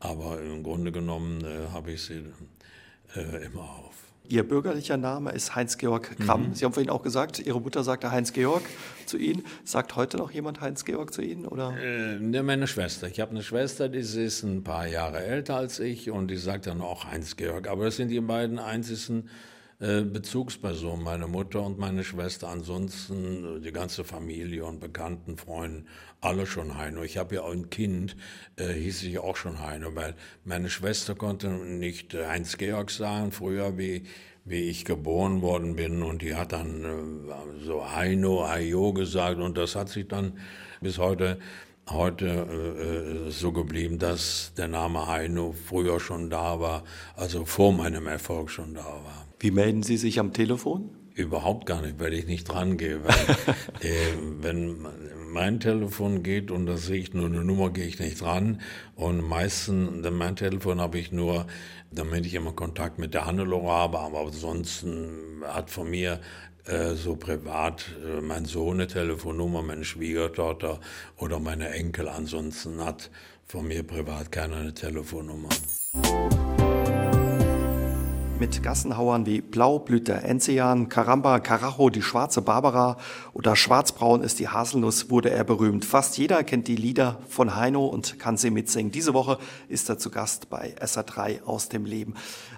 aber 0.00 0.40
im 0.40 0.62
Grunde 0.62 0.92
genommen 0.92 1.44
äh, 1.44 1.68
habe 1.72 1.92
ich 1.92 2.02
sie 2.02 2.24
äh, 3.14 3.44
immer. 3.44 3.85
Ihr 4.28 4.42
bürgerlicher 4.46 4.96
Name 4.96 5.32
ist 5.32 5.54
Heinz-Georg 5.54 6.16
Kramm. 6.18 6.48
Mhm. 6.48 6.54
Sie 6.54 6.64
haben 6.64 6.72
vorhin 6.72 6.90
auch 6.90 7.02
gesagt, 7.02 7.38
Ihre 7.38 7.60
Mutter 7.60 7.84
sagte 7.84 8.10
Heinz-Georg 8.10 8.62
zu 9.06 9.18
Ihnen. 9.18 9.44
Sagt 9.64 9.96
heute 9.96 10.16
noch 10.16 10.30
jemand 10.30 10.60
Heinz-Georg 10.60 11.12
zu 11.12 11.22
Ihnen? 11.22 11.46
Oder? 11.46 11.76
Äh, 11.80 12.18
ne, 12.18 12.42
meine 12.42 12.66
Schwester. 12.66 13.06
Ich 13.06 13.20
habe 13.20 13.30
eine 13.30 13.42
Schwester, 13.42 13.88
die 13.88 13.98
ist 13.98 14.42
ein 14.42 14.64
paar 14.64 14.86
Jahre 14.86 15.24
älter 15.24 15.56
als 15.56 15.78
ich 15.78 16.10
und 16.10 16.28
die 16.28 16.36
sagt 16.36 16.66
dann 16.66 16.80
auch 16.80 17.04
Heinz-Georg. 17.04 17.68
Aber 17.68 17.84
das 17.84 17.96
sind 17.96 18.08
die 18.08 18.20
beiden 18.20 18.58
einzigen 18.58 19.28
Bezugsperson, 19.78 21.02
meine 21.02 21.26
Mutter 21.26 21.62
und 21.62 21.78
meine 21.78 22.02
Schwester. 22.02 22.48
Ansonsten 22.48 23.58
äh, 23.58 23.60
die 23.60 23.72
ganze 23.72 24.04
Familie 24.04 24.64
und 24.64 24.80
Bekannten, 24.80 25.36
Freunde, 25.36 25.84
alle 26.20 26.46
schon 26.46 26.78
Heino. 26.78 27.02
Ich 27.02 27.18
habe 27.18 27.36
ja 27.36 27.42
auch 27.42 27.52
ein 27.52 27.68
Kind, 27.68 28.16
äh, 28.56 28.72
hieß 28.72 29.02
ich 29.02 29.18
auch 29.18 29.36
schon 29.36 29.60
Heino, 29.60 29.94
weil 29.94 30.14
meine 30.44 30.70
Schwester 30.70 31.14
konnte 31.14 31.48
nicht 31.48 32.14
äh, 32.14 32.26
Heinz-Georg 32.26 32.90
sagen, 32.90 33.32
früher 33.32 33.76
wie 33.76 34.04
wie 34.48 34.70
ich 34.70 34.84
geboren 34.84 35.42
worden 35.42 35.74
bin 35.74 36.04
und 36.04 36.22
die 36.22 36.36
hat 36.36 36.52
dann 36.52 36.84
äh, 36.84 37.64
so 37.64 37.90
Heino, 37.90 38.48
Heio 38.48 38.92
gesagt 38.92 39.40
und 39.40 39.58
das 39.58 39.74
hat 39.74 39.88
sich 39.88 40.06
dann 40.06 40.38
bis 40.80 40.98
heute 40.98 41.38
heute 41.90 42.26
äh, 42.26 43.30
so 43.30 43.52
geblieben, 43.52 43.98
dass 43.98 44.52
der 44.56 44.68
Name 44.68 45.06
Heino 45.06 45.52
früher 45.52 46.00
schon 46.00 46.30
da 46.30 46.58
war, 46.60 46.84
also 47.16 47.44
vor 47.44 47.72
meinem 47.72 48.06
Erfolg 48.06 48.50
schon 48.50 48.74
da 48.74 48.84
war. 48.84 49.25
Wie 49.38 49.50
melden 49.50 49.82
Sie 49.82 49.96
sich 49.96 50.18
am 50.18 50.32
Telefon? 50.32 50.90
Überhaupt 51.14 51.66
gar 51.66 51.80
nicht, 51.82 51.98
weil 51.98 52.12
ich 52.12 52.26
nicht 52.26 52.44
dran 52.44 52.76
gehe. 52.76 53.02
Weil, 53.04 53.14
äh, 53.80 54.14
wenn 54.40 54.76
mein 55.30 55.60
Telefon 55.60 56.22
geht 56.22 56.50
und 56.50 56.66
da 56.66 56.76
sehe 56.76 56.98
ich 56.98 57.14
nur 57.14 57.26
eine 57.26 57.44
Nummer, 57.44 57.70
gehe 57.70 57.86
ich 57.86 57.98
nicht 57.98 58.20
dran. 58.20 58.60
Und 58.94 59.26
meistens, 59.26 60.06
mein 60.10 60.36
Telefon 60.36 60.80
habe 60.80 60.98
ich 60.98 61.12
nur, 61.12 61.46
damit 61.90 62.26
ich 62.26 62.34
immer 62.34 62.52
Kontakt 62.52 62.98
mit 62.98 63.14
der 63.14 63.26
Hannelore 63.26 63.68
habe, 63.68 63.98
aber 63.98 64.20
ansonsten 64.20 65.42
hat 65.46 65.70
von 65.70 65.90
mir 65.90 66.20
äh, 66.64 66.94
so 66.94 67.16
privat 67.16 67.86
äh, 68.04 68.20
mein 68.20 68.44
Sohn 68.44 68.74
eine 68.74 68.86
Telefonnummer, 68.86 69.62
meine 69.62 69.84
Schwiegertochter 69.84 70.80
oder 71.16 71.38
meine 71.38 71.70
Enkel. 71.70 72.08
Ansonsten 72.08 72.82
hat 72.84 73.10
von 73.44 73.68
mir 73.68 73.82
privat 73.82 74.32
keiner 74.32 74.56
eine 74.56 74.74
Telefonnummer. 74.74 75.50
Mit 78.38 78.62
Gassenhauern 78.62 79.24
wie 79.24 79.40
Blaublüter, 79.40 80.22
Enzian, 80.22 80.90
Karamba, 80.90 81.40
Karacho, 81.40 81.88
die 81.88 82.02
schwarze 82.02 82.42
Barbara 82.42 82.98
oder 83.32 83.56
Schwarzbraun 83.56 84.22
ist 84.22 84.38
die 84.38 84.48
Haselnuss, 84.48 85.08
wurde 85.08 85.30
er 85.30 85.42
berühmt. 85.42 85.86
Fast 85.86 86.18
jeder 86.18 86.44
kennt 86.44 86.68
die 86.68 86.76
Lieder 86.76 87.18
von 87.28 87.56
Heino 87.56 87.86
und 87.86 88.18
kann 88.18 88.36
sie 88.36 88.50
mitsingen. 88.50 88.92
Diese 88.92 89.14
Woche 89.14 89.38
ist 89.70 89.88
er 89.88 89.96
zu 89.96 90.10
Gast 90.10 90.50
bei 90.50 90.76
SA3 90.76 91.44
aus 91.44 91.70
dem 91.70 91.86
Leben. 91.86 92.12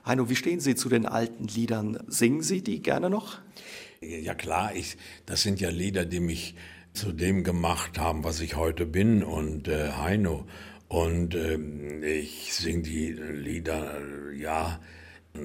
Heino, 0.05 0.29
wie 0.29 0.35
stehen 0.35 0.59
Sie 0.59 0.75
zu 0.75 0.89
den 0.89 1.07
alten 1.07 1.45
Liedern? 1.45 2.03
Singen 2.09 2.43
Sie 2.43 2.61
die 2.61 2.83
gerne 2.83 3.09
noch? 3.09 3.39
Ja 4.01 4.35
klar, 4.35 4.75
ich, 4.75 4.97
das 5.27 5.43
sind 5.43 5.61
ja 5.61 5.71
Lieder, 5.71 6.05
die 6.05 6.21
mich 6.21 6.57
zu 6.93 7.13
dem 7.13 7.45
gemacht 7.45 8.01
haben, 8.01 8.25
was 8.25 8.41
ich 8.41 8.57
heute 8.57 8.85
bin 8.85 9.23
und 9.23 9.69
äh, 9.69 9.93
Heino. 9.93 10.45
Und 10.89 11.37
äh, 11.37 11.57
ich 12.05 12.53
singe 12.53 12.83
die 12.83 13.13
Lieder, 13.13 14.01
ja, 14.37 14.81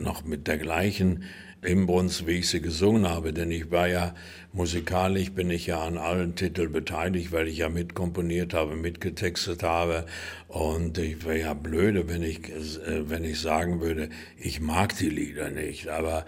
noch 0.01 0.23
mit 0.23 0.47
der 0.47 0.57
gleichen 0.57 1.23
Imbrunst, 1.63 2.27
wie 2.27 2.39
ich 2.39 2.49
sie 2.49 2.61
gesungen 2.61 3.07
habe, 3.07 3.33
denn 3.33 3.49
ich 3.51 3.71
war 3.71 3.87
ja 3.87 4.13
musikalisch, 4.51 5.31
bin 5.31 5.49
ich 5.49 5.67
ja 5.67 5.81
an 5.81 5.97
allen 5.97 6.35
Titeln 6.35 6.71
beteiligt, 6.71 7.31
weil 7.31 7.47
ich 7.47 7.57
ja 7.57 7.69
mitkomponiert 7.69 8.53
habe, 8.53 8.75
mitgetextet 8.75 9.63
habe. 9.63 10.05
Und 10.47 10.97
ich 10.97 11.25
wäre 11.25 11.39
ja 11.39 11.53
blöde, 11.53 12.09
wenn 12.09 12.21
ich, 12.21 12.49
äh, 12.49 13.09
wenn 13.09 13.23
ich 13.23 13.39
sagen 13.39 13.81
würde, 13.81 14.09
ich 14.37 14.59
mag 14.59 14.97
die 14.97 15.09
Lieder 15.09 15.49
nicht, 15.49 15.87
aber 15.87 16.25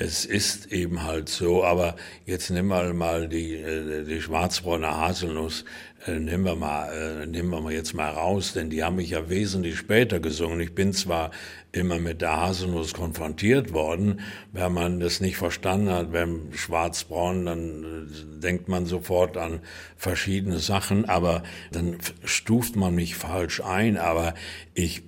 es 0.00 0.24
ist 0.24 0.72
eben 0.72 1.02
halt 1.02 1.28
so, 1.28 1.64
aber 1.64 1.96
jetzt 2.24 2.50
nimm 2.50 2.68
mal 2.68 2.94
mal 2.94 3.28
die, 3.28 3.56
äh, 3.56 4.04
die 4.04 4.20
schwarzbraune 4.20 4.88
Haselnuss, 4.88 5.64
äh, 6.06 6.20
nehmen 6.20 6.44
wir 6.44 6.54
mal, 6.54 6.92
äh, 6.92 7.26
nehmen 7.26 7.50
wir 7.50 7.60
mal 7.60 7.72
jetzt 7.72 7.94
mal 7.94 8.10
raus, 8.10 8.52
denn 8.52 8.70
die 8.70 8.84
haben 8.84 8.96
mich 8.96 9.10
ja 9.10 9.28
wesentlich 9.28 9.76
später 9.76 10.20
gesungen. 10.20 10.60
Ich 10.60 10.72
bin 10.72 10.92
zwar 10.92 11.32
immer 11.72 11.98
mit 11.98 12.20
der 12.20 12.36
Haselnuss 12.36 12.94
konfrontiert 12.94 13.72
worden, 13.72 14.20
wenn 14.52 14.72
man 14.72 15.00
das 15.00 15.20
nicht 15.20 15.36
verstanden 15.36 15.90
hat, 15.90 16.12
beim 16.12 16.52
Schwarzbraun, 16.52 17.44
dann 17.44 18.08
denkt 18.40 18.68
man 18.68 18.86
sofort 18.86 19.36
an 19.36 19.60
verschiedene 19.96 20.60
Sachen, 20.60 21.06
aber 21.06 21.42
dann 21.72 21.98
stuft 22.22 22.76
man 22.76 22.94
mich 22.94 23.16
falsch 23.16 23.60
ein, 23.60 23.96
aber 23.96 24.34
ich 24.74 25.02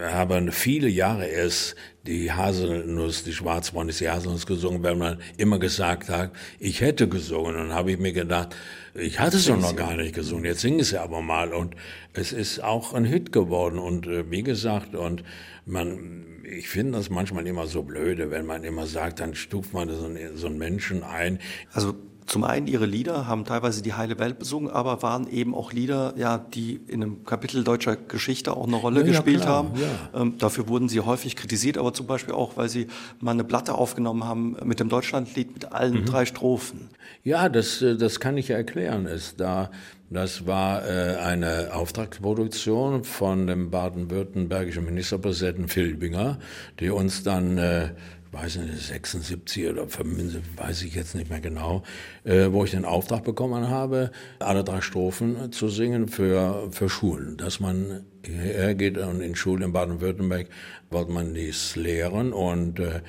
habe 0.00 0.52
viele 0.52 0.88
Jahre 0.88 1.26
erst 1.26 1.76
die 2.06 2.32
Haselnuss, 2.32 3.24
die 3.24 3.34
Schwarzbraun 3.34 3.88
ist 3.88 4.00
die 4.00 4.08
Haselnuss 4.08 4.46
gesungen, 4.46 4.82
weil 4.82 4.96
man 4.96 5.18
immer 5.36 5.58
gesagt 5.58 6.08
hat, 6.08 6.32
ich 6.58 6.80
hätte 6.80 7.08
gesungen. 7.08 7.54
Und 7.54 7.68
dann 7.68 7.74
habe 7.74 7.92
ich 7.92 7.98
mir 7.98 8.12
gedacht, 8.12 8.56
ich 8.94 9.20
hatte 9.20 9.36
es 9.36 9.46
doch 9.46 9.60
noch 9.60 9.76
gar 9.76 9.94
nicht 9.94 10.14
gesungen, 10.14 10.44
jetzt 10.44 10.60
singe 10.60 10.76
ich 10.76 10.92
es 10.92 10.94
aber 10.94 11.20
mal. 11.20 11.52
Und 11.52 11.74
es 12.14 12.32
ist 12.32 12.64
auch 12.64 12.94
ein 12.94 13.04
Hit 13.04 13.30
geworden. 13.32 13.78
Und 13.78 14.06
äh, 14.06 14.30
wie 14.30 14.42
gesagt, 14.42 14.94
und 14.94 15.22
man, 15.66 16.42
ich 16.44 16.68
finde 16.68 16.92
das 16.92 17.10
manchmal 17.10 17.46
immer 17.46 17.66
so 17.66 17.82
blöde, 17.82 18.30
wenn 18.30 18.46
man 18.46 18.64
immer 18.64 18.86
sagt, 18.86 19.20
dann 19.20 19.34
stuft 19.34 19.74
man 19.74 19.90
so 19.90 20.06
einen, 20.06 20.36
so 20.36 20.46
einen 20.46 20.58
Menschen 20.58 21.02
ein. 21.02 21.38
Also 21.72 21.94
zum 22.28 22.44
einen 22.44 22.66
ihre 22.66 22.84
Lieder 22.84 23.26
haben 23.26 23.46
teilweise 23.46 23.82
die 23.82 23.94
heile 23.94 24.18
Welt 24.18 24.38
besungen, 24.38 24.70
aber 24.70 25.02
waren 25.02 25.28
eben 25.28 25.54
auch 25.54 25.72
Lieder, 25.72 26.12
ja, 26.16 26.36
die 26.36 26.78
in 26.86 27.02
einem 27.02 27.24
Kapitel 27.24 27.64
deutscher 27.64 27.96
Geschichte 27.96 28.54
auch 28.54 28.66
eine 28.66 28.76
Rolle 28.76 29.00
ja, 29.00 29.06
gespielt 29.06 29.44
ja, 29.44 29.46
haben. 29.46 29.70
Ja. 29.74 30.20
Ähm, 30.20 30.34
dafür 30.38 30.68
wurden 30.68 30.90
sie 30.90 31.00
häufig 31.00 31.36
kritisiert, 31.36 31.78
aber 31.78 31.94
zum 31.94 32.06
Beispiel 32.06 32.34
auch, 32.34 32.58
weil 32.58 32.68
sie 32.68 32.88
mal 33.18 33.30
eine 33.30 33.44
Platte 33.44 33.74
aufgenommen 33.74 34.24
haben 34.24 34.56
mit 34.62 34.78
dem 34.78 34.90
Deutschlandlied 34.90 35.54
mit 35.54 35.72
allen 35.72 36.02
mhm. 36.02 36.04
drei 36.04 36.26
Strophen. 36.26 36.90
Ja, 37.24 37.48
das, 37.48 37.80
äh, 37.80 37.96
das 37.96 38.20
kann 38.20 38.36
ich 38.36 38.50
erklären. 38.50 39.06
Es 39.06 39.34
da 39.36 39.70
das 40.10 40.46
war 40.46 40.88
äh, 40.88 41.16
eine 41.16 41.74
Auftragsproduktion 41.74 43.04
von 43.04 43.46
dem 43.46 43.70
baden-württembergischen 43.70 44.84
Ministerpräsidenten 44.84 45.68
Filbinger, 45.68 46.38
die 46.80 46.88
uns 46.88 47.22
dann 47.22 47.58
äh, 47.58 47.90
weiß 48.32 48.56
nicht, 48.56 48.78
76 48.78 49.68
oder 49.68 49.88
75, 49.88 50.42
weiß 50.56 50.82
ich 50.82 50.94
jetzt 50.94 51.14
nicht 51.14 51.30
mehr 51.30 51.40
genau, 51.40 51.82
äh, 52.24 52.48
wo 52.50 52.64
ich 52.64 52.70
den 52.72 52.84
Auftrag 52.84 53.24
bekommen 53.24 53.68
habe, 53.68 54.10
alle 54.38 54.64
drei 54.64 54.80
Strophen 54.80 55.52
zu 55.52 55.68
singen 55.68 56.08
für, 56.08 56.68
für 56.70 56.88
Schulen. 56.88 57.36
Dass 57.36 57.60
man 57.60 58.04
hergeht 58.24 58.98
und 58.98 59.20
in 59.20 59.34
Schulen 59.34 59.62
in 59.62 59.72
Baden-Württemberg 59.72 60.48
wollte 60.90 61.12
man 61.12 61.34
dies 61.34 61.76
lehren 61.76 62.32
und 62.32 62.80
äh, 62.80 63.00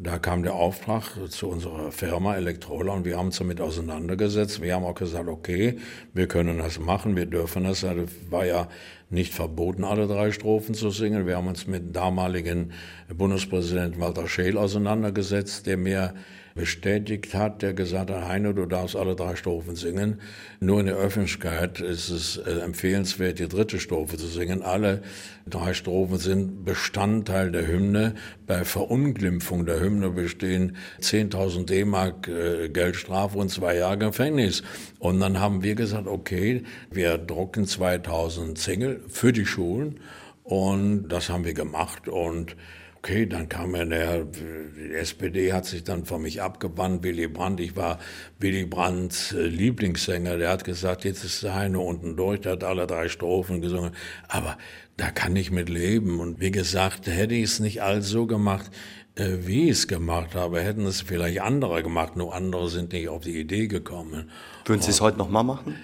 da 0.00 0.18
kam 0.20 0.44
der 0.44 0.54
Auftrag 0.54 1.02
zu 1.28 1.48
unserer 1.48 1.90
Firma 1.90 2.36
Elektrola 2.36 2.92
und 2.92 3.04
wir 3.04 3.18
haben 3.18 3.26
uns 3.26 3.38
damit 3.38 3.60
auseinandergesetzt. 3.60 4.62
Wir 4.62 4.76
haben 4.76 4.84
auch 4.84 4.94
gesagt, 4.94 5.28
okay, 5.28 5.78
wir 6.14 6.28
können 6.28 6.58
das 6.58 6.78
machen, 6.78 7.16
wir 7.16 7.26
dürfen 7.26 7.64
das. 7.64 7.80
Das 7.80 7.96
war 8.30 8.46
ja 8.46 8.68
nicht 9.10 9.32
verboten, 9.32 9.84
alle 9.84 10.06
drei 10.06 10.32
Strophen 10.32 10.74
zu 10.74 10.90
singen. 10.90 11.26
Wir 11.26 11.36
haben 11.36 11.46
uns 11.46 11.66
mit 11.66 11.96
damaligen 11.96 12.72
Bundespräsident 13.14 13.98
Walter 13.98 14.28
Scheel 14.28 14.58
auseinandergesetzt, 14.58 15.66
der 15.66 15.76
mir 15.76 16.14
bestätigt 16.58 17.34
hat, 17.34 17.62
der 17.62 17.72
gesagt 17.72 18.10
hat, 18.10 18.26
Heino, 18.26 18.52
du 18.52 18.66
darfst 18.66 18.96
alle 18.96 19.14
drei 19.14 19.36
Strophen 19.36 19.76
singen. 19.76 20.20
Nur 20.60 20.80
in 20.80 20.86
der 20.86 20.96
Öffentlichkeit 20.96 21.80
ist 21.80 22.10
es 22.10 22.36
äh, 22.36 22.60
empfehlenswert, 22.60 23.38
die 23.38 23.46
dritte 23.48 23.78
Strophe 23.78 24.16
zu 24.18 24.26
singen. 24.26 24.62
Alle 24.62 25.02
drei 25.46 25.72
Strophen 25.72 26.18
sind 26.18 26.64
Bestandteil 26.64 27.52
der 27.52 27.68
Hymne. 27.68 28.16
Bei 28.46 28.64
Verunglimpfung 28.64 29.66
der 29.66 29.80
Hymne 29.80 30.10
bestehen 30.10 30.76
10.000 31.00 31.64
D-Mark 31.66 32.26
äh, 32.26 32.68
Geldstrafe 32.68 33.38
und 33.38 33.50
zwei 33.50 33.76
Jahre 33.76 33.98
Gefängnis. 33.98 34.64
Und 34.98 35.20
dann 35.20 35.38
haben 35.38 35.62
wir 35.62 35.76
gesagt, 35.76 36.08
okay, 36.08 36.64
wir 36.90 37.18
drucken 37.18 37.66
2000 37.66 38.58
Single 38.58 39.00
für 39.08 39.32
die 39.32 39.46
Schulen. 39.46 40.00
Und 40.42 41.08
das 41.08 41.28
haben 41.28 41.44
wir 41.44 41.54
gemacht 41.54 42.08
und 42.08 42.56
Okay, 42.98 43.26
dann 43.26 43.48
kam 43.48 43.76
er, 43.76 43.86
der, 43.86 44.24
die 44.24 44.92
SPD 44.92 45.52
hat 45.52 45.66
sich 45.66 45.84
dann 45.84 46.04
von 46.04 46.20
mich 46.20 46.42
abgewandt, 46.42 47.04
Willy 47.04 47.28
Brandt, 47.28 47.60
ich 47.60 47.76
war 47.76 48.00
Willy 48.40 48.66
Brandts 48.66 49.32
äh, 49.32 49.42
Lieblingssänger, 49.42 50.36
der 50.36 50.50
hat 50.50 50.64
gesagt, 50.64 51.04
jetzt 51.04 51.22
ist 51.22 51.44
der 51.44 51.54
Heine 51.54 51.78
unten 51.78 52.16
durch, 52.16 52.40
der 52.40 52.52
hat 52.52 52.64
alle 52.64 52.88
drei 52.88 53.08
Strophen 53.08 53.60
gesungen, 53.60 53.92
aber 54.26 54.58
da 54.96 55.12
kann 55.12 55.36
ich 55.36 55.52
mit 55.52 55.68
leben. 55.68 56.18
Und 56.18 56.40
wie 56.40 56.50
gesagt, 56.50 57.06
hätte 57.06 57.34
ich 57.34 57.44
es 57.44 57.60
nicht 57.60 57.82
all 57.82 58.02
so 58.02 58.26
gemacht, 58.26 58.68
äh, 59.14 59.38
wie 59.42 59.64
ich 59.64 59.70
es 59.70 59.88
gemacht 59.88 60.34
habe, 60.34 60.60
hätten 60.60 60.84
es 60.84 61.00
vielleicht 61.00 61.40
andere 61.40 61.84
gemacht, 61.84 62.16
nur 62.16 62.34
andere 62.34 62.68
sind 62.68 62.92
nicht 62.92 63.08
auf 63.08 63.22
die 63.22 63.38
Idee 63.38 63.68
gekommen. 63.68 64.28
Würden 64.64 64.82
Sie 64.82 64.90
es 64.90 65.00
heute 65.00 65.18
noch 65.18 65.28
mal 65.28 65.44
machen? 65.44 65.76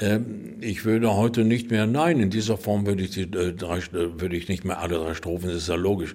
Ähm, 0.00 0.56
ich 0.60 0.84
würde 0.84 1.14
heute 1.14 1.44
nicht 1.44 1.70
mehr, 1.70 1.86
nein, 1.86 2.20
in 2.20 2.30
dieser 2.30 2.56
Form 2.56 2.86
würde 2.86 3.02
ich 3.02 3.10
die 3.10 3.22
äh, 3.22 3.52
drei, 3.52 3.78
äh, 3.78 4.20
würde 4.20 4.36
ich 4.36 4.48
nicht 4.48 4.64
mehr 4.64 4.80
alle 4.80 4.96
drei 4.96 5.14
Strophen, 5.14 5.48
das 5.48 5.58
ist 5.58 5.68
ja 5.68 5.74
logisch. 5.74 6.14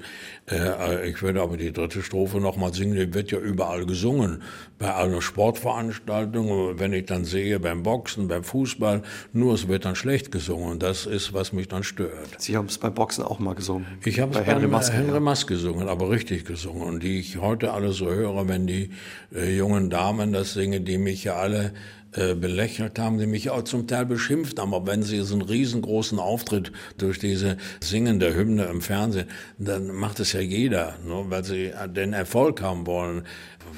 Äh, 0.49 1.09
ich 1.09 1.21
würde 1.21 1.41
aber 1.41 1.57
die 1.57 1.71
dritte 1.71 2.01
Strophe 2.01 2.39
nochmal 2.39 2.73
singen, 2.73 2.95
die 2.95 3.13
wird 3.13 3.31
ja 3.31 3.37
überall 3.37 3.85
gesungen. 3.85 4.41
Bei 4.79 4.93
allen 4.93 5.21
Sportveranstaltungen, 5.21 6.79
wenn 6.79 6.93
ich 6.93 7.05
dann 7.05 7.25
sehe, 7.25 7.59
beim 7.59 7.83
Boxen, 7.83 8.27
beim 8.27 8.43
Fußball, 8.43 9.03
nur 9.33 9.53
es 9.53 9.67
wird 9.67 9.85
dann 9.85 9.95
schlecht 9.95 10.31
gesungen. 10.31 10.71
Und 10.71 10.83
das 10.83 11.05
ist, 11.05 11.33
was 11.33 11.53
mich 11.53 11.67
dann 11.67 11.83
stört. 11.83 12.39
Sie 12.39 12.57
haben 12.57 12.65
es 12.65 12.77
beim 12.77 12.93
Boxen 12.93 13.23
auch 13.23 13.39
mal 13.39 13.53
gesungen? 13.53 13.85
Ich 14.03 14.19
habe 14.19 14.31
es 14.31 14.39
bei 14.39 14.43
Henry 14.45 14.69
Henry 14.69 15.19
Maske 15.19 15.53
gesungen, 15.53 15.87
aber 15.87 16.09
richtig 16.09 16.45
gesungen. 16.45 16.83
Und 16.83 17.03
die 17.03 17.19
ich 17.19 17.37
heute 17.37 17.71
alle 17.71 17.91
so 17.91 18.07
höre, 18.07 18.47
wenn 18.47 18.67
die 18.67 18.89
äh, 19.33 19.55
jungen 19.55 19.89
Damen 19.89 20.33
das 20.33 20.53
singen, 20.53 20.85
die 20.85 20.97
mich 20.97 21.23
ja 21.23 21.35
alle 21.35 21.73
äh, 22.15 22.33
belächelt 22.33 22.97
haben, 22.97 23.17
die 23.17 23.27
mich 23.27 23.49
auch 23.49 23.63
zum 23.63 23.87
Teil 23.87 24.05
beschimpft 24.05 24.59
haben. 24.59 24.73
Aber 24.73 24.87
wenn 24.87 25.03
sie 25.03 25.21
so 25.21 25.33
einen 25.35 25.41
riesengroßen 25.41 26.17
Auftritt 26.17 26.71
durch 26.97 27.19
diese 27.19 27.57
singende 27.81 28.33
Hymne 28.33 28.65
im 28.65 28.81
Fernsehen, 28.81 29.27
dann 29.57 29.87
macht 29.87 30.19
es 30.19 30.33
ja 30.33 30.39
jeder, 30.39 30.95
ne, 31.05 31.25
weil 31.27 31.43
sie 31.43 31.71
den 31.87 32.13
Erfolg 32.13 32.61
haben 32.61 32.87
wollen. 32.87 33.23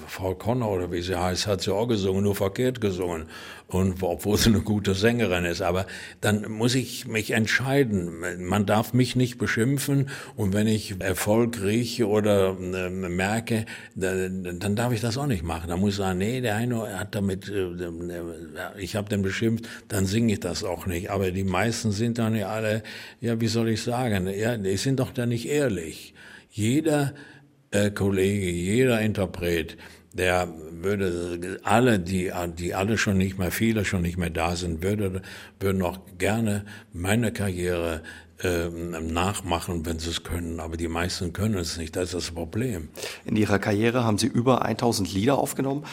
Frau 0.08 0.36
Conner 0.36 0.70
oder 0.70 0.92
wie 0.92 1.02
sie 1.02 1.20
heißt, 1.20 1.48
hat 1.48 1.62
sie 1.62 1.74
auch 1.74 1.88
gesungen, 1.88 2.24
nur 2.24 2.36
verkehrt 2.36 2.82
gesungen. 2.82 3.26
Und 3.68 4.02
obwohl 4.02 4.38
sie 4.38 4.50
eine 4.50 4.62
gute 4.62 4.94
Sängerin 4.94 5.44
ist. 5.44 5.62
Aber 5.62 5.86
dann 6.22 6.50
muss 6.50 6.74
ich 6.74 7.06
mich 7.06 7.32
entscheiden. 7.32 8.24
Man 8.40 8.66
darf 8.66 8.94
mich 8.94 9.16
nicht 9.18 9.38
beschimpfen. 9.38 10.10
Und 10.38 10.54
wenn 10.54 10.68
ich 10.68 11.02
Erfolg 11.02 11.62
rieche 11.62 12.08
oder 12.08 12.58
äh, 12.60 12.90
merke, 12.90 13.66
dann, 13.96 14.60
dann 14.60 14.76
darf 14.76 14.94
ich 14.94 15.02
das 15.02 15.18
auch 15.18 15.28
nicht 15.28 15.44
machen. 15.44 15.70
Da 15.70 15.76
muss 15.76 15.92
ich 15.92 15.98
sagen, 15.98 16.20
nee, 16.20 16.40
der 16.40 16.56
Heino 16.56 16.88
hat 16.88 17.14
damit, 17.14 17.50
äh, 17.50 17.68
ich 18.78 18.96
habe 18.96 19.10
den 19.10 19.22
beschimpft, 19.22 19.68
dann 19.90 20.06
singe 20.06 20.34
ich 20.34 20.40
das 20.40 20.64
auch 20.64 20.86
nicht. 20.86 21.12
Aber 21.12 21.32
die 21.32 21.44
meisten 21.44 21.92
sind 21.92 22.18
dann 22.18 22.36
ja 22.36 22.48
alle, 22.48 22.84
ja, 23.20 23.42
wie 23.42 23.48
soll 23.48 23.68
ich 23.70 23.84
sagen, 23.84 24.28
ja, 24.28 24.56
die 24.56 24.78
sind 24.78 25.02
doch 25.02 25.12
da 25.12 25.26
nicht 25.26 25.48
ehrlich. 25.48 26.14
Jeder 26.50 27.14
äh, 27.72 27.92
Kollege, 27.92 28.50
jeder 28.50 29.02
Interpret, 29.02 29.78
der 30.14 30.48
würde 30.72 31.60
alle, 31.64 32.00
die, 32.00 32.32
die 32.58 32.74
alle 32.74 32.98
schon 32.98 33.18
nicht 33.18 33.38
mehr, 33.38 33.52
viele 33.52 33.86
schon 33.86 34.02
nicht 34.02 34.18
mehr 34.18 34.30
da 34.30 34.56
sind, 34.56 34.82
würde, 34.82 35.22
würden 35.60 35.82
auch 35.82 36.00
gerne 36.18 36.66
meine 36.94 37.32
Karriere 37.32 38.02
äh, 38.44 38.70
nachmachen, 38.70 39.86
wenn 39.86 40.00
sie 40.00 40.10
es 40.10 40.24
können. 40.24 40.60
Aber 40.60 40.78
die 40.78 40.88
meisten 40.88 41.34
können 41.34 41.56
es 41.56 41.78
nicht. 41.78 41.96
Das 41.96 42.06
ist 42.06 42.14
das 42.14 42.32
Problem. 42.32 42.90
In 43.26 43.36
Ihrer 43.36 43.60
Karriere 43.60 44.04
haben 44.04 44.18
Sie 44.18 44.28
über 44.28 44.64
1000 44.64 45.14
Lieder 45.14 45.38
aufgenommen. 45.38 45.84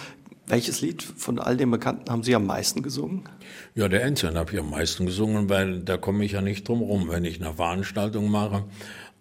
Welches 0.47 0.83
Lied 0.83 1.03
von 1.03 1.39
all 1.39 1.57
den 1.57 1.71
Bekannten 1.71 2.11
haben 2.11 2.23
Sie 2.23 2.35
am 2.35 2.45
meisten 2.45 2.83
gesungen? 2.83 3.27
Ja, 3.75 3.89
der 3.89 4.05
Enzian 4.05 4.37
habe 4.37 4.53
ich 4.53 4.61
am 4.61 4.69
meisten 4.69 5.07
gesungen, 5.07 5.49
weil 5.49 5.81
da 5.81 5.97
komme 5.97 6.23
ich 6.23 6.33
ja 6.33 6.43
nicht 6.43 6.69
drum 6.69 6.83
rum, 6.83 7.09
wenn 7.09 7.25
ich 7.25 7.41
eine 7.43 7.55
Veranstaltung 7.55 8.31
mache 8.31 8.65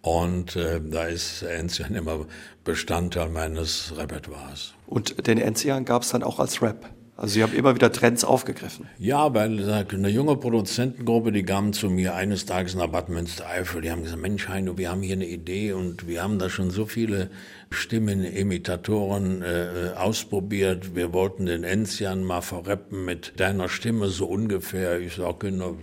und 0.03 0.57
äh, 0.57 0.81
da 0.83 1.05
ist 1.05 1.43
Enzian 1.43 1.95
immer 1.95 2.25
Bestandteil 2.65 3.29
meines 3.29 3.93
Repertoires. 3.97 4.73
Und 4.85 5.25
den 5.25 5.37
Enzian 5.37 5.85
gab 5.85 6.03
es 6.03 6.09
dann 6.09 6.23
auch 6.23 6.39
als 6.39 6.61
Rap? 6.61 6.89
Also 7.15 7.35
Sie 7.35 7.43
haben 7.43 7.53
immer 7.53 7.73
wieder 7.75 7.91
Trends 7.91 8.25
aufgegriffen. 8.25 8.87
Ja, 8.97 9.33
weil 9.33 9.71
eine 9.71 10.09
junge 10.09 10.35
Produzentengruppe, 10.35 11.31
die 11.31 11.43
kamen 11.43 11.71
zu 11.71 11.89
mir 11.89 12.15
eines 12.15 12.45
Tages 12.45 12.75
nach 12.75 12.87
Bad 12.87 13.07
Münstereifel, 13.07 13.81
die 13.81 13.91
haben 13.91 14.03
gesagt, 14.03 14.21
Mensch 14.21 14.49
Heino, 14.49 14.77
wir 14.77 14.89
haben 14.89 15.03
hier 15.03 15.13
eine 15.13 15.27
Idee 15.27 15.71
und 15.71 16.05
wir 16.07 16.21
haben 16.21 16.37
da 16.37 16.49
schon 16.49 16.69
so 16.69 16.85
viele 16.85 17.29
Stimmen, 17.69 18.25
Imitatoren 18.25 19.41
äh, 19.41 19.91
ausprobiert. 19.95 20.95
Wir 20.95 21.13
wollten 21.13 21.45
den 21.45 21.63
Enzian 21.63 22.23
mal 22.23 22.41
verreppen 22.41 23.05
mit 23.05 23.39
deiner 23.39 23.69
Stimme 23.69 24.09
so 24.09 24.25
ungefähr. 24.25 24.99
Ich 24.99 25.15
sage, 25.15 25.49
genau, 25.51 25.77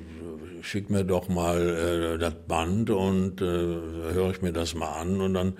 schick 0.62 0.90
mir 0.90 1.04
doch 1.04 1.28
mal 1.28 2.14
äh, 2.14 2.18
das 2.18 2.34
Band 2.46 2.90
und 2.90 3.40
äh, 3.40 3.44
höre 3.44 4.30
ich 4.30 4.42
mir 4.42 4.52
das 4.52 4.74
mal 4.74 4.92
an 4.92 5.20
und 5.20 5.34
dann 5.34 5.54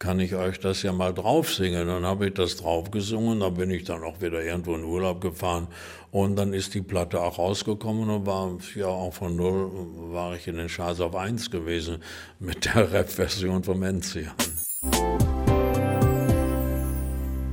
kann 0.00 0.18
ich 0.18 0.34
euch 0.34 0.58
das 0.58 0.82
ja 0.82 0.92
mal 0.92 1.12
drauf 1.12 1.52
singen. 1.52 1.86
Dann 1.86 2.06
habe 2.06 2.28
ich 2.28 2.34
das 2.34 2.56
drauf 2.56 2.90
gesungen, 2.90 3.40
dann 3.40 3.54
bin 3.54 3.70
ich 3.70 3.84
dann 3.84 4.02
auch 4.02 4.20
wieder 4.20 4.42
irgendwo 4.42 4.74
in 4.74 4.82
Urlaub 4.82 5.20
gefahren 5.20 5.68
und 6.10 6.36
dann 6.36 6.54
ist 6.54 6.74
die 6.74 6.80
Platte 6.80 7.20
auch 7.20 7.38
rausgekommen 7.38 8.08
und 8.08 8.26
war 8.26 8.56
ja 8.74 8.86
auch 8.86 9.12
von 9.12 9.36
null 9.36 9.70
war 10.12 10.34
ich 10.34 10.48
in 10.48 10.56
den 10.56 10.68
Charts 10.68 11.00
auf 11.00 11.14
eins 11.14 11.50
gewesen 11.50 11.98
mit 12.38 12.64
der 12.64 12.92
Rap-Version 12.92 13.62
vom 13.62 13.82
Enzian. 13.82 14.32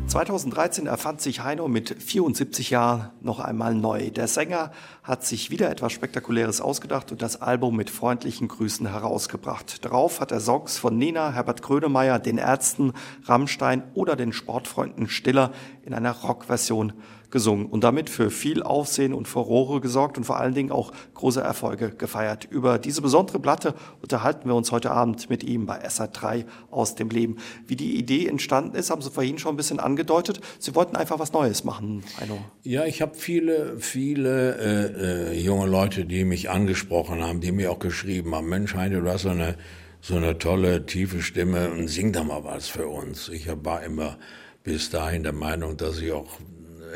2013 0.07 0.87
erfand 0.87 1.19
sich 1.19 1.43
Heino 1.43 1.67
mit 1.67 2.01
74 2.01 2.69
Jahren 2.69 3.09
noch 3.19 3.41
einmal 3.41 3.75
neu. 3.75 4.09
Der 4.09 4.29
Sänger 4.29 4.71
hat 5.03 5.25
sich 5.25 5.51
wieder 5.51 5.69
etwas 5.69 5.91
Spektakuläres 5.91 6.61
ausgedacht 6.61 7.11
und 7.11 7.21
das 7.21 7.41
Album 7.41 7.75
mit 7.75 7.89
freundlichen 7.89 8.47
Grüßen 8.47 8.87
herausgebracht. 8.87 9.83
Darauf 9.83 10.21
hat 10.21 10.31
er 10.31 10.39
Songs 10.39 10.77
von 10.77 10.97
Nina, 10.97 11.33
Herbert 11.33 11.61
Grönemeyer, 11.61 12.19
den 12.19 12.37
Ärzten, 12.37 12.93
Rammstein 13.25 13.83
oder 13.95 14.15
den 14.15 14.31
Sportfreunden 14.31 15.09
Stiller 15.09 15.51
in 15.83 15.93
einer 15.93 16.13
Rockversion 16.13 16.93
gesungen 17.29 17.65
und 17.65 17.83
damit 17.83 18.09
für 18.09 18.29
viel 18.29 18.63
Aufsehen 18.63 19.13
und 19.13 19.27
Furore 19.27 19.81
gesorgt 19.81 20.17
und 20.17 20.23
vor 20.23 20.37
allen 20.37 20.53
Dingen 20.53 20.71
auch 20.71 20.91
große 21.13 21.41
Erfolge 21.41 21.91
gefeiert. 21.91 22.47
Über 22.49 22.79
diese 22.79 23.01
besondere 23.01 23.39
Platte 23.39 23.73
unterhalten 24.01 24.47
wir 24.47 24.55
uns 24.55 24.71
heute 24.71 24.91
Abend 24.91 25.29
mit 25.29 25.43
ihm 25.43 25.65
bei 25.65 25.85
SA3 25.85 26.45
aus 26.71 26.95
dem 26.95 27.09
Leben. 27.09 27.37
Wie 27.65 27.75
die 27.75 27.97
Idee 27.97 28.27
entstanden 28.27 28.75
ist, 28.75 28.89
haben 28.89 29.01
Sie 29.01 29.11
vorhin 29.11 29.37
schon 29.37 29.53
ein 29.53 29.57
bisschen 29.57 29.79
angedeutet. 29.79 30.39
Sie 30.59 30.75
wollten 30.75 30.95
einfach 30.95 31.19
was 31.19 31.33
Neues 31.33 31.63
machen, 31.63 32.03
Heino. 32.19 32.39
Ja, 32.63 32.85
ich 32.85 33.01
habe 33.01 33.15
viele, 33.15 33.77
viele 33.79 34.57
äh, 34.57 35.33
äh, 35.33 35.39
junge 35.39 35.67
Leute, 35.67 36.05
die 36.05 36.23
mich 36.23 36.49
angesprochen 36.49 37.23
haben, 37.23 37.41
die 37.41 37.51
mir 37.51 37.71
auch 37.71 37.79
geschrieben 37.79 38.33
haben, 38.35 38.47
Mensch, 38.49 38.75
Heino, 38.75 39.01
du 39.01 39.09
hast 39.09 39.23
so 39.23 39.29
eine, 39.29 39.55
so 40.01 40.15
eine 40.15 40.37
tolle, 40.37 40.85
tiefe 40.85 41.21
Stimme 41.21 41.71
und 41.71 41.87
sing 41.87 42.13
da 42.13 42.23
mal 42.23 42.43
was 42.43 42.67
für 42.67 42.87
uns. 42.87 43.29
Ich 43.29 43.47
war 43.63 43.83
immer 43.83 44.17
bis 44.63 44.89
dahin 44.89 45.23
der 45.23 45.33
Meinung, 45.33 45.77
dass 45.77 45.99
ich 45.99 46.11
auch 46.11 46.27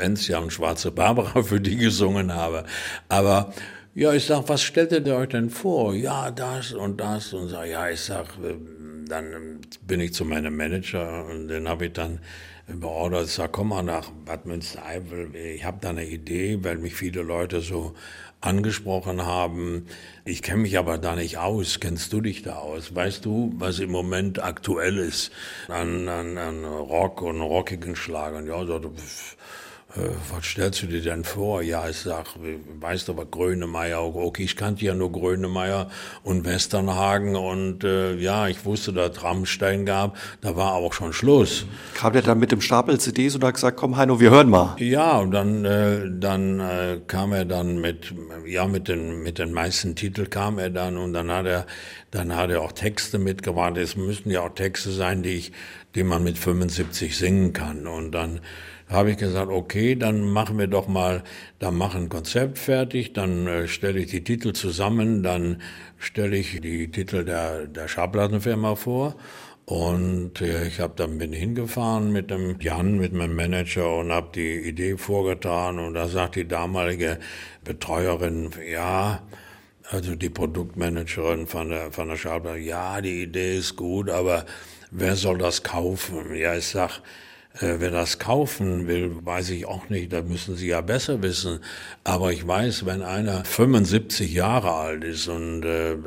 Enzia 0.01 0.39
und 0.39 0.51
Schwarze 0.51 0.91
Barbara 0.91 1.43
für 1.43 1.61
die 1.61 1.77
gesungen 1.77 2.33
habe. 2.33 2.65
Aber 3.09 3.53
ja, 3.93 4.13
ich 4.13 4.25
sag, 4.25 4.47
was 4.47 4.61
stellt 4.61 4.91
ihr 4.91 5.15
euch 5.15 5.29
denn 5.29 5.49
vor? 5.49 5.93
Ja, 5.93 6.31
das 6.31 6.71
und 6.71 6.99
das 6.99 7.33
und 7.33 7.49
so. 7.49 7.61
Ja, 7.63 7.89
ich 7.89 8.01
sag, 8.01 8.25
dann 9.07 9.59
bin 9.85 9.99
ich 9.99 10.13
zu 10.13 10.25
meinem 10.25 10.55
Manager 10.55 11.25
und 11.25 11.49
den 11.49 11.67
habe 11.67 11.87
ich 11.87 11.93
dann 11.93 12.19
beordert, 12.67 13.27
sag, 13.27 13.51
komm 13.51 13.69
mal 13.69 13.83
nach 13.83 14.09
Bad 14.25 14.45
Münstereifel, 14.45 15.35
ich 15.35 15.65
habe 15.65 15.79
da 15.81 15.89
eine 15.89 16.05
Idee, 16.05 16.59
weil 16.63 16.77
mich 16.77 16.95
viele 16.95 17.21
Leute 17.21 17.59
so 17.61 17.93
angesprochen 18.41 19.25
haben. 19.25 19.85
Ich 20.25 20.41
kenne 20.41 20.63
mich 20.63 20.77
aber 20.77 20.97
da 20.97 21.15
nicht 21.15 21.37
aus. 21.37 21.79
Kennst 21.79 22.11
du 22.11 22.21
dich 22.21 22.41
da 22.41 22.55
aus? 22.55 22.93
Weißt 22.95 23.23
du, 23.25 23.53
was 23.57 23.79
im 23.79 23.91
Moment 23.91 24.43
aktuell 24.43 24.97
ist 24.97 25.31
an, 25.67 26.09
an, 26.09 26.37
an 26.37 26.65
Rock 26.65 27.21
und 27.21 27.39
rockigen 27.41 27.95
Schlagern? 27.95 28.47
Ja, 28.47 28.65
so, 28.65 28.77
äh, 28.77 28.81
was 29.95 30.45
stellst 30.45 30.83
du 30.83 30.87
dir 30.87 31.01
denn 31.01 31.23
vor? 31.23 31.61
Ja, 31.61 31.87
ich 31.89 31.97
sag, 31.97 32.27
weißt 32.79 33.09
du, 33.09 33.17
was 33.17 33.29
Grönemeyer, 33.29 34.01
okay, 34.01 34.43
ich 34.43 34.55
kannte 34.55 34.85
ja 34.85 34.93
nur 34.93 35.11
Grönemeyer 35.11 35.89
und 36.23 36.45
Westernhagen 36.45 37.35
und 37.35 37.83
äh, 37.83 38.15
ja, 38.15 38.47
ich 38.47 38.63
wusste, 38.65 38.93
dass 38.93 39.23
Rammstein 39.23 39.85
gab, 39.85 40.17
da 40.41 40.55
war 40.55 40.73
auch 40.73 40.93
schon 40.93 41.13
Schluss. 41.13 41.65
Kam 41.95 42.13
der 42.13 42.21
dann 42.21 42.39
mit 42.39 42.51
dem 42.51 42.61
Stapel 42.61 42.99
CDs 42.99 43.35
und 43.35 43.43
hat 43.43 43.55
gesagt, 43.55 43.77
komm 43.77 43.97
Heino, 43.97 44.19
wir 44.19 44.31
hören 44.31 44.49
mal? 44.49 44.75
Ja, 44.79 45.17
und 45.17 45.31
dann, 45.31 45.65
äh, 45.65 46.09
dann 46.09 46.59
äh, 46.59 47.01
kam 47.07 47.33
er 47.33 47.45
dann 47.45 47.81
mit, 47.81 48.13
ja, 48.45 48.67
mit 48.67 48.87
den, 48.87 49.23
mit 49.23 49.39
den 49.39 49.51
meisten 49.51 49.95
Titeln 49.95 50.29
kam 50.29 50.57
er 50.57 50.69
dann 50.69 50.97
und 50.97 51.13
dann 51.13 51.29
hat 51.29 51.45
er, 51.45 51.65
dann 52.11 52.35
hat 52.35 52.49
er 52.49 52.61
auch 52.61 52.71
Texte 52.71 53.19
mitgebracht. 53.19 53.77
Es 53.77 53.95
müssen 53.97 54.29
ja 54.29 54.41
auch 54.41 54.53
Texte 54.53 54.91
sein, 54.91 55.23
die 55.23 55.31
ich, 55.31 55.51
die 55.95 56.03
man 56.03 56.23
mit 56.23 56.37
75 56.37 57.17
singen 57.17 57.51
kann 57.51 57.87
und 57.87 58.11
dann 58.11 58.39
habe 58.91 59.11
ich 59.11 59.17
gesagt, 59.17 59.49
okay, 59.49 59.95
dann 59.95 60.29
machen 60.29 60.59
wir 60.59 60.67
doch 60.67 60.87
mal, 60.87 61.23
dann 61.59 61.75
machen 61.75 62.03
ein 62.03 62.09
Konzept 62.09 62.59
fertig, 62.59 63.13
dann 63.13 63.47
äh, 63.47 63.67
stelle 63.67 63.99
ich 63.99 64.11
die 64.11 64.23
Titel 64.23 64.51
zusammen, 64.51 65.23
dann 65.23 65.61
stelle 65.97 66.35
ich 66.35 66.59
die 66.59 66.91
Titel 66.91 67.23
der, 67.23 67.67
der 67.67 67.87
Schallplattenfirma 67.87 68.75
vor. 68.75 69.15
Und 69.65 70.41
äh, 70.41 70.67
ich 70.67 70.81
habe 70.81 70.93
dann 70.97 71.17
bin 71.17 71.31
hingefahren 71.31 72.11
mit 72.11 72.29
dem 72.29 72.59
Jan, 72.59 72.97
mit 72.97 73.13
meinem 73.13 73.35
Manager 73.35 73.97
und 73.99 74.11
habe 74.11 74.31
die 74.35 74.57
Idee 74.57 74.97
vorgetan. 74.97 75.79
Und 75.79 75.93
da 75.93 76.09
sagt 76.09 76.35
die 76.35 76.47
damalige 76.47 77.17
Betreuerin, 77.63 78.49
ja, 78.69 79.21
also 79.89 80.15
die 80.15 80.29
Produktmanagerin 80.29 81.47
von 81.47 81.69
der, 81.69 81.91
von 81.91 82.09
der 82.09 82.17
Schallplatte, 82.17 82.59
ja, 82.59 82.99
die 82.99 83.23
Idee 83.23 83.57
ist 83.57 83.77
gut, 83.77 84.09
aber 84.09 84.45
wer 84.89 85.15
soll 85.15 85.37
das 85.37 85.63
kaufen? 85.63 86.35
Ja, 86.35 86.55
ich 86.55 86.67
sag, 86.67 87.01
äh, 87.59 87.75
wer 87.79 87.91
das 87.91 88.17
kaufen 88.17 88.87
will, 88.87 89.17
weiß 89.23 89.49
ich 89.49 89.65
auch 89.65 89.89
nicht, 89.89 90.13
da 90.13 90.21
müssen 90.21 90.55
Sie 90.55 90.67
ja 90.67 90.81
besser 90.81 91.21
wissen. 91.21 91.59
Aber 92.03 92.31
ich 92.31 92.47
weiß, 92.47 92.85
wenn 92.85 93.01
einer 93.01 93.43
75 93.43 94.33
Jahre 94.33 94.73
alt 94.73 95.03
ist 95.03 95.27
und 95.27 95.63
äh, 95.63 95.93
äh, 95.93 95.97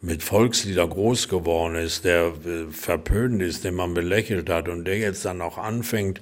mit 0.00 0.22
Volkslieder 0.22 0.86
groß 0.86 1.28
geworden 1.28 1.76
ist, 1.76 2.04
der 2.04 2.32
äh, 2.44 2.70
verpönt 2.70 3.42
ist, 3.42 3.64
den 3.64 3.74
man 3.74 3.94
belächelt 3.94 4.50
hat 4.50 4.68
und 4.68 4.84
der 4.84 4.98
jetzt 4.98 5.24
dann 5.24 5.40
auch 5.40 5.56
anfängt, 5.56 6.20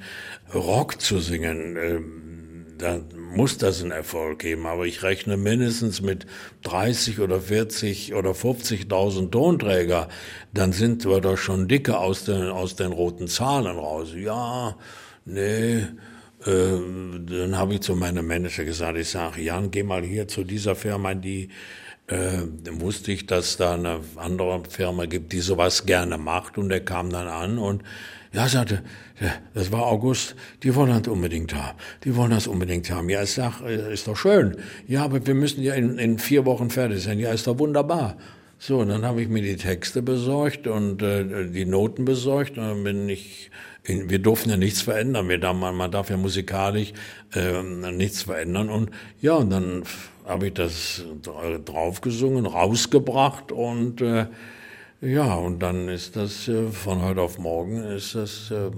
Rock 0.55 1.01
zu 1.01 1.19
singen, 1.19 1.77
äh, 1.77 2.01
dann 2.79 3.05
muss 3.35 3.59
das 3.59 3.83
einen 3.83 3.91
Erfolg 3.91 4.41
geben. 4.41 4.67
Aber 4.67 4.87
ich 4.87 5.03
rechne 5.03 5.37
mindestens 5.37 6.01
mit 6.01 6.27
30 6.63 7.21
oder 7.21 7.41
40 7.41 8.15
oder 8.15 8.31
50.000 8.31 9.31
Tonträger. 9.31 10.09
Dann 10.53 10.73
sind 10.73 11.05
wir 11.05 11.21
doch 11.21 11.37
schon 11.37 11.69
dicke 11.69 11.99
aus 11.99 12.25
den, 12.25 12.49
aus 12.49 12.77
den 12.77 12.93
roten 12.93 13.29
Zahlen 13.29 13.77
raus. 13.77 14.11
Ja, 14.15 14.77
nee. 15.25 15.79
Äh, 16.45 16.79
dann 17.27 17.57
habe 17.57 17.75
ich 17.75 17.81
zu 17.81 17.97
meinem 17.97 18.27
Manager 18.27 18.65
gesagt, 18.65 18.99
ich 18.99 19.09
sage, 19.09 19.43
Jan, 19.43 19.71
geh 19.71 19.83
mal 19.83 20.03
hier 20.03 20.29
zu 20.29 20.45
dieser 20.45 20.77
Firma, 20.77 21.15
die 21.15 21.49
äh, 22.07 22.43
wusste 22.71 23.11
ich, 23.13 23.27
dass 23.27 23.57
da 23.57 23.75
eine 23.75 24.01
andere 24.17 24.63
Firma 24.69 25.07
gibt, 25.07 25.33
die 25.33 25.41
sowas 25.41 25.87
gerne 25.87 26.19
macht. 26.19 26.59
Und 26.59 26.71
er 26.71 26.81
kam 26.81 27.11
dann 27.11 27.29
an 27.29 27.59
und 27.59 27.83
Ja, 28.33 28.49
sagte, 28.49 28.83
das 29.55 29.73
war 29.73 29.87
August, 29.87 30.37
die 30.63 30.75
wollen 30.75 30.91
das 30.91 31.09
unbedingt 31.09 31.55
haben. 31.55 31.79
Die 32.05 32.15
wollen 32.17 32.31
das 32.31 32.47
unbedingt 32.47 32.91
haben. 32.91 33.09
Ja, 33.09 33.23
ich 33.23 33.33
sag, 33.33 33.63
äh, 33.63 33.93
ist 33.93 34.07
doch 34.07 34.17
schön. 34.17 34.57
Ja, 34.87 35.05
aber 35.05 35.27
wir 35.27 35.35
müssen 35.35 35.63
ja 35.63 35.75
in, 35.75 35.99
in 35.99 36.19
vier 36.19 36.45
Wochen 36.45 36.71
fertig 36.71 37.03
sein. 37.03 37.19
Ja, 37.19 37.33
ist 37.33 37.47
doch 37.47 37.59
wunderbar. 37.59 38.17
So, 38.59 38.79
und 38.79 38.89
dann 38.89 39.05
habe 39.05 39.23
ich 39.23 39.29
mir 39.29 39.43
die 39.43 39.57
Texte 39.57 40.03
besorgt 40.03 40.67
und 40.67 41.03
äh, 41.03 41.49
die 41.49 41.67
Noten 41.67 42.05
besorgt 42.05 42.57
und 42.57 42.65
dann 42.65 42.85
bin 42.85 43.09
ich, 43.09 43.51
in, 43.85 44.09
wir 44.09 44.19
durften 44.19 44.51
ja 44.51 44.57
nichts 44.57 44.81
verändern. 44.81 45.29
Wir, 45.29 45.39
man, 45.53 45.75
man 45.75 45.91
darf 45.91 46.09
ja 46.09 46.17
musikalisch 46.17 46.93
äh, 47.35 47.63
nichts 47.63 48.23
verändern 48.23 48.71
und 48.71 48.91
ja, 49.21 49.35
und 49.35 49.51
dann 49.51 49.83
habe 50.27 50.49
ich 50.49 50.55
das 50.55 51.05
draufgesungen, 51.65 52.47
rausgebracht 52.47 53.53
und 53.53 54.01
äh, 54.01 54.27
ja, 55.07 55.35
und 55.35 55.61
dann 55.61 55.89
ist 55.89 56.17
das 56.17 56.49
äh, 56.49 56.69
von 56.71 57.03
heute 57.03 57.21
auf 57.23 57.39
morgen 57.39 57.85
ist 57.85 58.15
das, 58.15 58.51
äh, 58.51 58.71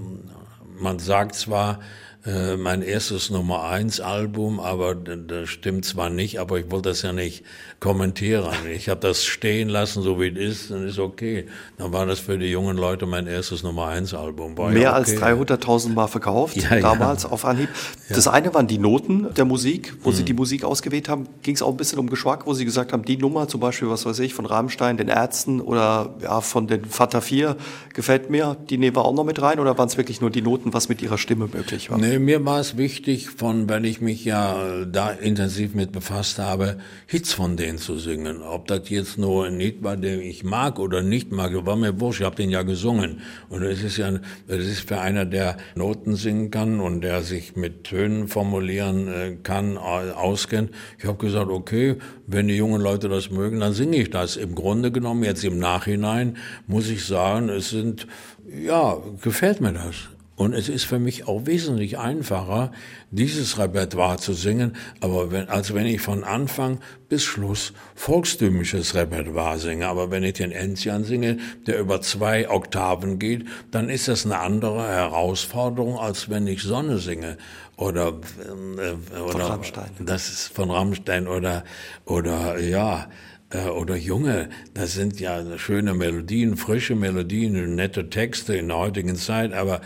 man 0.78 0.98
sagt 0.98 1.34
zwar, 1.34 1.80
äh, 2.26 2.56
mein 2.56 2.82
erstes 2.82 3.30
Nummer 3.30 3.64
eins 3.64 4.00
Album, 4.00 4.58
aber 4.58 4.96
das 4.96 5.48
stimmt 5.48 5.84
zwar 5.84 6.10
nicht, 6.10 6.40
aber 6.40 6.58
ich 6.58 6.68
wollte 6.70 6.88
das 6.88 7.02
ja 7.02 7.12
nicht 7.12 7.44
kommentieren. 7.78 8.48
Ich 8.74 8.88
habe 8.88 9.00
das 9.00 9.24
stehen 9.24 9.68
lassen, 9.68 10.02
so 10.02 10.20
wie 10.20 10.28
es 10.28 10.62
ist, 10.62 10.70
dann 10.72 10.86
ist 10.86 10.98
okay. 10.98 11.46
Dann 11.78 11.92
war 11.92 12.06
das 12.06 12.18
für 12.18 12.36
die 12.36 12.46
jungen 12.46 12.76
Leute 12.76 13.06
mein 13.06 13.28
erstes 13.28 13.62
Nummer 13.62 13.86
eins 13.86 14.14
Album. 14.14 14.58
War 14.58 14.70
Mehr 14.70 14.82
ja 14.82 14.98
okay. 14.98 15.16
als 15.16 15.22
300.000 15.22 15.90
Mal 15.90 16.08
verkauft, 16.08 16.56
ja, 16.56 16.80
damals 16.80 17.22
ja. 17.22 17.30
auf 17.30 17.44
Anhieb. 17.44 17.68
Das 18.08 18.26
eine 18.26 18.52
waren 18.52 18.66
die 18.66 18.78
Noten 18.78 19.32
der 19.34 19.44
Musik, 19.44 19.94
wo 20.02 20.10
mhm. 20.10 20.14
Sie 20.14 20.24
die 20.24 20.34
Musik 20.34 20.64
ausgewählt 20.64 21.08
haben. 21.08 21.28
Ging 21.42 21.54
es 21.54 21.62
auch 21.62 21.70
ein 21.70 21.76
bisschen 21.76 22.00
um 22.00 22.10
Geschmack, 22.10 22.46
wo 22.46 22.54
Sie 22.54 22.64
gesagt 22.64 22.92
haben, 22.92 23.04
die 23.04 23.16
Nummer 23.16 23.46
zum 23.46 23.60
Beispiel, 23.60 23.88
was 23.90 24.04
weiß 24.04 24.18
ich, 24.18 24.34
von 24.34 24.44
Rammstein, 24.44 24.96
den 24.96 25.08
Ärzten 25.08 25.60
oder 25.60 26.16
ja, 26.20 26.40
von 26.40 26.66
den 26.66 26.84
Fata 26.84 27.20
4 27.20 27.56
gefällt 27.94 28.28
mir, 28.28 28.56
die 28.68 28.76
nehmen 28.76 28.96
wir 28.96 29.04
auch 29.04 29.14
noch 29.14 29.24
mit 29.24 29.40
rein 29.40 29.60
oder 29.60 29.78
waren 29.78 29.88
es 29.88 29.96
wirklich 29.96 30.20
nur 30.20 30.30
die 30.30 30.42
Noten, 30.42 30.72
was 30.74 30.88
mit 30.88 31.00
Ihrer 31.00 31.18
Stimme 31.18 31.48
möglich 31.52 31.90
war? 31.90 31.98
Nee, 31.98 32.07
mir 32.20 32.44
war 32.44 32.60
es 32.60 32.76
wichtig, 32.76 33.28
von, 33.28 33.68
weil 33.68 33.84
ich 33.84 34.00
mich 34.00 34.24
ja 34.24 34.84
da 34.84 35.10
intensiv 35.10 35.74
mit 35.74 35.90
befasst 35.90 36.38
habe, 36.38 36.78
Hits 37.06 37.32
von 37.32 37.56
denen 37.56 37.78
zu 37.78 37.98
singen. 37.98 38.40
Ob 38.42 38.68
das 38.68 38.88
jetzt 38.88 39.18
nur 39.18 39.46
ein 39.46 39.58
Lied 39.58 39.82
war, 39.82 39.96
den 39.96 40.20
ich 40.20 40.44
mag 40.44 40.78
oder 40.78 41.02
nicht 41.02 41.32
mag, 41.32 41.52
war 41.66 41.76
mir 41.76 42.00
wurscht. 42.00 42.20
Ich 42.20 42.26
habe 42.26 42.36
den 42.36 42.50
ja 42.50 42.62
gesungen. 42.62 43.20
Und 43.48 43.62
es 43.64 43.82
ist 43.82 43.96
ja, 43.96 44.12
es 44.46 44.66
ist 44.66 44.88
für 44.88 45.00
einer, 45.00 45.24
der 45.24 45.56
Noten 45.74 46.14
singen 46.14 46.52
kann 46.52 46.78
und 46.78 47.00
der 47.00 47.22
sich 47.22 47.56
mit 47.56 47.84
Tönen 47.84 48.28
formulieren 48.28 49.08
äh, 49.08 49.36
kann, 49.42 49.76
auskennt. 49.76 50.70
Ich 50.98 51.04
habe 51.04 51.18
gesagt, 51.18 51.50
okay, 51.50 51.96
wenn 52.28 52.46
die 52.46 52.56
jungen 52.56 52.80
Leute 52.80 53.08
das 53.08 53.30
mögen, 53.30 53.58
dann 53.58 53.72
singe 53.72 53.96
ich 53.96 54.10
das. 54.10 54.36
Im 54.36 54.54
Grunde 54.54 54.92
genommen, 54.92 55.24
jetzt 55.24 55.42
im 55.42 55.58
Nachhinein, 55.58 56.36
muss 56.66 56.88
ich 56.88 57.04
sagen, 57.04 57.48
es 57.48 57.70
sind, 57.70 58.06
ja, 58.48 58.98
gefällt 59.20 59.60
mir 59.60 59.72
das. 59.72 60.08
Und 60.38 60.52
es 60.52 60.68
ist 60.68 60.84
für 60.84 61.00
mich 61.00 61.26
auch 61.26 61.46
wesentlich 61.46 61.98
einfacher, 61.98 62.70
dieses 63.10 63.58
Repertoire 63.58 64.18
zu 64.18 64.34
singen, 64.34 64.76
aber 65.00 65.32
wenn, 65.32 65.48
als 65.48 65.74
wenn 65.74 65.84
ich 65.84 66.00
von 66.00 66.22
Anfang 66.22 66.78
bis 67.08 67.24
Schluss 67.24 67.72
volkstümliches 67.96 68.94
Repertoire 68.94 69.58
singe. 69.58 69.88
Aber 69.88 70.12
wenn 70.12 70.22
ich 70.22 70.34
den 70.34 70.52
Enzian 70.52 71.02
singe, 71.02 71.38
der 71.66 71.80
über 71.80 72.00
zwei 72.02 72.48
Oktaven 72.48 73.18
geht, 73.18 73.46
dann 73.72 73.88
ist 73.88 74.06
das 74.06 74.26
eine 74.26 74.38
andere 74.38 74.86
Herausforderung, 74.86 75.98
als 75.98 76.30
wenn 76.30 76.46
ich 76.46 76.62
Sonne 76.62 76.98
singe. 76.98 77.36
Oder, 77.76 78.08
äh, 78.08 79.18
oder 79.18 79.32
von 79.32 79.40
Rammstein. 79.40 79.90
Das 79.98 80.28
ist 80.28 80.54
von 80.54 80.70
Rammstein 80.70 81.26
oder, 81.26 81.64
oder, 82.04 82.60
ja, 82.60 83.08
äh, 83.50 83.68
oder 83.70 83.96
Junge, 83.96 84.50
das 84.72 84.92
sind 84.92 85.18
ja 85.18 85.58
schöne 85.58 85.94
Melodien, 85.94 86.56
frische 86.56 86.94
Melodien, 86.94 87.74
nette 87.74 88.08
Texte 88.08 88.54
in 88.54 88.68
der 88.68 88.76
heutigen 88.76 89.16
Zeit, 89.16 89.52
aber 89.52 89.80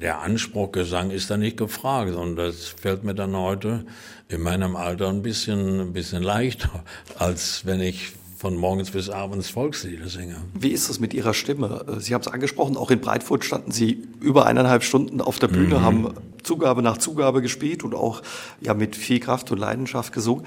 der 0.00 0.20
Anspruch 0.20 0.72
Gesang 0.72 1.10
ist 1.10 1.30
da 1.30 1.36
nicht 1.36 1.56
gefragt 1.56 2.14
und 2.14 2.36
das 2.36 2.66
fällt 2.66 3.04
mir 3.04 3.14
dann 3.14 3.36
heute 3.36 3.84
in 4.28 4.42
meinem 4.42 4.76
Alter 4.76 5.08
ein 5.08 5.22
bisschen, 5.22 5.80
ein 5.80 5.92
bisschen 5.92 6.22
leichter, 6.22 6.84
als 7.18 7.64
wenn 7.64 7.80
ich 7.80 8.12
von 8.36 8.56
morgens 8.56 8.90
bis 8.90 9.08
abends 9.08 9.48
Volkslieder 9.48 10.08
singe. 10.08 10.36
Wie 10.54 10.68
ist 10.68 10.90
es 10.90 11.00
mit 11.00 11.14
Ihrer 11.14 11.32
Stimme? 11.32 11.84
Sie 11.98 12.12
haben 12.12 12.20
es 12.20 12.28
angesprochen, 12.28 12.76
auch 12.76 12.90
in 12.90 13.00
Breitfurt 13.00 13.44
standen 13.44 13.72
Sie 13.72 14.02
über 14.20 14.46
eineinhalb 14.46 14.82
Stunden 14.82 15.20
auf 15.20 15.38
der 15.38 15.48
Bühne, 15.48 15.76
mhm. 15.76 15.80
haben 15.80 16.14
Zugabe 16.42 16.82
nach 16.82 16.98
Zugabe 16.98 17.40
gespielt 17.40 17.82
und 17.82 17.94
auch 17.94 18.22
ja, 18.60 18.74
mit 18.74 18.94
viel 18.94 19.20
Kraft 19.20 19.50
und 19.50 19.58
Leidenschaft 19.58 20.12
gesungen. 20.12 20.44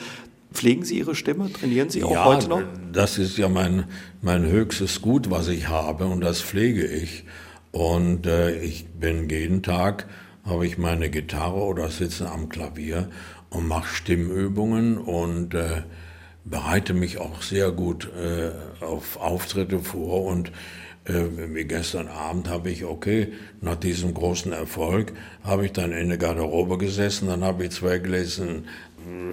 Pflegen 0.53 0.83
Sie 0.83 0.99
Ihre 0.99 1.15
Stimme? 1.15 1.51
Trainieren 1.51 1.89
Sie 1.89 2.03
auch 2.03 2.11
ja, 2.11 2.25
heute 2.25 2.47
noch? 2.47 2.61
Das 2.91 3.17
ist 3.17 3.37
ja 3.37 3.49
mein, 3.49 3.85
mein 4.21 4.45
höchstes 4.45 5.01
Gut, 5.01 5.29
was 5.29 5.47
ich 5.47 5.67
habe 5.67 6.05
und 6.05 6.21
das 6.21 6.41
pflege 6.41 6.85
ich. 6.85 7.23
Und 7.71 8.25
äh, 8.25 8.57
ich 8.59 8.87
bin 8.87 9.29
jeden 9.29 9.63
Tag, 9.63 10.07
habe 10.43 10.65
ich 10.65 10.77
meine 10.77 11.09
Gitarre 11.09 11.61
oder 11.61 11.89
sitze 11.89 12.29
am 12.29 12.49
Klavier 12.49 13.09
und 13.49 13.67
mache 13.67 13.87
Stimmübungen 13.87 14.97
und 14.97 15.53
äh, 15.53 15.83
bereite 16.45 16.93
mich 16.93 17.19
auch 17.19 17.41
sehr 17.41 17.71
gut 17.71 18.09
äh, 18.15 18.83
auf 18.83 19.17
Auftritte 19.17 19.79
vor 19.79 20.25
und 20.25 20.51
äh, 21.05 21.25
wie 21.53 21.65
gestern 21.65 22.07
Abend 22.07 22.49
habe 22.49 22.71
ich, 22.71 22.85
okay, 22.85 23.33
nach 23.61 23.75
diesem 23.75 24.13
großen 24.13 24.51
Erfolg, 24.51 25.13
habe 25.43 25.65
ich 25.65 25.73
dann 25.73 25.91
in 25.91 26.09
der 26.09 26.17
Garderobe 26.17 26.77
gesessen, 26.77 27.27
dann 27.27 27.43
habe 27.43 27.65
ich 27.65 27.71
zwei 27.71 27.99
Gläschen 27.99 28.65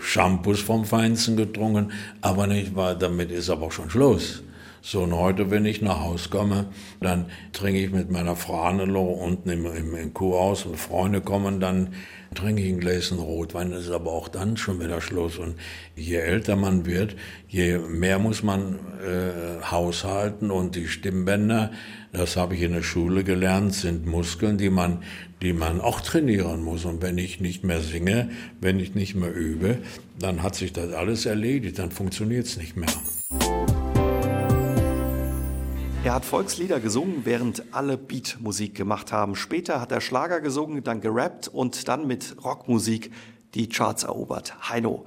Shampoos 0.01 0.61
vom 0.61 0.85
Feinsten 0.85 1.37
getrunken, 1.37 1.93
aber 2.21 2.47
nicht 2.47 2.75
war, 2.77 2.95
damit 2.95 3.31
ist 3.31 3.51
aber 3.51 3.67
auch 3.67 3.73
schon 3.73 3.91
Schluss. 3.91 4.43
So, 4.89 5.03
und 5.03 5.17
heute, 5.17 5.51
wenn 5.51 5.65
ich 5.65 5.83
nach 5.83 5.99
Hause 5.99 6.29
komme, 6.29 6.67
dann 7.01 7.27
trinke 7.53 7.83
ich 7.83 7.91
mit 7.91 8.09
meiner 8.09 8.37
Frau 8.37 8.67
Hannelo 8.67 9.03
unten 9.03 9.49
im, 9.49 9.67
im, 9.67 9.97
im 9.97 10.15
Kuhhaus 10.15 10.65
und 10.65 10.77
Freunde 10.77 11.21
kommen, 11.21 11.59
dann 11.59 11.89
trinke 12.37 12.63
ich 12.63 12.69
ein 12.69 12.79
Gläschen 12.79 13.19
Rotwein, 13.19 13.73
das 13.73 13.87
ist 13.87 13.91
aber 13.91 14.13
auch 14.13 14.29
dann 14.29 14.57
schon 14.57 14.79
wieder 14.79 15.01
Schluss. 15.01 15.39
Und 15.39 15.57
je 15.97 16.19
älter 16.19 16.55
man 16.55 16.87
wird, 16.87 17.17
je 17.49 17.79
mehr 17.79 18.21
muss 18.21 18.45
man 18.45 18.79
äh, 19.05 19.61
haushalten 19.69 20.53
und 20.53 20.77
die 20.77 20.87
Stimmbänder, 20.87 21.73
das 22.13 22.37
habe 22.37 22.55
ich 22.55 22.63
in 22.63 22.73
der 22.73 22.85
Schule 22.85 23.25
gelernt, 23.25 23.75
sind 23.75 24.07
Muskeln, 24.07 24.57
die 24.57 24.71
man, 24.71 25.03
die 25.43 25.53
man 25.53 25.81
auch 25.81 26.01
trainieren 26.01 26.63
muss. 26.63 26.85
Und 26.85 27.03
wenn 27.03 27.19
ich 27.19 27.41
nicht 27.41 27.65
mehr 27.65 27.81
singe, 27.81 28.31
wenn 28.61 28.79
ich 28.79 28.95
nicht 28.95 29.17
mehr 29.17 29.35
übe, 29.35 29.79
dann 30.21 30.45
hat 30.45 30.55
sich 30.55 30.73
das 30.73 30.93
alles 30.93 31.27
erledigt, 31.27 31.81
dann 31.81 31.91
funktioniert 31.91 32.47
es 32.47 32.57
nicht 32.57 32.77
mehr. 32.77 32.87
Er 36.07 36.15
hat 36.15 36.25
Volkslieder 36.25 36.79
gesungen, 36.79 37.23
während 37.25 37.75
alle 37.75 37.99
Beatmusik 37.99 38.77
gemacht 38.77 39.11
haben. 39.11 39.35
Später 39.35 39.81
hat 39.81 39.91
er 39.91 40.01
Schlager 40.01 40.41
gesungen, 40.41 40.85
dann 40.85 41.01
gerappt 41.01 41.49
und 41.49 41.89
dann 41.89 42.07
mit 42.07 42.37
Rockmusik 42.45 43.11
die 43.55 43.69
Charts 43.69 44.05
erobert. 44.05 44.55
Heino. 44.71 45.05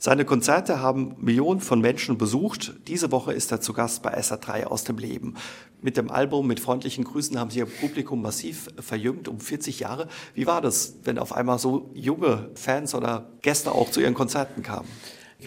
Seine 0.00 0.24
Konzerte 0.24 0.80
haben 0.80 1.14
Millionen 1.20 1.60
von 1.60 1.80
Menschen 1.80 2.18
besucht. 2.18 2.74
Diese 2.88 3.12
Woche 3.12 3.32
ist 3.32 3.52
er 3.52 3.60
zu 3.60 3.72
Gast 3.72 4.02
bei 4.02 4.18
SA3 4.18 4.64
aus 4.64 4.82
dem 4.82 4.98
Leben. 4.98 5.36
Mit 5.80 5.96
dem 5.96 6.10
Album 6.10 6.48
mit 6.48 6.58
freundlichen 6.58 7.04
Grüßen 7.04 7.38
haben 7.38 7.50
Sie 7.50 7.60
Ihr 7.60 7.66
Publikum 7.66 8.20
massiv 8.20 8.66
verjüngt, 8.80 9.28
um 9.28 9.38
40 9.38 9.78
Jahre. 9.78 10.08
Wie 10.34 10.48
war 10.48 10.60
das, 10.60 10.96
wenn 11.04 11.20
auf 11.20 11.32
einmal 11.32 11.60
so 11.60 11.92
junge 11.94 12.50
Fans 12.56 12.96
oder 12.96 13.30
Gäste 13.42 13.70
auch 13.70 13.92
zu 13.92 14.00
Ihren 14.00 14.14
Konzerten 14.14 14.64
kamen? 14.64 14.88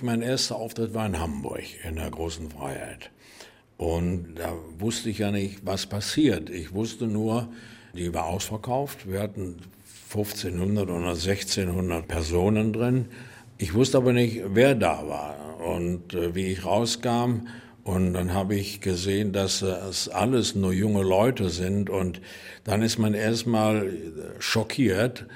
Mein 0.02 0.22
erster 0.22 0.56
Auftritt 0.56 0.94
war 0.94 1.06
in 1.06 1.20
Hamburg 1.20 1.64
in 1.84 1.98
der 1.98 2.12
großen 2.12 2.50
Freiheit. 2.50 3.12
Und 3.78 4.36
da 4.36 4.54
wusste 4.80 5.10
ich 5.10 5.20
ja 5.20 5.32
nicht, 5.32 5.66
was 5.66 5.86
passiert. 5.86 6.50
Ich 6.50 6.74
wusste 6.74 7.08
nur, 7.08 7.50
die 7.94 8.14
war 8.14 8.26
ausverkauft. 8.26 9.10
Wir 9.10 9.22
hatten 9.22 9.58
1500 10.10 10.90
oder 10.90 11.10
1600 11.10 12.08
Personen 12.08 12.72
drin. 12.72 13.06
Ich 13.58 13.74
wusste 13.74 13.98
aber 13.98 14.14
nicht, 14.14 14.42
wer 14.48 14.76
da 14.76 15.08
war. 15.08 15.60
Und 15.66 16.14
äh, 16.14 16.36
wie 16.36 16.48
ich 16.48 16.66
rauskam, 16.66 17.48
und 17.86 18.14
dann 18.14 18.34
habe 18.34 18.56
ich 18.56 18.82
gesehen, 18.82 19.32
dass 19.32 19.62
es 19.62 20.10
alles 20.10 20.56
nur 20.56 20.74
junge 20.74 21.04
Leute 21.04 21.50
sind. 21.50 21.92
Und 21.92 22.20
dann 22.64 22.82
ist 22.82 22.98
man 22.98 23.14
erstmal 23.14 23.94
schockiert, 24.40 25.28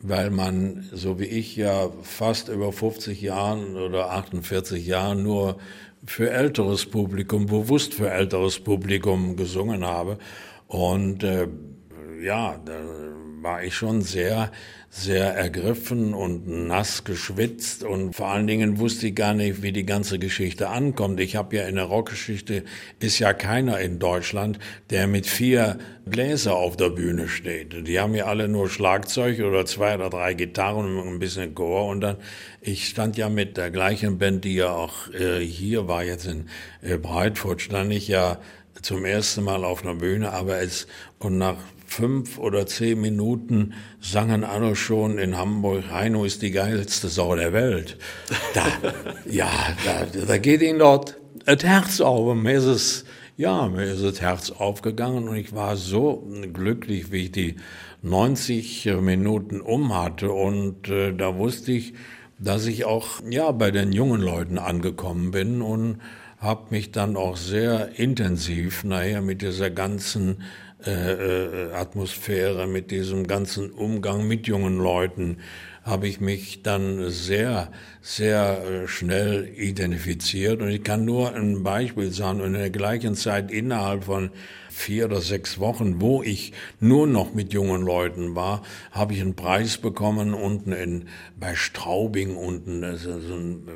weil 0.00 0.30
man, 0.30 0.88
so 0.90 1.20
wie 1.20 1.26
ich 1.26 1.54
ja 1.54 1.90
fast 2.02 2.48
über 2.48 2.72
50 2.72 3.20
Jahren 3.20 3.76
oder 3.76 4.10
48 4.12 4.86
Jahren 4.86 5.22
nur 5.22 5.58
für 6.08 6.30
älteres 6.30 6.86
Publikum, 6.86 7.46
bewusst 7.46 7.94
für 7.94 8.10
älteres 8.10 8.58
Publikum 8.58 9.36
gesungen 9.36 9.84
habe. 9.84 10.18
Und 10.66 11.22
äh, 11.22 11.46
ja, 12.22 12.58
war 13.42 13.62
ich 13.62 13.74
schon 13.74 14.02
sehr, 14.02 14.50
sehr 14.90 15.34
ergriffen 15.34 16.14
und 16.14 16.48
nass 16.48 17.04
geschwitzt 17.04 17.84
und 17.84 18.14
vor 18.14 18.28
allen 18.28 18.46
Dingen 18.46 18.78
wusste 18.78 19.08
ich 19.08 19.14
gar 19.14 19.34
nicht, 19.34 19.62
wie 19.62 19.72
die 19.72 19.84
ganze 19.84 20.18
Geschichte 20.18 20.70
ankommt. 20.70 21.20
Ich 21.20 21.36
habe 21.36 21.56
ja 21.56 21.66
in 21.66 21.74
der 21.74 21.84
Rockgeschichte 21.84 22.64
ist 22.98 23.18
ja 23.18 23.34
keiner 23.34 23.78
in 23.80 23.98
Deutschland, 23.98 24.58
der 24.88 25.06
mit 25.06 25.26
vier 25.26 25.78
Bläser 26.06 26.56
auf 26.56 26.76
der 26.76 26.88
Bühne 26.88 27.28
steht. 27.28 27.86
Die 27.86 28.00
haben 28.00 28.14
ja 28.14 28.24
alle 28.24 28.48
nur 28.48 28.70
Schlagzeug 28.70 29.40
oder 29.40 29.66
zwei 29.66 29.94
oder 29.94 30.08
drei 30.08 30.32
Gitarren 30.32 30.96
und 30.96 31.08
ein 31.08 31.18
bisschen 31.18 31.54
Chor 31.54 31.86
und 31.86 32.00
dann 32.00 32.16
ich 32.60 32.88
stand 32.88 33.16
ja 33.16 33.28
mit 33.28 33.56
der 33.56 33.70
gleichen 33.70 34.18
Band, 34.18 34.44
die 34.44 34.54
ja 34.54 34.70
auch 34.70 35.12
äh, 35.12 35.38
hier 35.40 35.86
war 35.86 36.02
jetzt 36.02 36.26
in 36.26 36.46
äh, 36.82 36.96
Breitfurt, 36.96 37.60
stand 37.60 37.92
ich 37.92 38.08
ja 38.08 38.38
zum 38.82 39.04
ersten 39.04 39.44
Mal 39.44 39.64
auf 39.64 39.82
einer 39.82 39.94
Bühne, 39.94 40.32
aber 40.32 40.60
es, 40.60 40.86
und 41.18 41.38
nach 41.38 41.56
fünf 41.86 42.38
oder 42.38 42.66
zehn 42.66 43.00
Minuten 43.00 43.72
sangen 44.00 44.44
alle 44.44 44.76
schon 44.76 45.18
in 45.18 45.36
Hamburg, 45.36 45.90
Heino 45.90 46.24
ist 46.24 46.42
die 46.42 46.50
geilste 46.50 47.08
Sau 47.08 47.34
der 47.34 47.52
Welt. 47.52 47.96
Da, 48.54 48.66
ja, 49.30 49.50
da, 49.84 50.06
da 50.26 50.38
geht 50.38 50.62
ihnen 50.62 50.78
dort 50.78 51.16
das 51.44 51.64
Herz 51.64 52.00
auf. 52.00 52.28
Und 52.28 52.42
mir 52.42 52.58
ist 52.58 52.64
es, 52.64 53.04
ja, 53.36 53.68
mir 53.68 53.84
ist 53.84 54.04
das 54.04 54.20
Herz 54.20 54.50
aufgegangen 54.50 55.28
und 55.28 55.36
ich 55.36 55.54
war 55.54 55.76
so 55.76 56.28
glücklich, 56.52 57.10
wie 57.10 57.24
ich 57.24 57.32
die 57.32 57.56
90 58.02 58.86
Minuten 59.00 59.60
um 59.60 59.96
hatte. 59.96 60.30
Und 60.30 60.88
äh, 60.88 61.14
da 61.14 61.36
wusste 61.36 61.72
ich, 61.72 61.94
dass 62.38 62.66
ich 62.66 62.84
auch, 62.84 63.20
ja, 63.28 63.50
bei 63.50 63.70
den 63.70 63.92
jungen 63.92 64.20
Leuten 64.20 64.58
angekommen 64.58 65.30
bin 65.30 65.62
und 65.62 66.00
habe 66.40 66.66
mich 66.70 66.92
dann 66.92 67.16
auch 67.16 67.36
sehr 67.36 67.98
intensiv 67.98 68.84
nachher 68.84 69.20
mit 69.22 69.42
dieser 69.42 69.70
ganzen 69.70 70.42
äh, 70.86 70.90
äh, 70.90 71.72
Atmosphäre, 71.72 72.68
mit 72.68 72.92
diesem 72.92 73.26
ganzen 73.26 73.72
Umgang 73.72 74.28
mit 74.28 74.46
jungen 74.46 74.78
Leuten, 74.78 75.38
habe 75.82 76.06
ich 76.06 76.20
mich 76.20 76.62
dann 76.62 77.10
sehr, 77.10 77.72
sehr 78.00 78.62
äh, 78.64 78.86
schnell 78.86 79.52
identifiziert. 79.56 80.62
Und 80.62 80.68
ich 80.68 80.84
kann 80.84 81.04
nur 81.04 81.34
ein 81.34 81.64
Beispiel 81.64 82.12
sagen, 82.12 82.40
in 82.40 82.52
der 82.52 82.70
gleichen 82.70 83.16
Zeit 83.16 83.50
innerhalb 83.50 84.04
von 84.04 84.30
vier 84.78 85.06
oder 85.06 85.20
sechs 85.20 85.58
Wochen, 85.58 86.00
wo 86.00 86.22
ich 86.22 86.52
nur 86.80 87.06
noch 87.06 87.34
mit 87.34 87.52
jungen 87.52 87.82
Leuten 87.82 88.34
war, 88.34 88.62
habe 88.92 89.12
ich 89.12 89.20
einen 89.20 89.34
Preis 89.34 89.78
bekommen 89.78 90.34
unten 90.34 90.72
in, 90.72 91.08
bei 91.38 91.54
Straubing 91.56 92.36
unten, 92.36 92.96
so 92.96 93.10
einen 93.10 93.68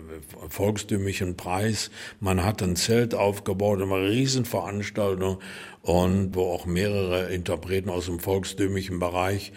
volkstümlichen 0.48 1.36
Preis. 1.36 1.90
Man 2.20 2.44
hat 2.44 2.62
ein 2.62 2.76
Zelt 2.76 3.14
aufgebaut, 3.14 3.82
eine 3.82 4.09
Riesenveranstaltung 4.09 5.38
und 5.82 6.34
wo 6.34 6.44
auch 6.53 6.66
mehrere 6.66 7.32
Interpreten 7.32 7.90
aus 7.90 8.07
dem 8.07 8.20
volkstümlichen 8.20 9.00
Bereich 9.00 9.53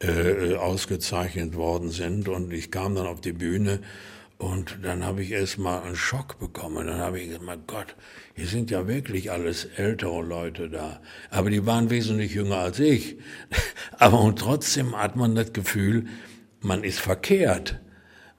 äh, 0.00 0.54
ausgezeichnet 0.56 1.56
worden 1.56 1.90
sind. 1.90 2.28
Und 2.28 2.52
ich 2.52 2.70
kam 2.70 2.94
dann 2.94 3.06
auf 3.06 3.20
die 3.20 3.32
Bühne 3.32 3.80
und 4.40 4.78
dann 4.82 5.04
habe 5.04 5.22
ich 5.22 5.32
erst 5.32 5.58
mal 5.58 5.82
einen 5.82 5.96
Schock 5.96 6.38
bekommen. 6.38 6.86
Dann 6.86 6.98
habe 6.98 7.20
ich 7.20 7.26
gesagt, 7.26 7.44
mein 7.44 7.66
Gott, 7.66 7.94
hier 8.34 8.46
sind 8.46 8.70
ja 8.70 8.88
wirklich 8.88 9.30
alles 9.30 9.66
ältere 9.76 10.22
Leute 10.22 10.70
da. 10.70 11.02
Aber 11.28 11.50
die 11.50 11.66
waren 11.66 11.90
wesentlich 11.90 12.32
jünger 12.32 12.56
als 12.56 12.80
ich. 12.80 13.18
Aber 13.98 14.18
und 14.22 14.38
trotzdem 14.38 14.96
hat 14.96 15.14
man 15.14 15.34
das 15.34 15.52
Gefühl, 15.52 16.06
man 16.62 16.84
ist 16.84 17.00
verkehrt. 17.00 17.80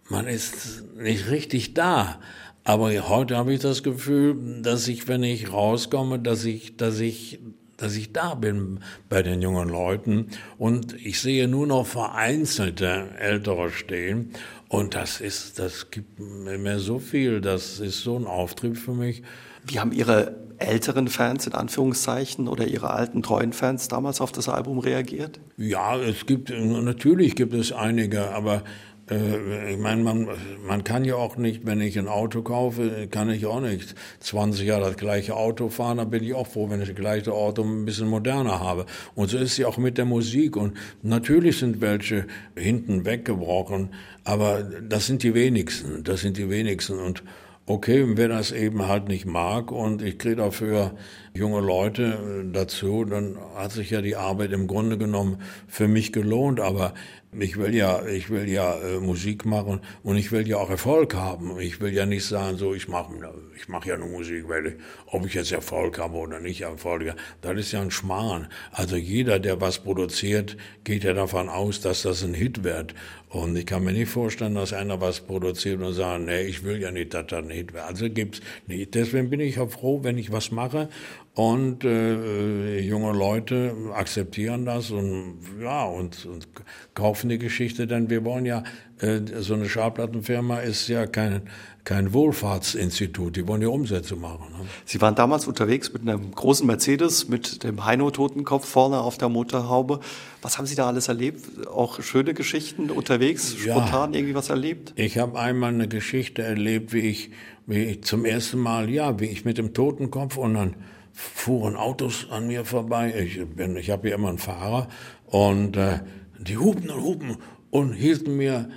Man 0.09 0.25
ist 0.25 0.83
nicht 0.95 1.29
richtig 1.29 1.75
da. 1.75 2.19
Aber 2.63 2.91
heute 3.07 3.37
habe 3.37 3.53
ich 3.53 3.59
das 3.59 3.83
Gefühl, 3.83 4.63
dass 4.63 4.87
ich, 4.87 5.07
wenn 5.07 5.21
ich 5.21 5.53
rauskomme, 5.53 6.17
dass 6.17 6.45
ich, 6.45 6.77
dass 6.77 6.99
ich 6.99 7.39
dass 7.77 7.95
ich 7.95 8.13
da 8.13 8.35
bin 8.35 8.79
bei 9.09 9.23
den 9.23 9.41
jungen 9.41 9.67
Leuten 9.67 10.27
und 10.59 10.93
ich 11.03 11.19
sehe 11.19 11.47
nur 11.47 11.65
noch 11.65 11.87
vereinzelte 11.87 13.09
Ältere 13.17 13.71
stehen 13.71 14.35
und 14.71 14.95
das 14.95 15.19
ist, 15.19 15.59
das 15.59 15.91
gibt 15.91 16.17
mir 16.17 16.79
so 16.79 16.97
viel, 16.97 17.41
das 17.41 17.81
ist 17.81 18.03
so 18.03 18.17
ein 18.17 18.25
Auftrieb 18.25 18.77
für 18.77 18.93
mich. 18.93 19.21
Wie 19.65 19.81
haben 19.81 19.91
Ihre 19.91 20.37
älteren 20.59 21.09
Fans 21.09 21.45
in 21.45 21.53
Anführungszeichen 21.55 22.47
oder 22.47 22.65
Ihre 22.65 22.91
alten 22.91 23.21
treuen 23.21 23.51
Fans 23.51 23.89
damals 23.89 24.21
auf 24.21 24.31
das 24.31 24.47
Album 24.47 24.79
reagiert? 24.79 25.41
Ja, 25.57 25.97
es 25.97 26.25
gibt 26.25 26.51
natürlich 26.51 27.35
gibt 27.35 27.53
es 27.53 27.73
einige, 27.73 28.29
aber 28.29 28.63
ich 29.11 29.77
meine, 29.77 30.03
man, 30.03 30.29
man 30.65 30.83
kann 30.85 31.03
ja 31.03 31.15
auch 31.15 31.35
nicht, 31.35 31.65
wenn 31.65 31.81
ich 31.81 31.99
ein 31.99 32.07
Auto 32.07 32.43
kaufe, 32.43 33.07
kann 33.11 33.29
ich 33.29 33.45
auch 33.45 33.59
nicht 33.59 33.93
20 34.21 34.65
Jahre 34.65 34.85
das 34.85 34.97
gleiche 34.97 35.35
Auto 35.35 35.67
fahren, 35.69 35.97
dann 35.97 36.09
bin 36.09 36.23
ich 36.23 36.33
auch 36.33 36.47
froh, 36.47 36.69
wenn 36.69 36.81
ich 36.81 36.87
das 36.87 36.95
gleiche 36.95 37.33
Auto 37.33 37.63
ein 37.63 37.83
bisschen 37.83 38.07
moderner 38.07 38.61
habe. 38.61 38.85
Und 39.13 39.29
so 39.29 39.37
ist 39.37 39.51
es 39.51 39.57
ja 39.57 39.67
auch 39.67 39.77
mit 39.77 39.97
der 39.97 40.05
Musik. 40.05 40.55
Und 40.55 40.77
natürlich 41.01 41.59
sind 41.59 41.81
welche 41.81 42.25
hinten 42.55 43.05
weggebrochen, 43.05 43.89
aber 44.23 44.63
das 44.63 45.07
sind 45.07 45.23
die 45.23 45.33
wenigsten. 45.33 46.03
Das 46.05 46.21
sind 46.21 46.37
die 46.37 46.49
wenigsten. 46.49 46.97
Und 46.99 47.23
okay, 47.65 48.05
wer 48.15 48.29
das 48.29 48.51
eben 48.51 48.87
halt 48.87 49.07
nicht 49.07 49.25
mag 49.25 49.71
und 49.71 50.01
ich 50.01 50.17
kriege 50.17 50.37
dafür 50.37 50.95
junge 51.33 51.61
Leute 51.61 52.45
dazu, 52.51 53.05
dann 53.05 53.37
hat 53.55 53.71
sich 53.71 53.89
ja 53.89 54.01
die 54.01 54.15
Arbeit 54.15 54.51
im 54.51 54.67
Grunde 54.67 54.97
genommen 54.97 55.37
für 55.67 55.87
mich 55.87 56.11
gelohnt. 56.11 56.59
Aber 56.59 56.93
ich 57.39 57.57
will 57.57 57.73
ja, 57.73 58.05
ich 58.05 58.29
will 58.29 58.49
ja 58.49 58.77
äh, 58.79 58.99
Musik 58.99 59.45
machen 59.45 59.79
und 60.03 60.17
ich 60.17 60.31
will 60.33 60.45
ja 60.47 60.57
auch 60.57 60.69
Erfolg 60.69 61.15
haben. 61.15 61.57
Ich 61.61 61.79
will 61.79 61.93
ja 61.93 62.05
nicht 62.05 62.25
sagen, 62.25 62.57
so 62.57 62.73
ich 62.73 62.89
mache, 62.89 63.13
ich 63.55 63.69
mache 63.69 63.89
ja 63.89 63.97
nur 63.97 64.09
Musik, 64.09 64.49
weil 64.49 64.67
ich, 64.67 64.73
ob 65.05 65.25
ich 65.25 65.35
jetzt 65.35 65.53
Erfolg 65.53 65.97
habe 65.97 66.17
oder 66.17 66.41
nicht 66.41 66.61
Erfolg 66.61 67.07
habe, 67.07 67.19
das 67.41 67.57
ist 67.57 67.71
ja 67.71 67.81
ein 67.81 67.91
Schmarrn. 67.91 68.47
Also 68.71 68.97
jeder, 68.97 69.39
der 69.39 69.61
was 69.61 69.79
produziert, 69.79 70.57
geht 70.83 71.05
ja 71.05 71.13
davon 71.13 71.47
aus, 71.47 71.79
dass 71.79 72.01
das 72.01 72.21
ein 72.23 72.33
Hit 72.33 72.65
wird. 72.65 72.95
Und 73.29 73.55
ich 73.55 73.65
kann 73.65 73.85
mir 73.85 73.93
nicht 73.93 74.09
vorstellen, 74.09 74.55
dass 74.55 74.73
einer 74.73 74.99
was 74.99 75.21
produziert 75.21 75.81
und 75.81 75.93
sagt, 75.93 76.25
nee, 76.25 76.41
ich 76.41 76.65
will 76.65 76.81
ja 76.81 76.91
nicht, 76.91 77.13
dass 77.13 77.27
das 77.27 77.43
ein 77.43 77.49
Hit 77.49 77.73
wird. 77.73 77.85
Also 77.85 78.09
gibt's 78.09 78.41
nicht. 78.67 78.93
Deswegen 78.93 79.29
bin 79.29 79.39
ich 79.39 79.55
ja 79.55 79.67
froh, 79.67 80.03
wenn 80.03 80.17
ich 80.17 80.33
was 80.33 80.51
mache 80.51 80.89
und 81.33 81.85
äh, 81.85 82.79
junge 82.79 83.13
Leute 83.13 83.73
akzeptieren 83.93 84.65
das 84.65 84.91
und 84.91 85.39
ja 85.61 85.85
und, 85.85 86.25
und 86.25 86.47
kaufen 86.93 87.29
die 87.29 87.37
Geschichte, 87.37 87.87
denn 87.87 88.09
wir 88.09 88.25
wollen 88.25 88.45
ja 88.45 88.63
äh, 88.99 89.21
so 89.39 89.53
eine 89.53 89.69
Schallplattenfirma 89.69 90.59
ist 90.59 90.89
ja 90.89 91.07
kein 91.07 91.43
kein 91.83 92.13
Wohlfahrtsinstitut, 92.13 93.35
die 93.35 93.47
wollen 93.47 93.61
ja 93.61 93.69
Umsätze 93.69 94.15
machen. 94.15 94.51
Ne? 94.51 94.65
Sie 94.85 95.01
waren 95.01 95.15
damals 95.15 95.47
unterwegs 95.47 95.91
mit 95.91 96.03
einem 96.03 96.31
großen 96.31 96.67
Mercedes 96.67 97.27
mit 97.27 97.63
dem 97.63 97.83
Heino-Totenkopf 97.83 98.67
vorne 98.67 98.99
auf 98.99 99.17
der 99.17 99.29
Motorhaube. 99.29 99.99
Was 100.41 100.57
haben 100.57 100.67
Sie 100.67 100.75
da 100.75 100.87
alles 100.87 101.07
erlebt? 101.07 101.67
Auch 101.67 102.01
schöne 102.03 102.33
Geschichten 102.33 102.91
unterwegs, 102.91 103.55
spontan 103.57 104.13
ja, 104.13 104.19
irgendwie 104.19 104.35
was 104.35 104.49
erlebt? 104.49 104.93
Ich 104.95 105.17
habe 105.17 105.39
einmal 105.39 105.73
eine 105.73 105.87
Geschichte 105.87 106.43
erlebt, 106.43 106.93
wie 106.93 106.99
ich, 106.99 107.31
wie 107.65 107.83
ich 107.85 108.03
zum 108.03 108.25
ersten 108.25 108.59
Mal, 108.59 108.89
ja, 108.89 109.19
wie 109.19 109.25
ich 109.25 109.43
mit 109.43 109.57
dem 109.57 109.73
Totenkopf 109.73 110.37
und 110.37 110.53
dann 110.53 110.75
fuhren 111.13 111.75
Autos 111.75 112.27
an 112.29 112.47
mir 112.47 112.65
vorbei. 112.65 113.13
Ich, 113.17 113.45
bin, 113.45 113.75
ich 113.77 113.89
habe 113.89 114.07
hier 114.07 114.15
immer 114.15 114.29
einen 114.29 114.37
Fahrer 114.37 114.87
und 115.25 115.77
äh, 115.77 115.99
die 116.39 116.57
hupen 116.57 116.89
und 116.89 117.01
hupen 117.01 117.37
und 117.71 117.93
hielten 117.93 118.35
mir 118.35 118.69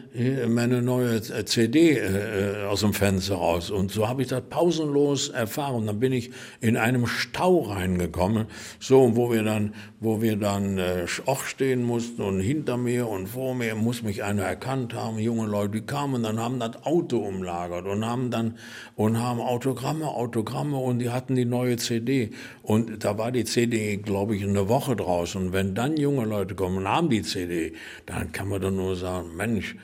meine 0.46 0.80
neue 0.80 1.20
CD 1.20 1.98
äh, 1.98 2.64
aus 2.66 2.80
dem 2.80 2.92
Fenster 2.92 3.34
raus. 3.34 3.70
Und 3.70 3.90
so 3.90 4.08
habe 4.08 4.22
ich 4.22 4.28
das 4.28 4.42
pausenlos 4.48 5.30
erfahren. 5.30 5.86
Dann 5.86 5.98
bin 5.98 6.12
ich 6.12 6.30
in 6.60 6.76
einem 6.76 7.08
Stau 7.08 7.62
reingekommen, 7.62 8.46
so 8.78 9.16
wo 9.16 9.32
wir 9.32 9.42
dann, 9.42 9.74
wo 9.98 10.22
wir 10.22 10.36
dann 10.36 10.78
äh, 10.78 11.06
auch 11.26 11.42
stehen 11.42 11.82
mussten 11.82 12.22
und 12.22 12.38
hinter 12.38 12.76
mir 12.76 13.08
und 13.08 13.26
vor 13.26 13.56
mir 13.56 13.74
muss 13.74 14.04
mich 14.04 14.22
einer 14.22 14.44
erkannt 14.44 14.94
haben. 14.94 15.18
Junge 15.18 15.46
Leute, 15.46 15.72
die 15.72 15.80
kamen, 15.80 16.22
dann 16.22 16.38
haben 16.38 16.60
das 16.60 16.86
Auto 16.86 17.18
umlagert 17.18 17.86
und 17.86 18.06
haben 18.06 18.30
dann 18.30 18.54
und 18.94 19.20
haben 19.20 19.40
Autogramme, 19.40 20.06
Autogramme 20.06 20.76
und 20.76 21.00
die 21.00 21.10
hatten 21.10 21.34
die 21.34 21.44
neue 21.44 21.76
CD. 21.78 22.30
Und 22.64 23.04
da 23.04 23.18
war 23.18 23.30
die 23.30 23.44
CD, 23.44 23.98
glaube 23.98 24.34
ich, 24.34 24.42
eine 24.42 24.70
Woche 24.70 24.96
draus. 24.96 25.34
Und 25.34 25.52
wenn 25.52 25.74
dann 25.74 25.98
junge 25.98 26.24
Leute 26.24 26.54
kommen 26.54 26.78
und 26.78 26.88
haben 26.88 27.10
die 27.10 27.20
CD, 27.20 27.74
dann 28.06 28.32
kann 28.32 28.48
man 28.48 28.62
dann 28.62 28.76
nur 28.76 28.96
sagen, 28.96 29.36
Mensch, 29.36 29.76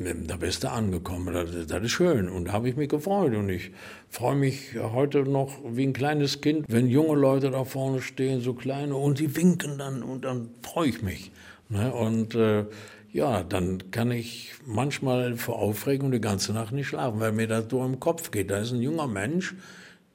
da 0.00 0.36
bist 0.36 0.64
du 0.64 0.70
angekommen, 0.72 1.32
das, 1.32 1.68
das 1.68 1.84
ist 1.84 1.92
schön. 1.92 2.28
Und 2.28 2.46
da 2.46 2.52
habe 2.52 2.68
ich 2.68 2.74
mich 2.74 2.88
gefreut. 2.88 3.36
Und 3.36 3.50
ich 3.50 3.70
freue 4.10 4.34
mich 4.34 4.74
heute 4.76 5.22
noch 5.22 5.52
wie 5.64 5.84
ein 5.84 5.92
kleines 5.92 6.40
Kind, 6.40 6.66
wenn 6.68 6.88
junge 6.88 7.14
Leute 7.14 7.52
da 7.52 7.64
vorne 7.64 8.02
stehen, 8.02 8.40
so 8.40 8.52
kleine, 8.52 8.96
und 8.96 9.20
die 9.20 9.36
winken 9.36 9.78
dann 9.78 10.02
und 10.02 10.24
dann 10.24 10.50
freue 10.62 10.88
ich 10.88 11.02
mich. 11.02 11.30
Ne? 11.68 11.94
Und 11.94 12.34
äh, 12.34 12.64
ja, 13.12 13.44
dann 13.44 13.92
kann 13.92 14.10
ich 14.10 14.54
manchmal 14.66 15.36
vor 15.36 15.60
Aufregung 15.60 16.10
die 16.10 16.20
ganze 16.20 16.52
Nacht 16.52 16.72
nicht 16.72 16.88
schlafen, 16.88 17.20
weil 17.20 17.30
mir 17.30 17.46
das 17.46 17.66
so 17.70 17.84
im 17.84 18.00
Kopf 18.00 18.32
geht. 18.32 18.50
Da 18.50 18.58
ist 18.58 18.72
ein 18.72 18.82
junger 18.82 19.06
Mensch, 19.06 19.54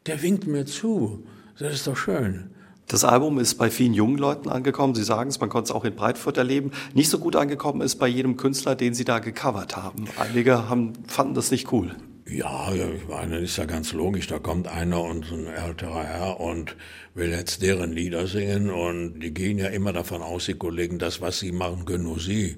der 0.06 0.22
winkt 0.22 0.48
mir 0.48 0.66
zu. 0.66 1.24
Das 1.60 1.74
ist 1.74 1.88
doch 1.88 1.98
schön. 1.98 2.52
Das 2.88 3.04
Album 3.04 3.38
ist 3.38 3.56
bei 3.56 3.70
vielen 3.70 3.94
jungen 3.94 4.18
Leuten 4.18 4.48
angekommen. 4.48 4.96
Sie 4.96 5.04
sagen 5.04 5.30
es, 5.30 5.42
man 5.42 5.50
konnte 5.50 5.70
es 5.70 5.76
auch 5.76 5.84
in 5.84 5.94
Breitfurt 5.94 6.38
erleben. 6.38 6.72
Nicht 6.94 7.10
so 7.10 7.20
gut 7.20 7.36
angekommen 7.36 7.82
ist 7.82 7.98
bei 7.98 8.08
jedem 8.08 8.38
Künstler, 8.38 8.76
den 8.76 8.94
Sie 8.94 9.04
da 9.04 9.20
gecovert 9.20 9.76
haben. 9.76 10.06
Einige 10.18 10.70
haben, 10.70 10.94
fanden 11.06 11.34
das 11.34 11.52
nicht 11.52 11.72
cool. 11.74 11.96
Ja, 12.30 12.72
ich 12.74 13.08
meine, 13.10 13.40
ist 13.40 13.58
ja 13.58 13.66
ganz 13.66 13.92
logisch. 13.92 14.28
Da 14.28 14.40
kommt 14.40 14.70
einer 14.70 15.04
und 15.04 15.30
ein 15.32 15.48
älterer 15.48 16.04
Herr 16.04 16.40
und 16.40 16.78
will 17.14 17.30
jetzt 17.30 17.62
deren 17.62 17.92
Lieder 17.92 18.26
singen 18.28 18.70
und 18.70 19.20
die 19.20 19.34
gehen 19.34 19.58
ja 19.58 19.68
immer 19.68 19.92
davon 19.92 20.22
aus, 20.22 20.46
die 20.46 20.54
Kollegen, 20.54 20.98
das, 20.98 21.20
was 21.20 21.40
sie 21.40 21.52
machen, 21.52 21.84
können 21.84 22.06
nur 22.06 22.20
sie. 22.20 22.58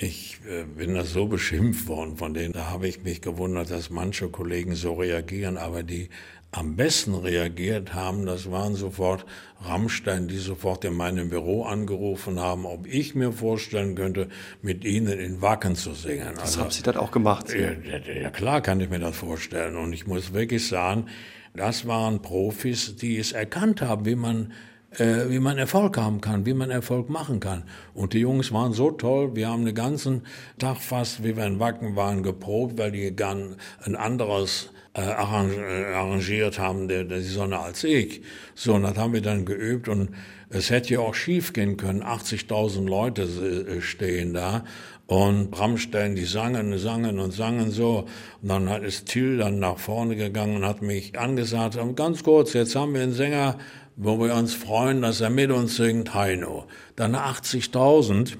Ich 0.00 0.38
äh, 0.48 0.62
bin 0.62 0.94
da 0.94 1.04
so 1.04 1.26
beschimpft 1.26 1.88
worden 1.88 2.16
von 2.16 2.32
denen. 2.32 2.52
Da 2.52 2.70
habe 2.70 2.86
ich 2.86 3.02
mich 3.02 3.20
gewundert, 3.20 3.70
dass 3.70 3.90
manche 3.90 4.28
Kollegen 4.28 4.76
so 4.76 4.94
reagieren, 4.94 5.56
aber 5.58 5.82
die 5.82 6.08
am 6.50 6.76
besten 6.76 7.14
reagiert 7.14 7.92
haben, 7.92 8.24
das 8.24 8.50
waren 8.50 8.74
sofort 8.74 9.26
Rammstein, 9.62 10.28
die 10.28 10.38
sofort 10.38 10.84
in 10.84 10.94
meinem 10.94 11.28
Büro 11.28 11.64
angerufen 11.64 12.40
haben, 12.40 12.64
ob 12.64 12.86
ich 12.86 13.14
mir 13.14 13.32
vorstellen 13.32 13.94
könnte, 13.94 14.28
mit 14.62 14.84
ihnen 14.84 15.18
in 15.18 15.42
Wacken 15.42 15.76
zu 15.76 15.92
singen. 15.92 16.30
Das 16.34 16.42
also, 16.42 16.60
haben 16.60 16.70
Sie 16.70 16.82
dann 16.82 16.96
auch 16.96 17.10
gemacht? 17.10 17.52
Ja, 17.52 17.72
ja, 18.12 18.30
klar 18.30 18.62
kann 18.62 18.80
ich 18.80 18.88
mir 18.88 18.98
das 18.98 19.16
vorstellen. 19.16 19.76
Und 19.76 19.92
ich 19.92 20.06
muss 20.06 20.32
wirklich 20.32 20.66
sagen, 20.66 21.06
das 21.54 21.86
waren 21.86 22.22
Profis, 22.22 22.96
die 22.96 23.18
es 23.18 23.32
erkannt 23.32 23.82
haben, 23.82 24.06
wie 24.06 24.16
man 24.16 24.52
äh, 24.92 25.28
wie 25.28 25.38
man 25.38 25.58
Erfolg 25.58 25.98
haben 25.98 26.22
kann, 26.22 26.46
wie 26.46 26.54
man 26.54 26.70
Erfolg 26.70 27.10
machen 27.10 27.40
kann. 27.40 27.64
Und 27.92 28.14
die 28.14 28.20
Jungs 28.20 28.52
waren 28.52 28.72
so 28.72 28.90
toll, 28.90 29.36
wir 29.36 29.48
haben 29.48 29.66
den 29.66 29.74
ganzen 29.74 30.22
Tag 30.58 30.78
fast, 30.78 31.22
wie 31.22 31.36
wir 31.36 31.44
in 31.44 31.60
Wacken 31.60 31.94
waren, 31.94 32.22
geprobt, 32.22 32.78
weil 32.78 32.92
die 32.92 33.14
gern 33.14 33.56
ein 33.82 33.96
anderes 33.96 34.70
äh, 34.94 35.00
arrangiert 35.00 36.58
haben, 36.58 36.88
der, 36.88 37.04
der 37.04 37.18
die 37.18 37.24
Sonne 37.24 37.58
als 37.58 37.84
ich. 37.84 38.22
So, 38.54 38.74
und 38.74 38.82
das 38.82 38.96
haben 38.96 39.12
wir 39.12 39.22
dann 39.22 39.44
geübt 39.44 39.88
und 39.88 40.10
es 40.50 40.70
hätte 40.70 40.94
ja 40.94 41.00
auch 41.00 41.14
schief 41.14 41.52
gehen 41.52 41.76
können. 41.76 42.02
80.000 42.02 42.88
Leute 42.88 43.22
äh, 43.22 43.80
stehen 43.80 44.34
da 44.34 44.64
und 45.06 45.58
Rammstein, 45.58 46.14
die 46.14 46.24
sangen, 46.24 46.76
sangen 46.78 47.18
und 47.18 47.32
sangen 47.32 47.70
so. 47.70 48.06
Und 48.42 48.48
dann 48.48 48.68
ist 48.82 49.06
Till 49.06 49.38
dann 49.38 49.58
nach 49.58 49.78
vorne 49.78 50.16
gegangen 50.16 50.56
und 50.56 50.64
hat 50.66 50.82
mich 50.82 51.18
angesagt, 51.18 51.78
ganz 51.96 52.22
kurz, 52.22 52.52
jetzt 52.52 52.76
haben 52.76 52.94
wir 52.94 53.02
einen 53.02 53.14
Sänger, 53.14 53.56
wo 53.96 54.18
wir 54.20 54.34
uns 54.34 54.54
freuen, 54.54 55.02
dass 55.02 55.20
er 55.20 55.30
mit 55.30 55.50
uns 55.50 55.76
singt, 55.76 56.14
Heino. 56.14 56.66
Dann 56.94 57.16
80.000, 57.16 58.36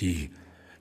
die, 0.00 0.30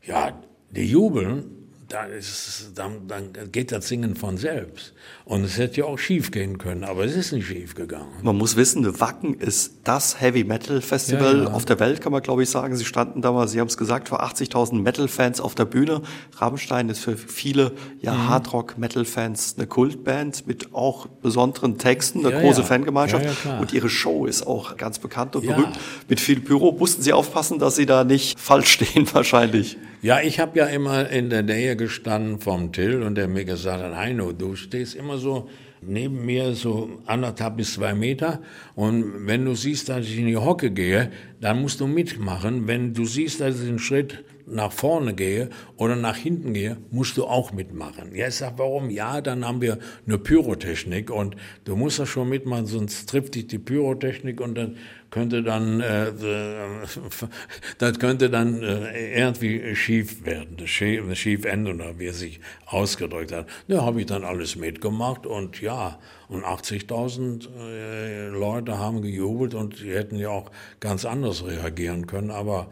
ja, 0.03 0.37
die 0.71 0.85
jubeln 0.85 1.61
da 1.87 2.03
ist, 2.05 2.71
dann, 2.75 3.07
dann 3.07 3.51
geht 3.51 3.71
das 3.71 3.87
Singen 3.87 4.15
von 4.15 4.37
selbst. 4.37 4.93
Und 5.23 5.43
es 5.43 5.57
hätte 5.57 5.81
ja 5.81 5.85
auch 5.85 5.97
schief 5.97 6.31
gehen 6.31 6.57
können, 6.57 6.83
aber 6.83 7.05
es 7.05 7.15
ist 7.15 7.31
nicht 7.31 7.47
schief 7.47 7.75
gegangen. 7.75 8.07
Man 8.21 8.37
muss 8.37 8.55
wissen, 8.55 8.99
Wacken 8.99 9.35
ist 9.35 9.73
das 9.83 10.19
Heavy 10.19 10.43
Metal 10.43 10.81
Festival 10.81 11.37
ja, 11.37 11.43
ja. 11.43 11.51
auf 11.51 11.65
der 11.65 11.79
Welt, 11.79 12.01
kann 12.01 12.11
man 12.11 12.21
glaube 12.21 12.43
ich 12.43 12.49
sagen. 12.49 12.75
Sie 12.75 12.85
standen 12.85 13.21
damals, 13.21 13.51
Sie 13.51 13.59
haben 13.59 13.67
es 13.67 13.77
gesagt, 13.77 14.09
vor 14.09 14.23
80.000 14.23 14.81
Metal-Fans 14.81 15.39
auf 15.39 15.55
der 15.55 15.65
Bühne. 15.65 16.01
Rammstein 16.37 16.89
ist 16.89 16.99
für 16.99 17.15
viele 17.17 17.73
ja, 18.01 18.13
mhm. 18.13 18.29
Hardrock-Metal-Fans 18.29 19.55
eine 19.57 19.67
Kultband 19.67 20.47
mit 20.47 20.73
auch 20.73 21.07
besonderen 21.07 21.77
Texten, 21.77 22.25
eine 22.25 22.35
ja, 22.35 22.41
große 22.41 22.63
Fangemeinschaft. 22.63 23.25
und 23.59 23.73
ihre 23.73 23.89
Show 23.89 24.25
ist 24.25 24.45
auch 24.45 24.75
ganz 24.77 24.99
bekannt 24.99 25.35
und 25.35 25.45
berühmt. 25.45 25.79
Mit 26.09 26.19
viel 26.19 26.39
Pyro 26.39 26.71
mussten 26.71 27.01
Sie 27.01 27.13
aufpassen, 27.13 27.59
dass 27.59 27.75
Sie 27.75 27.85
da 27.85 28.03
nicht 28.03 28.39
falsch 28.39 28.71
stehen 28.71 29.07
wahrscheinlich. 29.13 29.77
Ja, 30.03 30.19
ich 30.19 30.39
habe 30.39 30.57
ja 30.57 30.65
immer 30.65 31.09
in 31.09 31.29
der 31.29 31.43
Nähe 31.43 31.75
gestanden 31.75 32.39
vom 32.39 32.71
Till 32.71 33.03
und 33.03 33.13
der 33.13 33.27
mir 33.27 33.45
gesagt 33.45 33.83
hat, 33.83 33.95
Heino, 33.95 34.31
du 34.31 34.55
stehst 34.55 34.90
immer 34.95 35.17
so 35.17 35.49
neben 35.81 36.25
mir 36.25 36.53
so 36.53 36.99
anderthalb 37.05 37.57
bis 37.57 37.73
zwei 37.73 37.93
Meter 37.93 38.41
und 38.75 39.27
wenn 39.27 39.45
du 39.45 39.55
siehst, 39.55 39.89
dass 39.89 40.05
ich 40.05 40.17
in 40.17 40.27
die 40.27 40.37
Hocke 40.37 40.71
gehe, 40.71 41.11
dann 41.39 41.61
musst 41.61 41.79
du 41.79 41.87
mitmachen. 41.87 42.67
Wenn 42.67 42.93
du 42.93 43.05
siehst, 43.05 43.41
dass 43.41 43.61
ich 43.61 43.67
einen 43.67 43.79
Schritt 43.79 44.23
nach 44.51 44.71
vorne 44.71 45.13
gehe 45.13 45.49
oder 45.77 45.95
nach 45.95 46.15
hinten 46.15 46.53
gehe, 46.53 46.77
musst 46.91 47.17
du 47.17 47.25
auch 47.25 47.51
mitmachen. 47.51 48.15
Ja, 48.15 48.27
ich 48.27 48.35
sag, 48.35 48.57
warum? 48.57 48.89
Ja, 48.89 49.21
dann 49.21 49.45
haben 49.45 49.61
wir 49.61 49.79
eine 50.05 50.17
Pyrotechnik 50.17 51.09
und 51.09 51.35
du 51.65 51.75
musst 51.75 51.99
das 51.99 52.09
schon 52.09 52.29
mitmachen, 52.29 52.65
sonst 52.65 53.09
trifft 53.09 53.35
dich 53.35 53.47
die 53.47 53.59
Pyrotechnik 53.59 54.41
und 54.41 54.55
dann 54.55 54.77
könnte 55.11 55.43
dann, 55.43 55.81
äh, 55.81 56.11
das 57.77 57.99
könnte 57.99 58.29
dann 58.29 58.63
äh, 58.63 59.19
irgendwie 59.19 59.75
schief 59.75 60.25
werden, 60.25 60.65
schief, 60.67 61.03
schief 61.15 61.45
enden, 61.45 61.81
oder 61.81 61.99
wie 61.99 62.07
er 62.07 62.13
sich 62.13 62.39
ausgedrückt 62.65 63.31
hat. 63.31 63.47
Da 63.67 63.83
habe 63.83 63.99
ich 63.99 64.07
dann 64.07 64.23
alles 64.23 64.55
mitgemacht 64.55 65.25
und 65.25 65.61
ja, 65.61 65.99
und 66.29 66.45
80.000 66.45 67.49
äh, 67.59 68.27
Leute 68.29 68.79
haben 68.79 69.01
gejubelt 69.01 69.53
und 69.53 69.75
sie 69.77 69.91
hätten 69.91 70.15
ja 70.15 70.29
auch 70.29 70.49
ganz 70.79 71.03
anders 71.05 71.45
reagieren 71.45 72.07
können, 72.07 72.31
aber 72.31 72.67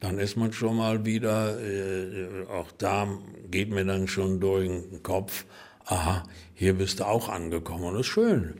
dann 0.00 0.18
ist 0.18 0.36
man 0.36 0.52
schon 0.52 0.76
mal 0.76 1.04
wieder, 1.04 1.60
äh, 1.60 2.46
auch 2.50 2.72
da 2.78 3.06
geht 3.50 3.70
mir 3.70 3.84
dann 3.84 4.08
schon 4.08 4.40
durch 4.40 4.66
den 4.66 5.02
Kopf, 5.02 5.44
aha, 5.84 6.24
hier 6.54 6.74
bist 6.74 7.00
du 7.00 7.04
auch 7.04 7.28
angekommen 7.28 7.84
und 7.84 7.94
das 7.94 8.00
ist 8.00 8.06
schön. 8.06 8.54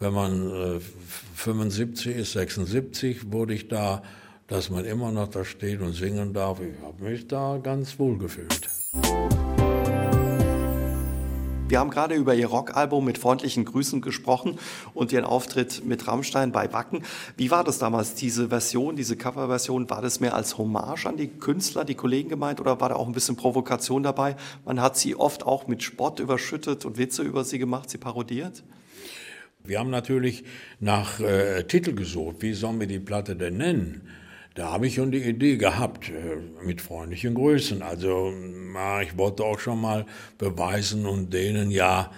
Wenn 0.00 0.12
man 0.12 0.50
äh, 0.50 0.80
75 1.34 2.16
ist, 2.16 2.32
76, 2.32 3.32
wurde 3.32 3.54
ich 3.54 3.68
da, 3.68 4.02
dass 4.46 4.70
man 4.70 4.84
immer 4.84 5.10
noch 5.10 5.28
da 5.28 5.44
steht 5.44 5.80
und 5.80 5.92
singen 5.92 6.32
darf. 6.32 6.60
Ich 6.60 6.80
habe 6.82 7.02
mich 7.02 7.26
da 7.26 7.58
ganz 7.62 7.98
wohl 7.98 8.18
gefühlt. 8.18 8.68
Wir 11.66 11.78
haben 11.78 11.88
gerade 11.88 12.14
über 12.14 12.34
Ihr 12.34 12.48
Rockalbum 12.48 13.02
mit 13.02 13.16
freundlichen 13.16 13.64
Grüßen 13.64 14.02
gesprochen 14.02 14.58
und 14.92 15.12
Ihren 15.12 15.24
Auftritt 15.24 15.82
mit 15.82 16.06
Rammstein 16.06 16.52
bei 16.52 16.70
Wacken. 16.74 17.02
Wie 17.38 17.50
war 17.50 17.64
das 17.64 17.78
damals, 17.78 18.14
diese 18.14 18.50
Version, 18.50 18.96
diese 18.96 19.16
Coverversion? 19.16 19.88
War 19.88 20.02
das 20.02 20.20
mehr 20.20 20.34
als 20.34 20.58
Hommage 20.58 21.06
an 21.06 21.16
die 21.16 21.28
Künstler, 21.28 21.86
die 21.86 21.94
Kollegen 21.94 22.28
gemeint 22.28 22.60
oder 22.60 22.82
war 22.82 22.90
da 22.90 22.96
auch 22.96 23.06
ein 23.06 23.14
bisschen 23.14 23.36
Provokation 23.36 24.02
dabei? 24.02 24.36
Man 24.66 24.82
hat 24.82 24.98
sie 24.98 25.16
oft 25.16 25.46
auch 25.46 25.66
mit 25.66 25.82
Spott 25.82 26.20
überschüttet 26.20 26.84
und 26.84 26.98
Witze 26.98 27.22
über 27.22 27.44
sie 27.44 27.58
gemacht, 27.58 27.88
sie 27.88 27.98
parodiert? 27.98 28.62
Wir 29.64 29.78
haben 29.78 29.90
natürlich 29.90 30.44
nach 30.80 31.18
äh, 31.20 31.64
Titel 31.64 31.94
gesucht. 31.94 32.36
Wie 32.40 32.52
sollen 32.52 32.78
wir 32.78 32.86
die 32.86 32.98
Platte 32.98 33.36
denn 33.36 33.56
nennen? 33.56 34.02
Da 34.54 34.70
habe 34.70 34.86
ich 34.86 34.94
schon 34.94 35.10
die 35.10 35.22
Idee 35.22 35.56
gehabt, 35.56 36.10
äh, 36.10 36.64
mit 36.64 36.80
freundlichen 36.80 37.34
Grüßen. 37.34 37.82
Also 37.82 38.32
na, 38.32 39.02
ich 39.02 39.18
wollte 39.18 39.44
auch 39.44 39.58
schon 39.58 39.80
mal 39.80 40.06
beweisen 40.38 41.06
und 41.06 41.34
denen 41.34 41.72
ja 41.72 42.12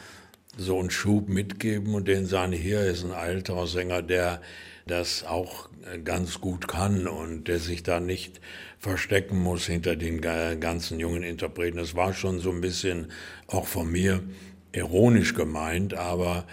so 0.58 0.78
einen 0.78 0.90
Schub 0.90 1.30
mitgeben 1.30 1.94
und 1.94 2.08
denen 2.08 2.26
sagen, 2.26 2.52
hier 2.52 2.82
ist 2.82 3.04
ein 3.04 3.12
älterer 3.12 3.66
Sänger, 3.66 4.02
der 4.02 4.42
das 4.86 5.24
auch 5.24 5.70
äh, 5.90 5.98
ganz 5.98 6.42
gut 6.42 6.68
kann 6.68 7.08
und 7.08 7.48
der 7.48 7.58
sich 7.58 7.82
da 7.82 8.00
nicht 8.00 8.40
verstecken 8.78 9.38
muss 9.42 9.64
hinter 9.64 9.96
den 9.96 10.20
ganzen 10.20 11.00
jungen 11.00 11.22
Interpreten. 11.22 11.78
Das 11.78 11.94
war 11.94 12.12
schon 12.12 12.38
so 12.38 12.50
ein 12.50 12.60
bisschen 12.60 13.10
auch 13.46 13.66
von 13.66 13.90
mir 13.90 14.22
ironisch 14.72 15.32
gemeint, 15.32 15.94
aber 15.94 16.44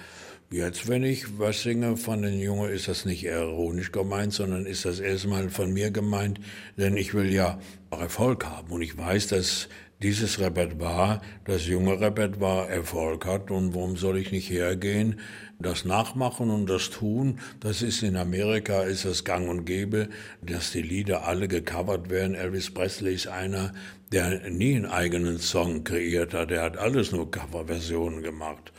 Jetzt, 0.53 0.87
wenn 0.87 1.03
ich 1.03 1.39
was 1.39 1.63
singe 1.63 1.97
von 1.97 2.21
den 2.21 2.39
Jungen, 2.39 2.69
ist 2.69 2.87
das 2.87 3.05
nicht 3.05 3.23
ironisch 3.23 3.91
gemeint, 3.91 4.33
sondern 4.33 4.67
ist 4.67 4.85
das 4.85 4.99
erstmal 4.99 5.49
von 5.49 5.73
mir 5.73 5.89
gemeint, 5.89 6.39
denn 6.77 6.95
ich 6.95 7.15
will 7.15 7.33
ja 7.33 7.57
Erfolg 7.89 8.45
haben 8.45 8.71
und 8.71 8.83
ich 8.83 8.95
weiß, 8.95 9.29
dass 9.29 9.67
dieses 10.03 10.39
Repertoire, 10.39 11.21
das 11.45 11.65
junge 11.65 11.99
Repertoire 11.99 12.69
Erfolg 12.69 13.25
hat 13.25 13.49
und 13.49 13.73
warum 13.73 13.97
soll 13.97 14.19
ich 14.19 14.31
nicht 14.31 14.47
hergehen, 14.51 15.19
das 15.57 15.85
nachmachen 15.85 16.51
und 16.51 16.69
das 16.69 16.91
tun. 16.91 17.39
Das 17.59 17.81
ist 17.81 18.03
in 18.03 18.15
Amerika, 18.15 18.83
ist 18.83 19.05
das 19.05 19.23
gang 19.23 19.49
und 19.49 19.65
gäbe, 19.65 20.07
dass 20.43 20.71
die 20.71 20.83
Lieder 20.83 21.25
alle 21.25 21.47
gecovert 21.47 22.11
werden. 22.11 22.35
Elvis 22.35 22.71
Presley 22.71 23.15
ist 23.15 23.25
einer, 23.25 23.73
der 24.11 24.51
nie 24.51 24.75
einen 24.75 24.85
eigenen 24.85 25.39
Song 25.39 25.83
kreiert 25.83 26.35
hat, 26.35 26.51
der 26.51 26.61
hat 26.61 26.77
alles 26.77 27.11
nur 27.11 27.31
Coverversionen 27.31 28.21
gemacht 28.21 28.71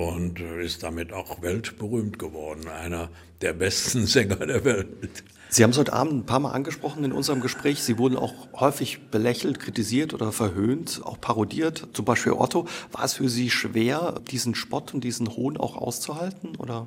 und 0.00 0.40
ist 0.40 0.82
damit 0.82 1.12
auch 1.12 1.42
weltberühmt 1.42 2.18
geworden, 2.18 2.68
einer 2.68 3.10
der 3.42 3.52
besten 3.52 4.06
Sänger 4.06 4.46
der 4.46 4.64
Welt. 4.64 5.24
Sie 5.50 5.62
haben 5.62 5.72
es 5.72 5.78
heute 5.78 5.92
Abend 5.92 6.14
ein 6.14 6.26
paar 6.26 6.40
Mal 6.40 6.52
angesprochen 6.52 7.04
in 7.04 7.12
unserem 7.12 7.40
Gespräch. 7.40 7.82
Sie 7.82 7.98
wurden 7.98 8.16
auch 8.16 8.32
häufig 8.54 9.10
belächelt, 9.10 9.58
kritisiert 9.58 10.14
oder 10.14 10.32
verhöhnt, 10.32 11.00
auch 11.04 11.20
parodiert. 11.20 11.88
Zum 11.92 12.04
Beispiel 12.04 12.32
Otto. 12.32 12.66
War 12.92 13.04
es 13.04 13.14
für 13.14 13.28
Sie 13.28 13.50
schwer, 13.50 14.20
diesen 14.30 14.54
Spott 14.54 14.94
und 14.94 15.02
diesen 15.02 15.28
Hohn 15.36 15.56
auch 15.56 15.76
auszuhalten? 15.76 16.56
Oder? 16.56 16.86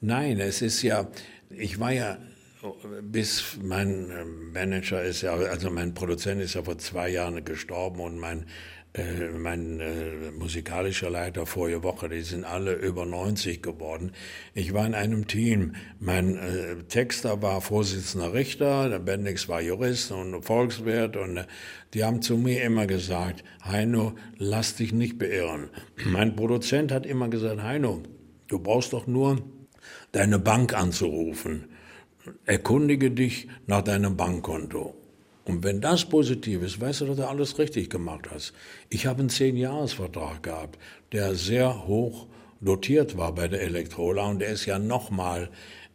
Nein, 0.00 0.40
es 0.40 0.62
ist 0.62 0.82
ja, 0.82 1.06
ich 1.50 1.78
war 1.78 1.92
ja 1.92 2.16
bis 3.02 3.56
mein 3.62 4.08
Manager 4.52 5.02
ist 5.02 5.22
ja, 5.22 5.34
also 5.34 5.70
mein 5.70 5.94
Produzent 5.94 6.40
ist 6.42 6.54
ja 6.54 6.62
vor 6.62 6.78
zwei 6.78 7.08
Jahren 7.08 7.44
gestorben 7.44 8.00
und 8.00 8.18
mein 8.18 8.46
äh, 8.94 9.28
mein 9.36 9.80
äh, 9.80 10.30
musikalischer 10.36 11.10
Leiter 11.10 11.46
vorige 11.46 11.82
Woche, 11.82 12.08
die 12.08 12.22
sind 12.22 12.44
alle 12.44 12.72
über 12.72 13.04
90 13.04 13.62
geworden. 13.62 14.12
Ich 14.54 14.72
war 14.72 14.86
in 14.86 14.94
einem 14.94 15.26
Team. 15.26 15.74
Mein 16.00 16.36
äh, 16.36 16.76
Texter 16.88 17.42
war 17.42 17.60
Vorsitzender 17.60 18.32
Richter, 18.32 18.88
der 18.88 18.98
Bendix 18.98 19.48
war 19.48 19.60
Jurist 19.60 20.10
und 20.10 20.42
Volkswirt 20.42 21.16
und 21.16 21.36
äh, 21.36 21.44
die 21.94 22.04
haben 22.04 22.22
zu 22.22 22.36
mir 22.36 22.62
immer 22.62 22.86
gesagt, 22.86 23.44
Heino, 23.64 24.14
lass 24.36 24.76
dich 24.76 24.92
nicht 24.92 25.18
beirren. 25.18 25.70
Mein 26.04 26.34
Produzent 26.34 26.90
hat 26.90 27.06
immer 27.06 27.28
gesagt, 27.28 27.62
Heino, 27.62 28.02
du 28.48 28.58
brauchst 28.58 28.92
doch 28.92 29.06
nur 29.06 29.42
deine 30.12 30.38
Bank 30.38 30.74
anzurufen. 30.74 31.68
Erkundige 32.44 33.10
dich 33.10 33.48
nach 33.66 33.82
deinem 33.82 34.16
Bankkonto. 34.16 34.97
Und 35.48 35.64
wenn 35.64 35.80
das 35.80 36.04
positiv 36.04 36.62
ist, 36.62 36.78
weißt 36.78 37.00
du, 37.00 37.06
dass 37.06 37.16
du 37.16 37.26
alles 37.26 37.58
richtig 37.58 37.88
gemacht 37.88 38.28
hast. 38.30 38.52
Ich 38.90 39.06
habe 39.06 39.20
einen 39.20 39.30
Zehn-Jahres-Vertrag 39.30 40.42
gehabt, 40.42 40.78
der 41.12 41.34
sehr 41.34 41.86
hoch 41.86 42.26
dotiert 42.60 43.16
war 43.16 43.34
bei 43.34 43.48
der 43.48 43.62
Elektrola 43.62 44.26
und 44.26 44.40
der 44.40 44.50
ist 44.50 44.66
ja 44.66 44.78
nochmal 44.78 45.48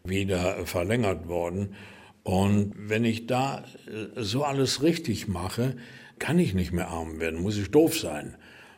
wieder 0.04 0.66
verlängert 0.66 1.28
worden. 1.28 1.76
Und 2.24 2.74
wenn 2.78 3.06
ich 3.06 3.28
da 3.28 3.64
äh, 3.86 4.24
so 4.24 4.44
alles 4.44 4.82
richtig 4.82 5.28
mache, 5.28 5.76
kann 6.18 6.40
ich 6.40 6.56
nicht 6.56 6.72
mehr 6.72 6.88
arm 6.88 7.20
werden, 7.20 7.40
muss 7.40 7.58
ich 7.58 7.70
doof 7.70 8.00
sein. 8.00 8.36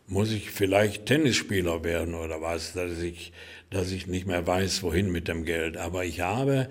Muss 0.07 0.33
ich 0.33 0.51
vielleicht 0.51 1.05
Tennisspieler 1.05 1.85
werden 1.85 2.15
oder 2.15 2.41
was, 2.41 2.73
dass 2.73 3.01
ich, 3.01 3.31
dass 3.69 3.91
ich 3.91 4.07
nicht 4.07 4.27
mehr 4.27 4.45
weiß, 4.45 4.83
wohin 4.83 5.09
mit 5.09 5.29
dem 5.29 5.45
Geld. 5.45 5.77
Aber 5.77 6.03
ich 6.03 6.19
habe 6.19 6.67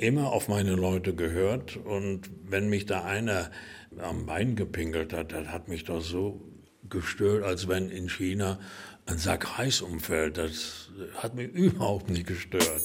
immer 0.00 0.32
auf 0.32 0.48
meine 0.48 0.74
Leute 0.74 1.14
gehört 1.14 1.76
und 1.76 2.30
wenn 2.44 2.70
mich 2.70 2.86
da 2.86 3.04
einer 3.04 3.50
am 3.98 4.24
Bein 4.24 4.56
gepinkelt 4.56 5.12
hat, 5.12 5.32
das 5.32 5.48
hat 5.48 5.68
mich 5.68 5.84
doch 5.84 6.00
so 6.00 6.40
gestört, 6.88 7.44
als 7.44 7.68
wenn 7.68 7.90
in 7.90 8.08
China 8.08 8.58
ein 9.04 9.18
Sack 9.18 9.58
Reis 9.58 9.82
umfällt. 9.82 10.38
Das 10.38 10.88
hat 11.16 11.34
mich 11.34 11.48
überhaupt 11.52 12.08
nicht 12.08 12.26
gestört. 12.26 12.82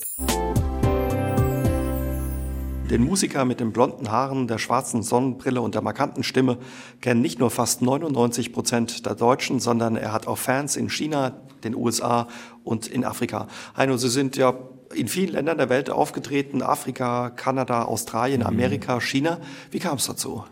Den 2.89 3.03
Musiker 3.03 3.45
mit 3.45 3.61
den 3.61 3.72
blonden 3.72 4.11
Haaren, 4.11 4.47
der 4.47 4.57
schwarzen 4.57 5.01
Sonnenbrille 5.01 5.61
und 5.61 5.74
der 5.74 5.82
markanten 5.82 6.22
Stimme 6.22 6.57
kennen 7.01 7.22
nicht 7.22 7.39
nur 7.39 7.49
fast 7.49 7.82
99 7.82 8.51
Prozent 8.51 9.05
der 9.05 9.16
Deutschen, 9.16 9.59
sondern 9.59 9.95
er 9.95 10.11
hat 10.11 10.28
auch 10.28 10.38
Fans 10.38 10.76
in 10.76 10.89
China, 10.89 11.41
den 11.63 11.76
USA 11.76 12.28
und 12.63 12.88
in 12.88 13.05
Afrika. 13.05 13.47
Heino, 13.76 13.97
Sie 13.97 14.09
sind 14.09 14.36
ja 14.36 14.53
in 14.96 15.08
vielen 15.08 15.34
Ländern 15.34 15.58
der 15.58 15.70
Welt 15.70 15.89
aufgetreten, 15.89 16.62
Afrika, 16.62 17.30
Kanada, 17.30 17.84
Australien, 17.84 18.41
mhm. 18.41 18.48
Amerika, 18.48 19.00
China. 19.02 19.39
Wie 19.72 19.80
kam 19.80 19.98
es 19.98 20.08
dazu? 20.08 20.43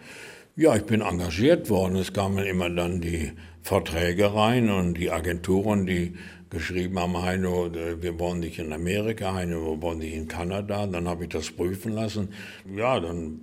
Ja, 0.56 0.76
ich 0.76 0.84
bin 0.84 1.02
engagiert 1.02 1.70
worden. 1.70 1.96
Es 1.96 2.14
kamen 2.14 2.46
immer 2.46 2.70
dann 2.70 3.02
die 3.02 3.32
Verträge 3.64 4.36
rein 4.36 4.70
und 4.70 4.96
die 4.96 5.10
Agenturen, 5.10 5.86
die 5.88 6.14
geschrieben 6.52 7.00
haben, 7.00 7.20
Heino, 7.20 7.72
wir 7.74 8.20
wollen 8.20 8.42
dich 8.42 8.60
in 8.60 8.72
Amerika, 8.72 9.34
Heino, 9.34 9.72
wir 9.72 9.82
wollen 9.82 10.00
dich 10.00 10.14
in 10.14 10.28
Kanada. 10.28 10.86
Dann 10.86 11.08
habe 11.08 11.24
ich 11.24 11.30
das 11.30 11.50
prüfen 11.50 11.94
lassen. 11.94 12.30
Ja, 12.76 13.00
dann 13.00 13.42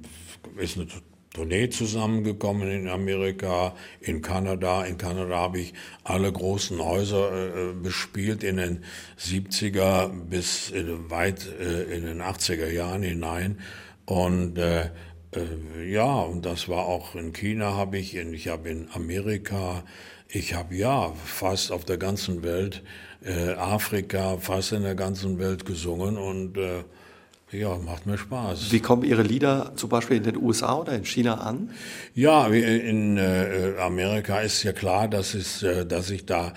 ist 0.56 0.76
eine 0.76 0.86
Tournee 1.32 1.70
zusammengekommen 1.70 2.68
in 2.70 2.88
Amerika, 2.88 3.74
in 4.00 4.20
Kanada. 4.20 4.84
In 4.84 4.98
Kanada 4.98 5.36
habe 5.36 5.60
ich 5.60 5.74
alle 6.02 6.32
großen 6.32 6.84
Häuser 6.84 7.30
äh, 7.32 7.72
bespielt 7.72 8.42
in 8.42 8.56
den 8.56 8.84
70er 9.18 10.08
bis 10.08 10.70
in, 10.70 11.08
weit 11.08 11.46
äh, 11.60 11.84
in 11.84 12.04
den 12.04 12.20
80er 12.20 12.68
Jahren 12.68 13.02
hinein. 13.02 13.60
Und 14.06 14.58
äh, 14.58 14.90
äh, 15.34 15.88
ja, 15.88 16.20
und 16.20 16.44
das 16.44 16.68
war 16.68 16.86
auch 16.86 17.14
in 17.14 17.32
China 17.32 17.74
habe 17.74 17.98
ich, 17.98 18.16
ich 18.16 18.48
habe 18.48 18.68
in 18.68 18.88
Amerika, 18.92 19.84
ich 20.28 20.54
habe 20.54 20.74
ja 20.74 21.12
fast 21.24 21.70
auf 21.70 21.84
der 21.84 21.98
ganzen 21.98 22.42
Welt, 22.42 22.82
äh, 23.22 23.52
Afrika, 23.52 24.38
fast 24.38 24.72
in 24.72 24.82
der 24.82 24.96
ganzen 24.96 25.38
Welt 25.38 25.64
gesungen 25.64 26.18
und 26.18 26.56
äh, 26.56 26.82
ja, 27.52 27.76
macht 27.76 28.06
mir 28.06 28.16
Spaß. 28.16 28.70
Wie 28.70 28.80
kommen 28.80 29.02
Ihre 29.02 29.22
Lieder 29.22 29.72
zum 29.76 29.90
Beispiel 29.90 30.18
in 30.18 30.22
den 30.22 30.36
USA 30.36 30.76
oder 30.76 30.92
in 30.92 31.04
China 31.04 31.34
an? 31.34 31.70
Ja, 32.14 32.46
in 32.46 33.16
äh, 33.16 33.74
Amerika 33.80 34.40
ist 34.40 34.62
ja 34.62 34.72
klar, 34.72 35.08
dass, 35.08 35.34
es, 35.34 35.62
äh, 35.62 35.84
dass 35.84 36.10
ich 36.10 36.26
da 36.26 36.52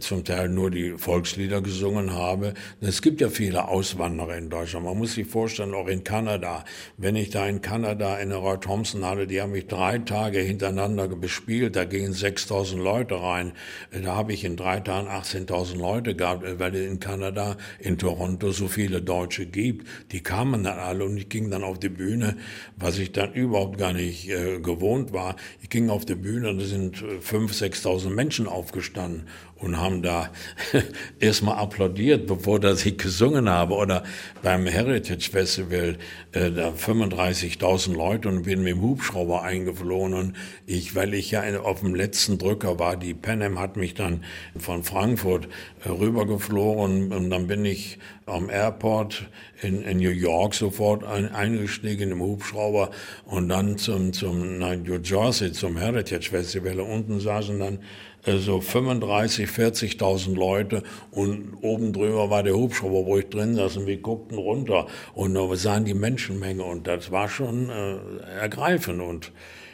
zum 0.00 0.24
Teil 0.24 0.48
nur 0.48 0.70
die 0.70 0.92
Volkslieder 0.96 1.60
gesungen 1.60 2.14
habe. 2.14 2.54
Es 2.80 3.02
gibt 3.02 3.20
ja 3.20 3.28
viele 3.28 3.68
Auswanderer 3.68 4.36
in 4.36 4.48
Deutschland. 4.48 4.86
Man 4.86 4.96
muss 4.96 5.14
sich 5.14 5.26
vorstellen, 5.26 5.74
auch 5.74 5.88
in 5.88 6.02
Kanada. 6.04 6.64
Wenn 6.96 7.16
ich 7.16 7.30
da 7.30 7.46
in 7.46 7.60
Kanada 7.60 8.16
in 8.16 8.30
der 8.30 8.38
Roy 8.38 8.58
Thompson 8.58 9.04
hatte, 9.04 9.26
die 9.26 9.42
haben 9.42 9.52
mich 9.52 9.66
drei 9.66 9.98
Tage 9.98 10.38
hintereinander 10.38 11.08
bespielt. 11.08 11.76
Da 11.76 11.84
gingen 11.84 12.14
6000 12.14 12.82
Leute 12.82 13.20
rein. 13.20 13.52
Da 13.90 14.14
habe 14.14 14.32
ich 14.32 14.44
in 14.44 14.56
drei 14.56 14.80
Tagen 14.80 15.08
18.000 15.08 15.76
Leute 15.76 16.14
gehabt, 16.16 16.44
weil 16.58 16.74
es 16.74 16.86
in 16.86 16.98
Kanada, 16.98 17.56
in 17.78 17.98
Toronto 17.98 18.52
so 18.52 18.68
viele 18.68 19.02
Deutsche 19.02 19.44
gibt. 19.44 19.86
Die 20.12 20.22
kamen 20.22 20.64
dann 20.64 20.78
alle 20.78 21.04
und 21.04 21.18
ich 21.18 21.28
ging 21.28 21.50
dann 21.50 21.62
auf 21.62 21.78
die 21.78 21.90
Bühne, 21.90 22.38
was 22.76 22.98
ich 22.98 23.12
dann 23.12 23.34
überhaupt 23.34 23.78
gar 23.78 23.92
nicht 23.92 24.30
äh, 24.30 24.60
gewohnt 24.60 25.12
war. 25.12 25.36
Ich 25.60 25.68
ging 25.68 25.90
auf 25.90 26.06
die 26.06 26.14
Bühne 26.14 26.48
und 26.48 26.58
da 26.58 26.64
sind 26.64 26.96
5.000, 26.96 27.82
6.000 27.82 28.10
Menschen 28.10 28.46
aufgestanden 28.46 29.28
und 29.64 29.80
haben 29.80 30.02
da 30.02 30.30
erstmal 31.20 31.56
applaudiert, 31.56 32.26
bevor 32.26 32.60
dass 32.60 32.84
ich 32.84 32.98
gesungen 32.98 33.48
habe. 33.48 33.74
Oder 33.74 34.04
beim 34.42 34.66
Heritage 34.66 35.30
Festival, 35.30 35.96
äh, 36.32 36.50
da 36.50 36.70
35.000 36.70 37.94
Leute 37.94 38.28
und 38.28 38.42
bin 38.42 38.62
mit 38.62 38.74
dem 38.74 38.82
Hubschrauber 38.82 39.42
eingeflogen. 39.42 40.14
Und 40.14 40.36
ich, 40.66 40.94
weil 40.94 41.14
ich 41.14 41.30
ja 41.30 41.42
auf 41.60 41.80
dem 41.80 41.94
letzten 41.94 42.38
Drücker 42.38 42.78
war, 42.78 42.96
die 42.96 43.14
Panem 43.14 43.58
hat 43.58 43.76
mich 43.76 43.94
dann 43.94 44.24
von 44.56 44.84
Frankfurt 44.84 45.48
äh, 45.84 45.88
rübergeflogen 45.88 47.12
und 47.12 47.30
dann 47.30 47.46
bin 47.46 47.64
ich 47.64 47.98
am 48.26 48.48
Airport 48.48 49.28
in, 49.62 49.82
in 49.82 49.98
New 49.98 50.10
York 50.10 50.54
sofort 50.54 51.04
ein, 51.04 51.32
eingestiegen 51.32 52.10
im 52.10 52.20
Hubschrauber 52.20 52.90
und 53.24 53.48
dann 53.48 53.78
zum, 53.78 54.12
zum 54.12 54.58
New 54.58 54.98
Jersey, 55.02 55.52
zum 55.52 55.76
Heritage 55.76 56.30
Festival. 56.30 56.80
Unten 56.80 57.20
saßen 57.20 57.58
dann 57.58 57.78
so 58.26 58.60
35, 58.60 59.48
40.000 59.48 60.34
Leute 60.34 60.82
und 61.10 61.56
oben 61.60 61.92
drüber 61.92 62.30
war 62.30 62.42
der 62.42 62.54
Hubschrauber, 62.54 63.06
wo 63.06 63.18
ich 63.18 63.28
drin 63.28 63.54
saß 63.54 63.78
und 63.78 63.86
wir 63.86 63.98
guckten 63.98 64.38
runter 64.38 64.86
und 65.14 65.34
da 65.34 65.54
sahen 65.56 65.84
die 65.84 65.94
Menschenmenge 65.94 66.62
und 66.62 66.86
das 66.86 67.10
war 67.10 67.28
schon 67.28 67.70
äh, 67.70 67.96
ergreifend 68.40 69.00
und 69.00 69.32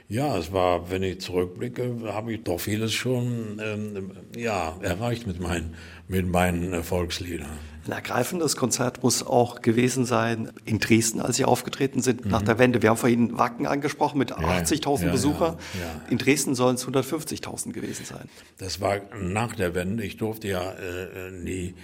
ja, 0.08 0.36
es 0.36 0.52
war, 0.52 0.90
wenn 0.90 1.04
ich 1.04 1.20
zurückblicke, 1.20 2.12
habe 2.12 2.32
ich 2.32 2.42
doch 2.42 2.58
vieles 2.58 2.92
schon 2.92 3.60
ähm, 3.64 4.10
ja, 4.36 4.76
erreicht 4.82 5.28
mit 5.28 5.38
meinen, 5.38 5.76
mit 6.08 6.26
meinen 6.26 6.72
Erfolgsliedern. 6.72 7.69
Ein 7.86 7.92
ergreifendes 7.92 8.56
Konzert 8.56 9.02
muss 9.02 9.26
auch 9.26 9.62
gewesen 9.62 10.04
sein 10.04 10.50
in 10.64 10.80
Dresden, 10.80 11.20
als 11.20 11.36
Sie 11.36 11.44
aufgetreten 11.44 12.02
sind 12.02 12.24
mhm. 12.24 12.30
nach 12.30 12.42
der 12.42 12.58
Wende. 12.58 12.82
Wir 12.82 12.90
haben 12.90 12.96
vorhin 12.96 13.38
Wacken 13.38 13.66
angesprochen 13.66 14.18
mit 14.18 14.30
ja, 14.30 14.36
80.000 14.36 15.06
ja, 15.06 15.12
Besucher. 15.12 15.58
Ja, 15.80 16.10
in 16.10 16.18
Dresden 16.18 16.54
sollen 16.54 16.74
es 16.74 16.86
150.000 16.86 17.72
gewesen 17.72 18.04
sein. 18.04 18.28
Das 18.58 18.80
war 18.80 19.00
nach 19.18 19.54
der 19.54 19.74
Wende. 19.74 20.04
Ich 20.04 20.16
durfte 20.18 20.48
ja 20.48 20.72
äh, 20.72 21.30
nie, 21.30 21.74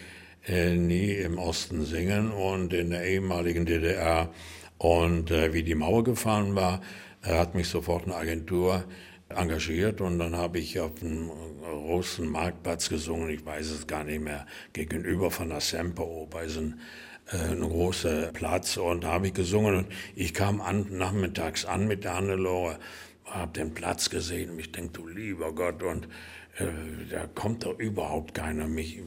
äh, 0.47 0.75
nie 0.75 1.13
im 1.13 1.39
Osten 1.39 1.85
singen 1.87 2.31
und 2.31 2.73
in 2.73 2.91
der 2.91 3.05
ehemaligen 3.05 3.65
DDR. 3.65 4.29
Und 4.79 5.31
äh, 5.31 5.55
wie 5.55 5.63
die 5.63 5.75
Mauer 5.75 6.05
gefallen 6.05 6.55
war, 6.55 6.83
hat 7.23 7.55
mich 7.55 7.69
sofort 7.69 8.05
eine 8.05 8.15
Agentur 8.15 8.85
engagiert 9.29 10.01
und 10.01 10.19
dann 10.19 10.37
habe 10.37 10.59
ich 10.59 10.79
auf 10.79 10.95
dem 11.01 11.31
großen 11.61 12.29
Marktplatz 12.29 12.89
gesungen, 12.89 13.29
ich 13.29 13.45
weiß 13.45 13.71
es 13.71 13.87
gar 13.87 14.05
nicht 14.05 14.21
mehr, 14.21 14.47
gegenüber 14.73 15.31
von 15.31 15.49
der 15.49 15.61
Semperoper 15.61 16.43
ist 16.43 16.59
ein, 16.59 16.81
äh, 17.33 17.53
ein 17.53 17.61
großer 17.61 18.33
Platz. 18.33 18.77
Und 18.77 19.05
da 19.05 19.13
habe 19.13 19.29
ich 19.29 19.35
gesungen 19.35 19.77
und 19.77 19.87
ich 20.15 20.33
kam 20.33 20.61
an, 20.61 20.87
nachmittags 20.91 21.65
an 21.65 21.89
mit 21.89 22.05
der 22.05 22.15
Hannelore, 22.15 22.79
habe 23.25 23.53
den 23.53 23.75
Platz 23.75 24.11
gesehen 24.11 24.51
und 24.51 24.61
ich 24.61 24.71
denke, 24.71 24.93
du 24.93 25.09
lieber 25.09 25.53
Gott. 25.53 25.83
Und 25.83 26.07
äh, 26.59 26.67
da 27.11 27.27
kommt 27.27 27.65
doch 27.65 27.79
überhaupt 27.79 28.35
keiner. 28.35 28.69
Mich, 28.69 29.01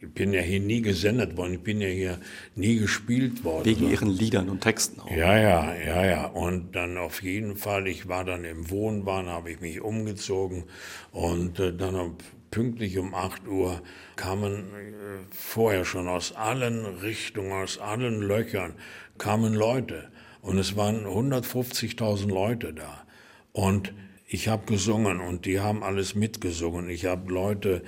ich 0.00 0.12
bin 0.12 0.32
ja 0.32 0.40
hier 0.40 0.60
nie 0.60 0.82
gesendet 0.82 1.36
worden, 1.36 1.54
ich 1.54 1.62
bin 1.62 1.80
ja 1.80 1.88
hier 1.88 2.18
nie 2.54 2.76
gespielt 2.76 3.44
worden. 3.44 3.64
Wegen 3.64 3.90
Ihren 3.90 4.10
Liedern 4.10 4.48
und 4.48 4.60
Texten 4.60 5.00
auch. 5.00 5.10
Ja, 5.10 5.38
ja, 5.38 5.74
ja, 5.74 6.06
ja. 6.06 6.26
Und 6.26 6.76
dann 6.76 6.98
auf 6.98 7.22
jeden 7.22 7.56
Fall, 7.56 7.86
ich 7.86 8.08
war 8.08 8.24
dann 8.24 8.44
im 8.44 8.70
Wohnbahn, 8.70 9.26
habe 9.26 9.50
ich 9.50 9.60
mich 9.60 9.80
umgezogen 9.80 10.64
und 11.12 11.58
äh, 11.60 11.72
dann 11.74 12.16
pünktlich 12.50 12.98
um 12.98 13.14
8 13.14 13.46
Uhr 13.48 13.82
kamen 14.16 14.52
äh, 14.54 14.94
vorher 15.30 15.84
schon 15.84 16.08
aus 16.08 16.32
allen 16.32 16.84
Richtungen, 16.84 17.52
aus 17.52 17.78
allen 17.78 18.20
Löchern, 18.20 18.74
kamen 19.18 19.54
Leute. 19.54 20.10
Und 20.42 20.58
es 20.58 20.76
waren 20.76 21.06
150.000 21.06 22.28
Leute 22.28 22.72
da. 22.72 23.04
Und 23.52 23.92
ich 24.28 24.48
habe 24.48 24.66
gesungen 24.66 25.20
und 25.20 25.44
die 25.46 25.60
haben 25.60 25.82
alles 25.82 26.14
mitgesungen. 26.14 26.88
Ich 26.88 27.06
habe 27.06 27.32
Leute 27.32 27.82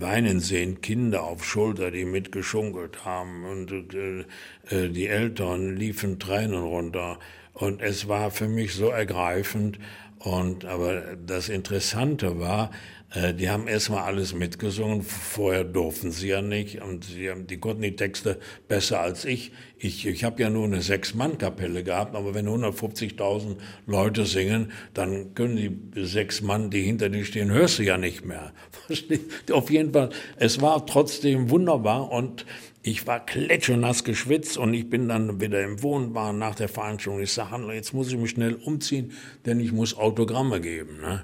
weinen 0.00 0.40
sehen, 0.40 0.80
Kinder 0.80 1.24
auf 1.24 1.44
Schulter, 1.44 1.90
die 1.90 2.04
mitgeschunkelt 2.04 3.04
haben 3.04 3.44
und 3.44 3.94
äh, 3.94 4.24
äh, 4.70 4.88
die 4.88 5.06
Eltern 5.06 5.76
liefen 5.76 6.18
Tränen 6.18 6.62
runter. 6.62 7.18
Und 7.52 7.80
es 7.80 8.08
war 8.08 8.30
für 8.30 8.48
mich 8.48 8.74
so 8.74 8.88
ergreifend. 8.88 9.78
Und 10.18 10.64
aber 10.64 11.16
das 11.16 11.48
Interessante 11.48 12.40
war, 12.40 12.70
die 13.14 13.48
haben 13.48 13.68
erstmal 13.68 14.02
alles 14.02 14.34
mitgesungen, 14.34 15.02
vorher 15.02 15.62
durften 15.62 16.10
sie 16.10 16.28
ja 16.28 16.42
nicht 16.42 16.82
und 16.82 17.04
sie 17.04 17.30
haben, 17.30 17.46
die 17.46 17.58
konnten 17.58 17.82
die 17.82 17.94
Texte 17.94 18.40
besser 18.66 19.00
als 19.00 19.24
ich. 19.24 19.52
Ich, 19.78 20.04
ich 20.06 20.24
habe 20.24 20.42
ja 20.42 20.50
nur 20.50 20.64
eine 20.64 20.82
Sechs-Mann-Kapelle 20.82 21.84
gehabt, 21.84 22.16
aber 22.16 22.34
wenn 22.34 22.48
150.000 22.48 23.56
Leute 23.86 24.26
singen, 24.26 24.72
dann 24.94 25.34
können 25.34 25.56
die 25.56 26.04
sechs 26.04 26.40
Mann, 26.40 26.70
die 26.70 26.82
hinter 26.82 27.08
dir 27.08 27.24
stehen, 27.24 27.52
hörst 27.52 27.78
du 27.78 27.84
ja 27.84 27.98
nicht 27.98 28.24
mehr. 28.24 28.52
Auf 29.52 29.70
jeden 29.70 29.92
Fall, 29.92 30.10
es 30.36 30.60
war 30.60 30.84
trotzdem 30.84 31.50
wunderbar 31.50 32.10
und 32.10 32.44
ich 32.82 33.06
war 33.06 33.24
kletschnass 33.24 34.02
geschwitzt 34.02 34.58
und 34.58 34.74
ich 34.74 34.90
bin 34.90 35.08
dann 35.08 35.40
wieder 35.40 35.62
im 35.62 35.82
Wohnbahn 35.82 36.38
nach 36.38 36.54
der 36.54 36.68
Veranstaltung. 36.68 37.22
Ich 37.22 37.32
sage, 37.32 37.72
jetzt 37.72 37.94
muss 37.94 38.08
ich 38.08 38.18
mich 38.18 38.30
schnell 38.30 38.54
umziehen, 38.54 39.12
denn 39.46 39.60
ich 39.60 39.72
muss 39.72 39.96
Autogramme 39.96 40.60
geben. 40.60 41.00
Ne? 41.00 41.22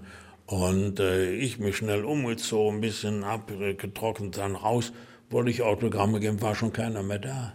Und 0.50 0.98
äh, 0.98 1.32
ich 1.32 1.60
mich 1.60 1.76
schnell 1.76 2.04
umgezogen, 2.04 2.78
ein 2.78 2.80
bisschen 2.80 3.22
abgetrocknet, 3.22 4.36
dann 4.36 4.56
raus, 4.56 4.92
wollte 5.30 5.48
ich 5.48 5.62
Autogramme 5.62 6.18
geben, 6.18 6.42
war 6.42 6.56
schon 6.56 6.72
keiner 6.72 7.04
mehr 7.04 7.20
da. 7.20 7.52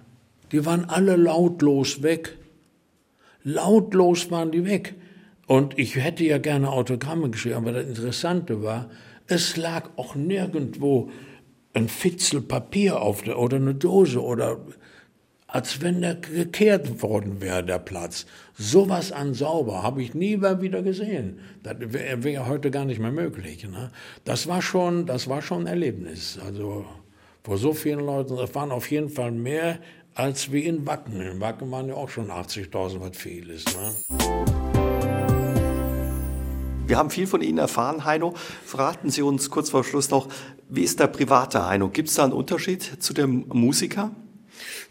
Die 0.54 0.66
waren 0.66 0.86
alle 0.86 1.18
lautlos 1.18 2.04
weg. 2.04 2.38
Lautlos 3.43 4.32
waren 4.32 4.54
die 4.54 4.64
weg. 4.64 4.96
Und 5.46 5.78
ich 5.78 5.98
hätte 5.98 6.24
ja 6.24 6.38
gerne 6.38 6.72
Autogramme 6.72 7.30
geschrieben, 7.30 7.58
aber 7.58 7.74
das 7.74 7.86
Interessante 7.86 8.64
war, 8.64 8.89
es 9.28 9.58
lag 9.58 9.89
auch 9.98 10.16
nirgendwo 10.16 11.10
ein 11.74 11.89
Fitzel 11.89 12.39
Papier 12.39 13.02
auf 13.02 13.24
der, 13.24 13.38
oder 13.38 13.58
eine 13.58 13.76
Dose 13.76 14.24
oder 14.24 14.58
als 15.56 15.80
wenn 15.80 16.01
der 16.01 16.16
gekehrt 16.16 17.01
worden 17.01 17.39
wäre, 17.39 17.64
der 17.64 17.80
Platz. 17.80 18.26
Sowas 18.58 19.14
an 19.14 19.34
sauber 19.34 19.84
habe 19.84 20.03
ich 20.03 20.14
nie 20.14 20.36
mehr 20.36 20.60
wieder 20.60 20.82
gesehen. 20.82 21.39
Das 21.64 21.78
wäre 21.80 22.26
wär 22.26 22.45
heute 22.45 22.72
gar 22.72 22.84
nicht 22.84 22.99
mehr 22.99 23.14
möglich. 23.14 23.66
Ne? 23.66 23.89
Das 24.26 24.47
war 24.47 24.62
schon, 24.62 25.06
das 25.06 25.30
war 25.30 25.41
schon 25.41 25.62
ein 25.62 25.68
Erlebnis. 25.68 26.38
Also 26.45 26.86
vor 27.41 27.58
so 27.58 27.72
vielen 27.72 28.01
Leuten, 28.01 28.36
das 28.36 28.53
waren 28.53 28.70
auf 28.74 28.91
jeden 28.91 29.08
Fall 29.08 29.32
mehr 29.32 29.80
als 30.14 30.51
wie 30.51 30.66
in 30.66 30.86
Wacken. 30.86 31.22
In 31.22 31.39
Wacken 31.39 31.72
waren 31.72 31.88
ja 31.88 31.93
auch 31.93 32.10
schon 32.10 32.32
80.000, 32.32 32.99
was 32.99 33.16
viel 33.16 33.49
ist. 33.49 33.70
Ne? 33.78 33.95
Wir 36.86 36.97
haben 36.97 37.10
viel 37.10 37.28
von 37.28 37.39
Ihnen 37.39 37.60
erfahren, 37.60 38.03
Heino. 38.03 38.34
Verraten 38.66 39.10
Sie 39.10 39.22
uns 39.22 39.49
kurz 39.49 39.70
vor 39.70 39.86
Schluss 39.86 40.10
noch, 40.10 40.28
wie 40.68 40.84
ist 40.84 40.99
der 40.99 41.08
private 41.08 41.66
Heino? 41.66 41.88
Gibt 41.88 42.10
es 42.10 42.16
da 42.16 42.26
einen 42.26 42.34
Unterschied 42.34 42.84
zu 43.01 43.14
dem 43.14 43.45
Musiker? 43.47 44.12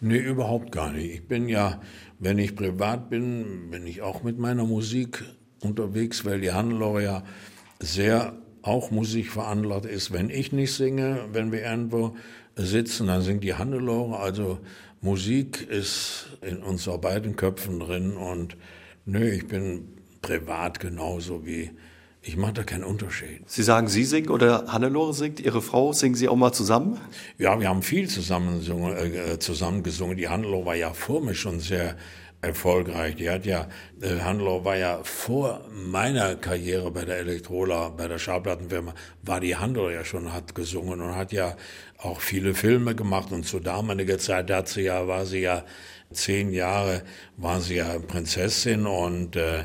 Nee, 0.07 0.19
überhaupt 0.19 0.71
gar 0.71 0.93
nicht. 0.93 1.15
Ich 1.15 1.29
bin 1.29 1.49
ja, 1.49 1.81
wenn 2.19 2.37
ich 2.37 2.55
privat 2.55 3.09
bin, 3.09 3.71
bin 3.71 3.87
ich 3.87 4.03
auch 4.03 4.23
mit 4.23 4.39
meiner 4.39 4.65
Musik 4.65 5.25
unterwegs, 5.63 6.27
weil 6.27 6.43
die 6.43 6.53
Hannelore 6.53 7.03
ja 7.03 7.25
sehr 7.81 8.35
auch 8.61 8.91
Musik 8.91 9.31
veranlagt 9.31 9.87
ist. 9.87 10.13
Wenn 10.13 10.29
ich 10.29 10.53
nicht 10.53 10.75
singe, 10.75 11.25
wenn 11.33 11.53
wir 11.53 11.63
irgendwo 11.63 12.17
sitzen, 12.55 13.07
dann 13.07 13.23
singt 13.23 13.45
die 13.45 13.55
Hannelore. 13.55 14.19
Also 14.19 14.59
Musik 15.01 15.67
ist 15.71 16.37
in 16.43 16.63
unseren 16.63 17.01
beiden 17.01 17.35
Köpfen 17.37 17.81
drin 17.81 18.13
und 18.13 18.59
nö, 19.07 19.27
ich 19.27 19.47
bin 19.47 19.89
privat 20.21 20.81
genauso 20.81 21.47
wie 21.47 21.71
ich 22.25 22.37
mache 22.37 22.55
da 22.55 22.63
keinen 22.63 22.85
Unterschied. 22.85 23.43
Sie 23.47 23.63
sagen, 23.63 23.89
Sie 23.89 24.05
singen 24.05 24.31
oder 24.31 24.65
Hannelore 24.69 25.13
singt, 25.13 25.41
Ihre 25.41 25.61
Frau, 25.61 25.93
singen 25.93 26.15
Sie 26.15 26.29
auch 26.29 26.37
mal 26.37 26.53
zusammen? 26.53 26.99
Ja, 27.39 27.61
wir 27.61 27.69
haben 27.69 27.83
viel 27.83 28.09
zusammen, 28.09 28.61
äh, 28.97 29.39
zusammen 29.39 29.83
gesungen. 29.83 30.17
Die 30.17 30.29
Hannelore 30.29 30.67
war 30.67 30.75
ja 30.75 30.93
vor 30.93 31.21
mir 31.21 31.35
schon 31.35 31.61
sehr 31.61 31.97
erfolgreich. 32.41 33.17
Die 33.17 33.29
hat 33.29 33.45
ja, 33.45 33.69
äh, 34.01 34.21
Hannelore 34.21 34.65
war 34.65 34.77
ja 34.77 35.01
vor 35.03 35.61
meiner 35.71 36.37
Karriere 36.37 36.91
bei 36.91 37.05
der 37.05 37.19
Elektrola, 37.19 37.91
bei 37.91 38.09
der 38.09 38.19
Schallplattenfirma, 38.19 38.95
war 39.23 39.41
die 39.41 39.57
Hannelore 39.57 39.93
ja 39.93 40.05
schon, 40.05 40.33
hat 40.33 40.55
gesungen 40.55 41.01
und 41.03 41.15
hat 41.15 41.33
ja 41.33 41.57
auch 41.99 42.21
viele 42.21 42.55
Filme 42.55 42.95
gemacht. 42.95 43.33
Und 43.33 43.45
zu 43.45 43.61
damaliger 43.61 44.19
Zeit 44.19 44.51
hat 44.51 44.69
sie 44.69 44.83
ja, 44.83 45.07
war 45.07 45.27
sie 45.27 45.41
ja 45.41 45.65
zehn 46.11 46.53
Jahre, 46.53 47.03
war 47.37 47.61
sie 47.61 47.77
ja 47.77 47.99
Prinzessin 47.99 48.87
und 48.87 49.37
äh, 49.37 49.65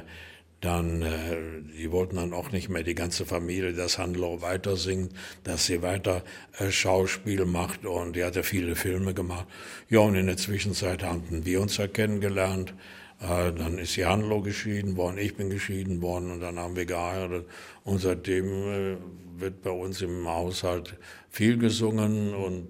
dann, 0.62 1.02
äh, 1.02 1.38
die 1.78 1.92
wollten 1.92 2.18
dann 2.18 2.34
auch 2.34 2.52
nicht 2.52 2.70
mehr 2.70 2.84
die 2.84 2.96
ganze 2.96 3.26
Familie, 3.26 3.74
dass 3.74 3.98
Handler 3.98 4.42
weiter 4.42 4.76
singt, 4.76 5.14
dass 5.44 5.66
sie 5.66 5.82
weiter 5.82 6.24
äh, 6.58 6.70
Schauspiel 6.70 7.46
macht 7.46 7.86
und 7.86 8.16
die 8.16 8.24
hat 8.24 8.36
ja 8.36 8.44
viele 8.44 8.76
Filme 8.76 9.14
gemacht. 9.14 9.48
Ja, 9.90 10.00
und 10.00 10.16
in 10.16 10.28
der 10.28 10.38
Zwischenzeit 10.38 11.04
hatten 11.04 11.46
wir 11.46 11.62
uns 11.62 11.78
ja 11.78 11.88
kennengelernt. 11.88 12.74
Äh, 13.22 13.54
dann 13.54 13.78
ist 13.78 13.96
die 13.96 14.06
Handlo 14.06 14.42
geschieden 14.42 14.98
worden, 14.98 15.18
ich 15.18 15.36
bin 15.36 15.50
geschieden 15.50 16.02
worden 16.02 16.32
und 16.32 16.42
dann 16.42 16.60
haben 16.60 16.76
wir 16.76 16.86
geheiratet. 16.86 17.46
Und 17.86 18.00
seitdem 18.00 18.46
äh, 18.48 18.98
wird 19.38 19.62
bei 19.62 19.72
uns 19.72 20.02
im 20.02 20.28
Haushalt 20.28 20.98
viel 21.30 21.58
gesungen 21.58 22.34
und 22.34 22.68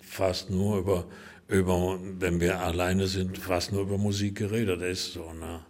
fast 0.00 0.50
nur 0.50 0.78
über, 0.78 1.06
über, 1.48 1.98
wenn 2.20 2.40
wir 2.40 2.60
alleine 2.60 3.08
sind, 3.08 3.38
fast 3.38 3.72
nur 3.72 3.82
über 3.82 3.98
Musik 3.98 4.36
geredet. 4.36 4.80
Ist 4.82 5.14
so, 5.14 5.32
ne? 5.32 5.60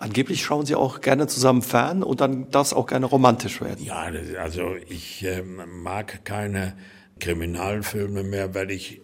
Angeblich 0.00 0.42
schauen 0.42 0.64
Sie 0.64 0.74
auch 0.74 1.02
gerne 1.02 1.26
zusammen 1.26 1.60
fern 1.60 2.02
und 2.02 2.22
dann 2.22 2.50
das 2.50 2.72
auch 2.72 2.86
gerne 2.86 3.04
romantisch 3.04 3.60
werden. 3.60 3.84
Ja, 3.84 4.10
also 4.40 4.74
ich 4.88 5.22
äh, 5.26 5.42
mag 5.42 6.24
keine 6.24 6.72
Kriminalfilme 7.20 8.22
mehr, 8.22 8.54
weil 8.54 8.70
ich 8.70 9.02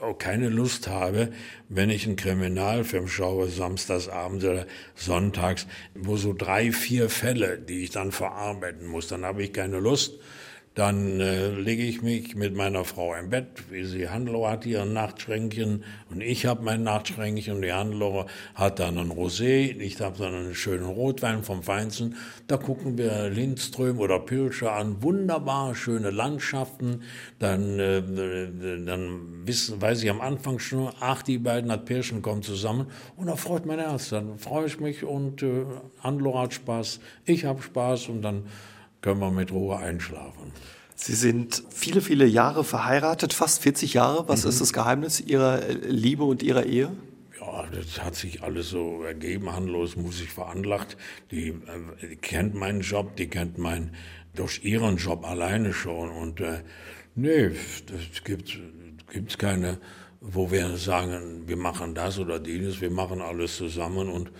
auch 0.00 0.16
keine 0.16 0.48
Lust 0.48 0.86
habe, 0.86 1.32
wenn 1.68 1.90
ich 1.90 2.06
einen 2.06 2.14
Kriminalfilm 2.14 3.08
schaue, 3.08 3.48
samstagsabends 3.48 4.44
oder 4.44 4.66
sonntags, 4.94 5.66
wo 5.96 6.16
so 6.16 6.32
drei, 6.32 6.70
vier 6.70 7.10
Fälle, 7.10 7.58
die 7.58 7.82
ich 7.82 7.90
dann 7.90 8.12
verarbeiten 8.12 8.86
muss, 8.86 9.08
dann 9.08 9.24
habe 9.24 9.42
ich 9.42 9.52
keine 9.52 9.80
Lust. 9.80 10.12
Dann 10.76 11.20
äh, 11.20 11.48
lege 11.52 11.84
ich 11.84 12.02
mich 12.02 12.36
mit 12.36 12.54
meiner 12.54 12.84
Frau 12.84 13.14
im 13.14 13.30
Bett, 13.30 13.46
wie 13.70 13.84
sie 13.84 14.10
Handlo 14.10 14.46
hat 14.46 14.66
ihr 14.66 14.84
Nachtschränkchen 14.84 15.84
und 16.10 16.20
ich 16.20 16.44
habe 16.44 16.62
mein 16.62 16.82
Nachtschränkchen. 16.82 17.62
Die 17.62 17.72
Handlo 17.72 18.26
hat 18.54 18.78
dann 18.78 18.98
ein 18.98 19.10
Rosé, 19.10 19.74
ich 19.74 19.98
habe 20.02 20.18
dann 20.18 20.34
einen 20.34 20.54
schönen 20.54 20.84
Rotwein 20.84 21.44
vom 21.44 21.62
Feinsten. 21.62 22.16
Da 22.46 22.58
gucken 22.58 22.98
wir 22.98 23.30
Lindström 23.30 23.98
oder 24.00 24.18
Pilscher 24.18 24.72
an, 24.72 25.02
wunderbar 25.02 25.74
schöne 25.74 26.10
Landschaften. 26.10 27.00
Dann, 27.38 27.78
äh, 27.80 28.02
dann 28.84 29.46
wissen, 29.46 29.80
weiß 29.80 30.02
ich 30.02 30.10
am 30.10 30.20
Anfang 30.20 30.58
schon, 30.58 30.92
ach, 31.00 31.22
die 31.22 31.38
beiden 31.38 31.72
hat 31.72 31.86
Pirschen 31.86 32.20
kommen 32.20 32.42
zusammen 32.42 32.88
und 33.16 33.28
da 33.28 33.36
freut 33.36 33.64
mein 33.64 33.78
Herz. 33.78 34.10
Dann 34.10 34.36
freue 34.36 34.66
ich 34.66 34.78
mich 34.78 35.04
und 35.04 35.42
äh, 35.42 35.64
Handlo 36.02 36.38
hat 36.38 36.52
Spaß, 36.52 37.00
ich 37.24 37.46
habe 37.46 37.62
Spaß 37.62 38.10
und 38.10 38.20
dann 38.20 38.44
können 39.06 39.20
wir 39.20 39.30
mit 39.30 39.52
Ruhe 39.52 39.76
einschlafen. 39.76 40.50
Sie 40.96 41.14
sind 41.14 41.62
viele, 41.70 42.00
viele 42.00 42.26
Jahre 42.26 42.64
verheiratet, 42.64 43.32
fast 43.32 43.62
40 43.62 43.94
Jahre. 43.94 44.28
Was 44.28 44.42
mhm. 44.42 44.50
ist 44.50 44.60
das 44.60 44.72
Geheimnis 44.72 45.20
Ihrer 45.20 45.60
Liebe 45.86 46.24
und 46.24 46.42
Ihrer 46.42 46.66
Ehe? 46.66 46.90
Ja, 47.40 47.66
das 47.70 48.02
hat 48.02 48.16
sich 48.16 48.42
alles 48.42 48.70
so 48.70 49.04
ergeben, 49.04 49.52
handlos, 49.52 49.94
muss 49.94 50.20
ich 50.20 50.30
veranlagt. 50.30 50.96
Die, 51.30 51.50
äh, 51.50 51.54
die 52.02 52.16
kennt 52.16 52.56
meinen 52.56 52.80
Job, 52.80 53.14
die 53.14 53.28
kennt 53.28 53.58
meinen, 53.58 53.94
durch 54.34 54.64
ihren 54.64 54.96
Job 54.96 55.24
alleine 55.24 55.72
schon. 55.72 56.10
Und 56.10 56.40
äh, 56.40 56.62
nee, 57.14 57.50
das 57.86 58.24
gibt 58.24 58.58
gibt's 59.12 59.38
keine, 59.38 59.78
wo 60.20 60.50
wir 60.50 60.76
sagen, 60.78 61.44
wir 61.46 61.56
machen 61.56 61.94
das 61.94 62.18
oder 62.18 62.40
dieses, 62.40 62.80
wir 62.80 62.90
machen 62.90 63.22
alles 63.22 63.56
zusammen 63.56 64.08
und 64.08 64.32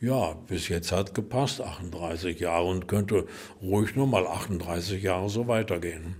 ja, 0.00 0.32
bis 0.32 0.68
jetzt 0.68 0.92
hat 0.92 1.14
gepasst, 1.14 1.60
38 1.60 2.40
Jahre 2.40 2.66
und 2.66 2.88
könnte 2.88 3.26
ruhig 3.60 3.96
nur 3.96 4.06
mal 4.06 4.26
38 4.26 5.02
Jahre 5.02 5.28
so 5.28 5.46
weitergehen. 5.46 6.16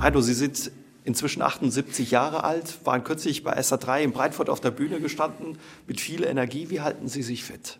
Heino, 0.00 0.20
Sie 0.20 0.34
sind 0.34 0.70
inzwischen 1.02 1.42
78 1.42 2.10
Jahre 2.12 2.44
alt, 2.44 2.78
waren 2.84 3.02
kürzlich 3.02 3.42
bei 3.42 3.58
SA3 3.58 4.02
in 4.02 4.12
Breitfurt 4.12 4.48
auf 4.48 4.60
der 4.60 4.70
Bühne 4.70 5.00
gestanden, 5.00 5.58
mit 5.88 6.00
viel 6.00 6.24
Energie. 6.24 6.70
Wie 6.70 6.80
halten 6.80 7.08
Sie 7.08 7.22
sich 7.22 7.42
fit? 7.42 7.78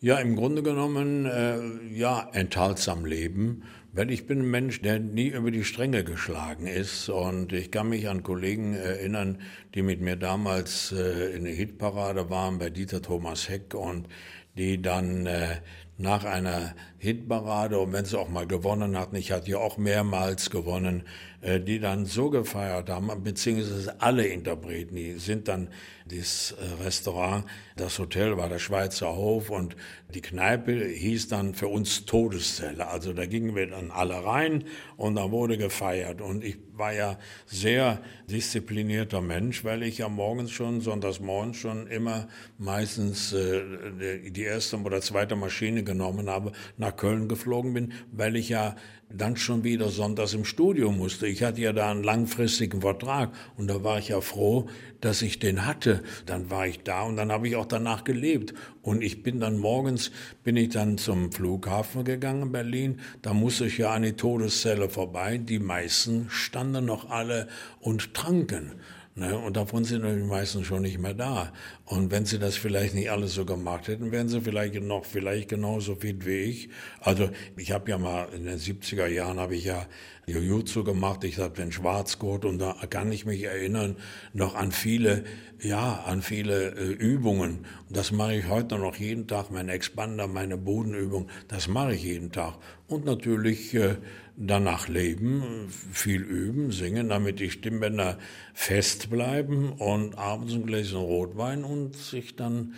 Ja, 0.00 0.18
im 0.18 0.36
Grunde 0.36 0.62
genommen, 0.62 1.26
äh, 1.26 1.60
ja, 1.92 2.28
enthaltsam 2.32 3.04
leben 3.04 3.64
weil 3.92 4.10
ich 4.10 4.26
bin 4.26 4.40
ein 4.40 4.50
Mensch, 4.50 4.82
der 4.82 4.98
nie 4.98 5.28
über 5.28 5.50
die 5.50 5.64
Stränge 5.64 6.04
geschlagen 6.04 6.66
ist. 6.66 7.08
Und 7.08 7.52
ich 7.52 7.70
kann 7.70 7.88
mich 7.88 8.08
an 8.08 8.22
Kollegen 8.22 8.74
erinnern, 8.74 9.38
die 9.74 9.82
mit 9.82 10.00
mir 10.00 10.16
damals 10.16 10.92
äh, 10.92 11.34
in 11.34 11.44
der 11.44 11.54
Hitparade 11.54 12.30
waren 12.30 12.58
bei 12.58 12.70
Dieter 12.70 13.02
Thomas 13.02 13.48
Heck 13.48 13.74
und 13.74 14.08
die 14.56 14.82
dann 14.82 15.26
äh, 15.26 15.60
nach 15.98 16.24
einer 16.24 16.74
Hitparade 16.98 17.78
und 17.78 17.92
wenn 17.92 18.04
sie 18.04 18.18
auch 18.18 18.28
mal 18.28 18.46
gewonnen 18.46 18.96
hatten, 18.96 19.16
ich 19.16 19.32
hatte 19.32 19.50
ja 19.50 19.58
auch 19.58 19.78
mehrmals 19.78 20.48
gewonnen, 20.48 21.02
äh, 21.40 21.60
die 21.60 21.80
dann 21.80 22.06
so 22.06 22.30
gefeiert 22.30 22.88
haben, 22.88 23.10
beziehungsweise 23.22 24.00
alle 24.00 24.26
Interpreten, 24.26 24.94
die 24.94 25.14
sind 25.14 25.48
dann 25.48 25.68
das 26.06 26.52
äh, 26.52 26.84
Restaurant, 26.84 27.44
das 27.78 27.98
Hotel 27.98 28.36
war 28.36 28.48
der 28.48 28.58
Schweizer 28.58 29.14
Hof 29.14 29.50
und 29.50 29.76
die 30.14 30.20
Kneipe 30.20 30.72
hieß 30.72 31.28
dann 31.28 31.54
für 31.54 31.68
uns 31.68 32.04
Todeszelle. 32.04 32.88
Also 32.88 33.12
da 33.12 33.26
gingen 33.26 33.54
wir 33.54 33.68
dann 33.68 33.90
alle 33.90 34.24
rein 34.24 34.64
und 34.96 35.14
da 35.16 35.30
wurde 35.30 35.56
gefeiert. 35.56 36.20
Und 36.20 36.44
ich 36.44 36.58
war 36.72 36.92
ja 36.92 37.18
sehr 37.46 38.00
disziplinierter 38.30 39.20
Mensch, 39.20 39.64
weil 39.64 39.82
ich 39.82 39.98
ja 39.98 40.08
morgens 40.08 40.50
schon, 40.50 40.80
sonntags 40.80 41.20
morgens 41.20 41.58
schon 41.58 41.86
immer 41.86 42.28
meistens 42.56 43.32
äh, 43.32 44.30
die 44.30 44.42
erste 44.42 44.78
oder 44.78 45.00
zweite 45.00 45.36
Maschine 45.36 45.82
genommen 45.82 46.28
habe, 46.28 46.52
nach 46.76 46.96
Köln 46.96 47.28
geflogen 47.28 47.74
bin, 47.74 47.92
weil 48.12 48.36
ich 48.36 48.48
ja 48.48 48.76
dann 49.10 49.36
schon 49.36 49.64
wieder 49.64 49.88
sonntags 49.88 50.34
im 50.34 50.44
Studio 50.44 50.92
musste. 50.92 51.26
Ich 51.26 51.42
hatte 51.42 51.60
ja 51.60 51.72
da 51.72 51.90
einen 51.90 52.02
langfristigen 52.02 52.82
Vertrag 52.82 53.32
und 53.56 53.68
da 53.68 53.82
war 53.82 53.98
ich 53.98 54.08
ja 54.08 54.20
froh, 54.20 54.68
dass 55.00 55.22
ich 55.22 55.38
den 55.38 55.66
hatte. 55.66 56.02
Dann 56.26 56.50
war 56.50 56.66
ich 56.66 56.82
da 56.82 57.02
und 57.02 57.16
dann 57.16 57.32
habe 57.32 57.48
ich 57.48 57.56
auch 57.56 57.66
danach 57.68 58.04
gelebt. 58.04 58.54
Und 58.82 59.02
ich 59.02 59.22
bin 59.22 59.40
dann 59.40 59.58
morgens, 59.58 60.10
bin 60.44 60.56
ich 60.56 60.70
dann 60.70 60.98
zum 60.98 61.32
Flughafen 61.32 62.04
gegangen, 62.04 62.52
Berlin. 62.52 63.00
Da 63.22 63.34
musste 63.34 63.66
ich 63.66 63.78
ja 63.78 63.92
an 63.92 64.02
die 64.02 64.12
Todeszelle 64.12 64.88
vorbei. 64.88 65.38
Die 65.38 65.58
meisten 65.58 66.26
standen 66.30 66.84
noch 66.84 67.10
alle 67.10 67.48
und 67.80 68.14
tranken. 68.14 68.72
Ne? 69.18 69.36
Und 69.36 69.56
davon 69.56 69.82
sind 69.82 70.04
die 70.04 70.22
meisten 70.22 70.64
schon 70.64 70.82
nicht 70.82 70.98
mehr 70.98 71.14
da. 71.14 71.52
Und 71.86 72.12
wenn 72.12 72.24
sie 72.24 72.38
das 72.38 72.56
vielleicht 72.56 72.94
nicht 72.94 73.10
alles 73.10 73.34
so 73.34 73.44
gemacht 73.44 73.88
hätten, 73.88 74.12
wären 74.12 74.28
sie 74.28 74.40
vielleicht 74.40 74.80
noch 74.80 75.04
vielleicht 75.04 75.48
genauso 75.48 75.96
fit 75.96 76.24
wie 76.24 76.36
ich. 76.36 76.68
Also 77.00 77.28
ich 77.56 77.72
habe 77.72 77.90
ja 77.90 77.98
mal 77.98 78.28
in 78.32 78.44
den 78.44 78.58
70er 78.58 79.08
Jahren 79.08 79.40
habe 79.40 79.56
ich 79.56 79.64
ja 79.64 79.86
Jiu-Jitsu 80.28 80.84
gemacht, 80.84 81.24
ich 81.24 81.38
habe 81.38 81.54
den 81.54 81.72
Schwarzgurt 81.72 82.44
und 82.44 82.58
da 82.58 82.74
kann 82.90 83.10
ich 83.10 83.26
mich 83.26 83.42
erinnern 83.42 83.96
noch 84.34 84.54
an 84.54 84.70
viele, 84.70 85.24
ja, 85.60 86.04
an 86.06 86.22
viele 86.22 86.76
äh, 86.76 86.92
Übungen. 86.92 87.66
Und 87.88 87.96
das 87.96 88.12
mache 88.12 88.34
ich 88.34 88.48
heute 88.48 88.78
noch 88.78 88.96
jeden 88.96 89.26
Tag, 89.26 89.50
meine 89.50 89.72
Expander, 89.72 90.28
meine 90.28 90.56
Bodenübung, 90.56 91.28
das 91.48 91.66
mache 91.66 91.94
ich 91.94 92.04
jeden 92.04 92.30
Tag. 92.30 92.54
und 92.86 93.04
natürlich 93.04 93.74
äh, 93.74 93.96
danach 94.38 94.88
leben, 94.88 95.68
viel 95.92 96.22
üben, 96.22 96.70
singen, 96.70 97.08
damit 97.08 97.40
die 97.40 97.50
Stimmbänder 97.50 98.18
fest 98.54 99.10
bleiben 99.10 99.72
und 99.72 100.16
abends 100.16 100.54
ein 100.54 100.64
Gläschen 100.64 100.98
Rotwein 100.98 101.64
und 101.64 101.96
sich 101.96 102.36
dann 102.36 102.74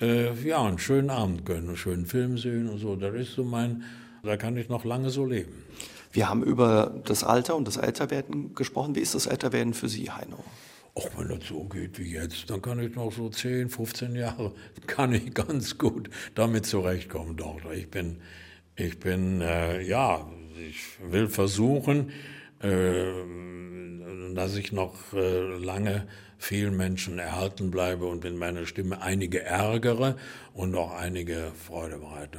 äh, 0.00 0.32
ja 0.46 0.64
einen 0.64 0.78
schönen 0.78 1.10
Abend 1.10 1.44
gönnen, 1.44 1.68
einen 1.68 1.76
schönen 1.76 2.06
Film 2.06 2.38
sehen 2.38 2.68
und 2.68 2.78
so. 2.78 2.94
Das 2.94 3.14
ist 3.14 3.32
so 3.32 3.44
mein, 3.44 3.82
da 4.22 4.36
kann 4.36 4.56
ich 4.56 4.68
noch 4.68 4.84
lange 4.84 5.10
so 5.10 5.26
leben. 5.26 5.52
Wir 6.12 6.28
haben 6.28 6.42
über 6.42 7.00
das 7.04 7.24
Alter 7.24 7.56
und 7.56 7.66
das 7.66 7.76
Älterwerden 7.76 8.54
gesprochen. 8.54 8.94
Wie 8.94 9.00
ist 9.00 9.14
das 9.14 9.26
Älterwerden 9.26 9.74
für 9.74 9.88
Sie, 9.88 10.10
Heino? 10.10 10.42
Auch 10.94 11.08
wenn 11.16 11.28
das 11.28 11.48
so 11.48 11.64
geht 11.64 11.98
wie 11.98 12.12
jetzt, 12.12 12.50
dann 12.50 12.62
kann 12.62 12.80
ich 12.80 12.94
noch 12.94 13.12
so 13.12 13.28
10, 13.28 13.68
15 13.68 14.16
Jahre, 14.16 14.52
kann 14.86 15.12
ich 15.12 15.34
ganz 15.34 15.76
gut 15.76 16.10
damit 16.34 16.66
zurechtkommen. 16.66 17.36
Doch, 17.36 17.58
ich 17.72 17.90
bin, 17.90 18.20
ich 18.76 18.98
bin, 18.98 19.40
äh, 19.40 19.82
ja, 19.82 20.28
ich 20.68 20.82
will 21.10 21.28
versuchen, 21.28 22.10
äh, 22.62 23.12
dass 24.34 24.56
ich 24.56 24.72
noch 24.72 25.12
äh, 25.12 25.56
lange 25.58 26.06
vielen 26.38 26.76
Menschen 26.76 27.18
erhalten 27.18 27.70
bleibe 27.70 28.06
und 28.06 28.24
mit 28.24 28.36
meiner 28.36 28.66
Stimme 28.66 29.02
einige 29.02 29.42
ärgere 29.42 30.16
und 30.54 30.74
auch 30.74 30.92
einige 30.92 31.52
Freude 31.66 31.98
bereite. 31.98 32.38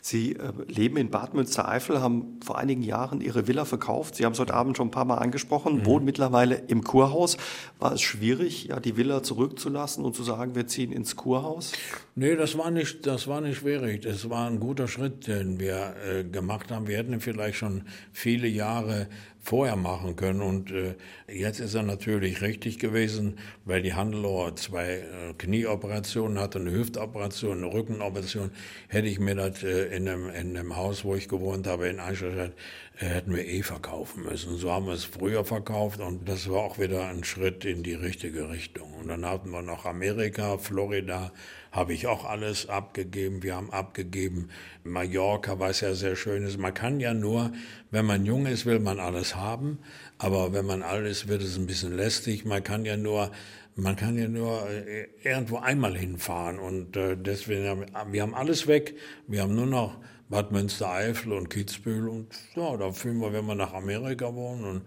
Sie 0.00 0.32
äh, 0.32 0.52
leben 0.68 0.96
in 0.96 1.10
Bad 1.10 1.34
Münstereifel, 1.34 2.00
haben 2.00 2.40
vor 2.44 2.58
einigen 2.58 2.82
Jahren 2.82 3.20
Ihre 3.20 3.46
Villa 3.46 3.64
verkauft. 3.64 4.16
Sie 4.16 4.24
haben 4.24 4.32
es 4.32 4.38
heute 4.38 4.54
Abend 4.54 4.76
schon 4.76 4.88
ein 4.88 4.92
paar 4.92 5.04
Mal 5.04 5.18
angesprochen, 5.18 5.78
mhm. 5.78 5.86
wohnen 5.86 6.04
mittlerweile 6.04 6.56
im 6.68 6.84
Kurhaus. 6.84 7.36
War 7.78 7.92
es 7.92 8.02
schwierig, 8.02 8.66
ja, 8.66 8.80
die 8.80 8.96
Villa 8.96 9.22
zurückzulassen 9.22 10.04
und 10.04 10.14
zu 10.14 10.22
sagen, 10.22 10.54
wir 10.54 10.66
ziehen 10.66 10.92
ins 10.92 11.16
Kurhaus? 11.16 11.72
Nee, 12.14 12.36
das 12.36 12.56
war 12.56 12.70
nicht, 12.70 13.06
das 13.06 13.26
war 13.28 13.40
nicht 13.40 13.58
schwierig. 13.58 14.02
Das 14.02 14.30
war 14.30 14.48
ein 14.48 14.60
guter 14.60 14.88
Schritt, 14.88 15.26
den 15.26 15.60
wir 15.60 15.94
äh, 16.06 16.24
gemacht 16.24 16.70
haben. 16.70 16.86
Wir 16.86 16.98
hätten 16.98 17.20
vielleicht 17.20 17.58
schon 17.58 17.82
viele 18.12 18.48
Jahre 18.48 19.08
vorher 19.46 19.76
machen 19.76 20.16
können. 20.16 20.42
Und 20.42 20.72
äh, 20.72 20.96
jetzt 21.28 21.60
ist 21.60 21.74
er 21.74 21.84
natürlich 21.84 22.42
richtig 22.42 22.80
gewesen, 22.80 23.38
weil 23.64 23.80
die 23.80 23.94
Handelauer 23.94 24.56
zwei 24.56 24.94
äh, 24.94 25.34
Knieoperationen 25.38 26.40
hatte, 26.40 26.58
eine 26.58 26.72
Hüftoperation, 26.72 27.58
eine 27.58 27.72
Rückenoperation. 27.72 28.50
Hätte 28.88 29.06
ich 29.06 29.20
mir 29.20 29.36
das 29.36 29.62
äh, 29.62 29.96
in, 29.96 30.08
einem, 30.08 30.30
in 30.30 30.56
einem 30.56 30.76
Haus, 30.76 31.04
wo 31.04 31.14
ich 31.14 31.28
gewohnt 31.28 31.68
habe, 31.68 31.86
in 31.86 32.00
Eichstätt, 32.00 32.54
äh, 32.98 33.04
hätten 33.04 33.36
wir 33.36 33.46
eh 33.46 33.62
verkaufen 33.62 34.24
müssen. 34.24 34.56
So 34.56 34.72
haben 34.72 34.86
wir 34.86 34.94
es 34.94 35.04
früher 35.04 35.44
verkauft 35.44 36.00
und 36.00 36.28
das 36.28 36.50
war 36.50 36.62
auch 36.62 36.80
wieder 36.80 37.06
ein 37.06 37.22
Schritt 37.22 37.64
in 37.64 37.84
die 37.84 37.94
richtige 37.94 38.50
Richtung. 38.50 38.94
Und 38.94 39.06
dann 39.06 39.24
hatten 39.24 39.50
wir 39.50 39.62
noch 39.62 39.86
Amerika, 39.86 40.58
Florida, 40.58 41.30
habe 41.76 41.92
ich 41.92 42.06
auch 42.06 42.24
alles 42.24 42.70
abgegeben. 42.70 43.42
Wir 43.42 43.54
haben 43.54 43.70
abgegeben 43.70 44.48
Mallorca, 44.82 45.58
was 45.58 45.82
ja 45.82 45.94
sehr 45.94 46.16
schön 46.16 46.42
ist. 46.42 46.58
Man 46.58 46.72
kann 46.72 47.00
ja 47.00 47.12
nur, 47.12 47.52
wenn 47.90 48.06
man 48.06 48.24
jung 48.24 48.46
ist, 48.46 48.64
will 48.64 48.80
man 48.80 48.98
alles 48.98 49.36
haben. 49.36 49.78
Aber 50.16 50.54
wenn 50.54 50.64
man 50.64 50.82
alt 50.82 51.06
ist, 51.06 51.28
wird 51.28 51.42
es 51.42 51.58
ein 51.58 51.66
bisschen 51.66 51.94
lästig. 51.94 52.46
Man 52.46 52.64
kann 52.64 52.86
ja 52.86 52.96
nur, 52.96 53.30
man 53.74 53.94
kann 53.94 54.16
ja 54.16 54.26
nur 54.26 54.66
äh, 54.70 55.06
irgendwo 55.22 55.58
einmal 55.58 55.94
hinfahren. 55.98 56.58
Und 56.58 56.96
äh, 56.96 57.14
deswegen, 57.14 57.84
wir 58.10 58.22
haben 58.22 58.34
alles 58.34 58.66
weg. 58.66 58.94
Wir 59.26 59.42
haben 59.42 59.54
nur 59.54 59.66
noch 59.66 59.98
Bad 60.30 60.52
Münstereifel 60.52 61.34
und 61.34 61.50
Kitzbühel. 61.50 62.08
Und 62.08 62.34
ja, 62.54 62.74
da 62.78 62.90
fühlen 62.90 63.18
wir, 63.18 63.34
wenn 63.34 63.44
wir 63.44 63.54
nach 63.54 63.74
Amerika 63.74 64.34
wohnen, 64.34 64.64
und 64.64 64.82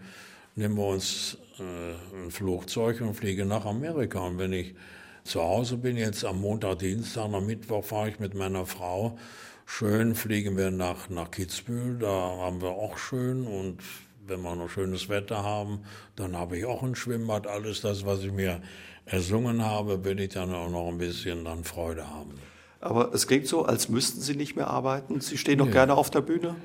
nehmen 0.55 0.75
wir 0.75 0.87
uns 0.87 1.37
äh, 1.59 2.23
ein 2.25 2.31
Flugzeug 2.31 2.99
und 3.01 3.13
fliegen 3.13 3.47
nach 3.47 3.65
Amerika. 3.65 4.21
Und 4.21 4.39
wenn 4.39 4.53
ich 4.53 4.73
zu 5.23 5.41
Hause 5.41 5.77
bin, 5.77 5.97
jetzt 5.97 6.25
am 6.25 6.41
Montag, 6.41 6.79
Dienstag, 6.79 7.31
am 7.31 7.45
Mittwoch 7.45 7.83
fahre 7.83 8.09
ich 8.09 8.19
mit 8.19 8.33
meiner 8.33 8.65
Frau. 8.65 9.17
Schön 9.65 10.15
fliegen 10.15 10.57
wir 10.57 10.71
nach, 10.71 11.09
nach 11.09 11.29
Kitzbühel, 11.29 11.99
da 11.99 12.07
haben 12.07 12.61
wir 12.61 12.69
auch 12.69 12.97
schön 12.97 13.45
und 13.45 13.77
wenn 14.25 14.41
wir 14.41 14.55
noch 14.55 14.69
schönes 14.69 15.09
Wetter 15.09 15.43
haben, 15.43 15.81
dann 16.15 16.37
habe 16.37 16.57
ich 16.57 16.65
auch 16.65 16.83
ein 16.83 16.95
Schwimmbad. 16.95 17.47
Alles 17.47 17.81
das, 17.81 18.05
was 18.05 18.23
ich 18.23 18.31
mir 18.31 18.61
ersungen 19.05 19.63
habe, 19.63 20.03
will 20.05 20.19
ich 20.19 20.29
dann 20.29 20.53
auch 20.53 20.69
noch 20.69 20.87
ein 20.87 20.97
bisschen 20.97 21.45
dann 21.45 21.63
Freude 21.63 22.09
haben. 22.09 22.33
Aber 22.81 23.13
es 23.13 23.27
klingt 23.27 23.47
so, 23.47 23.65
als 23.65 23.89
müssten 23.89 24.21
Sie 24.21 24.35
nicht 24.35 24.55
mehr 24.55 24.67
arbeiten. 24.67 25.19
Sie 25.19 25.37
stehen 25.37 25.57
doch 25.59 25.69
gerne 25.69 25.95
auf 25.95 26.09
der 26.09 26.21
Bühne? 26.21 26.55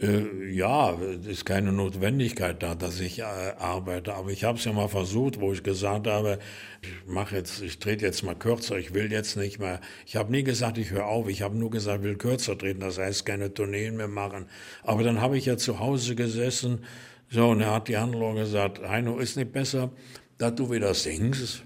Äh, 0.00 0.50
ja, 0.50 0.92
es 0.94 1.26
ist 1.26 1.44
keine 1.44 1.70
Notwendigkeit 1.70 2.62
da, 2.62 2.74
dass 2.74 2.98
ich 2.98 3.20
äh, 3.20 3.22
arbeite. 3.22 4.14
Aber 4.14 4.30
ich 4.30 4.42
habe 4.42 4.58
es 4.58 4.64
ja 4.64 4.72
mal 4.72 4.88
versucht, 4.88 5.40
wo 5.40 5.52
ich 5.52 5.62
gesagt 5.62 6.08
habe, 6.08 6.38
ich 6.82 7.06
mache 7.06 7.36
jetzt, 7.36 7.62
ich 7.62 7.78
trete 7.78 8.04
jetzt 8.04 8.22
mal 8.24 8.34
kürzer. 8.34 8.76
Ich 8.76 8.92
will 8.92 9.12
jetzt 9.12 9.36
nicht 9.36 9.60
mehr. 9.60 9.80
Ich 10.04 10.16
habe 10.16 10.32
nie 10.32 10.42
gesagt, 10.42 10.78
ich 10.78 10.90
höre 10.90 11.06
auf. 11.06 11.28
Ich 11.28 11.42
habe 11.42 11.56
nur 11.56 11.70
gesagt, 11.70 12.00
ich 12.00 12.04
will 12.04 12.16
kürzer 12.16 12.58
treten. 12.58 12.80
Das 12.80 12.98
heißt, 12.98 13.24
keine 13.24 13.54
Tourneen 13.54 13.96
mehr 13.96 14.08
machen. 14.08 14.46
Aber 14.82 15.04
dann 15.04 15.20
habe 15.20 15.38
ich 15.38 15.46
ja 15.46 15.56
zu 15.56 15.78
Hause 15.78 16.16
gesessen. 16.16 16.84
So, 17.30 17.48
und 17.48 17.60
er 17.60 17.74
hat 17.74 17.88
die 17.88 17.96
Handlung 17.96 18.34
gesagt, 18.34 18.82
Heino, 18.82 19.18
ist 19.18 19.36
nicht 19.36 19.52
besser, 19.52 19.90
dass 20.38 20.54
du 20.56 20.70
wieder 20.70 20.94
singst. 20.94 21.64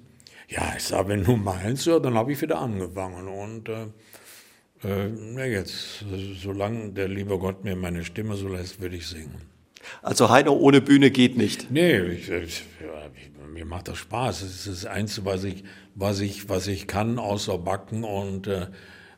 Ja, 0.48 0.74
ich 0.76 0.84
sage, 0.84 1.08
wenn 1.08 1.24
du 1.24 1.36
meinst, 1.36 1.86
ja, 1.86 1.98
dann 1.98 2.14
habe 2.14 2.32
ich 2.32 2.40
wieder 2.40 2.58
angefangen 2.58 3.28
und 3.28 3.68
äh, 3.68 3.86
äh, 4.84 5.08
na 5.34 5.44
jetzt, 5.44 6.04
solange 6.40 6.90
der 6.92 7.08
liebe 7.08 7.38
Gott 7.38 7.64
mir 7.64 7.76
meine 7.76 8.04
Stimme 8.04 8.36
so 8.36 8.48
lässt, 8.48 8.80
würde 8.80 8.96
ich 8.96 9.06
singen. 9.06 9.34
Also 10.02 10.28
Heino 10.28 10.52
ohne 10.52 10.80
Bühne 10.80 11.10
geht 11.10 11.36
nicht. 11.36 11.70
Nee, 11.70 11.98
ich, 12.00 12.30
ich, 12.30 12.64
ja, 12.80 13.10
mir 13.52 13.64
macht 13.64 13.88
das 13.88 13.98
Spaß. 13.98 14.42
Es 14.42 14.66
ist 14.66 14.84
das 14.84 14.86
Einzige, 14.86 15.26
was 15.26 15.44
ich, 15.44 15.64
was 15.94 16.20
ich, 16.20 16.48
was 16.48 16.66
ich 16.66 16.86
kann, 16.86 17.18
außer 17.18 17.58
backen 17.58 18.04
und 18.04 18.46
äh, 18.46 18.66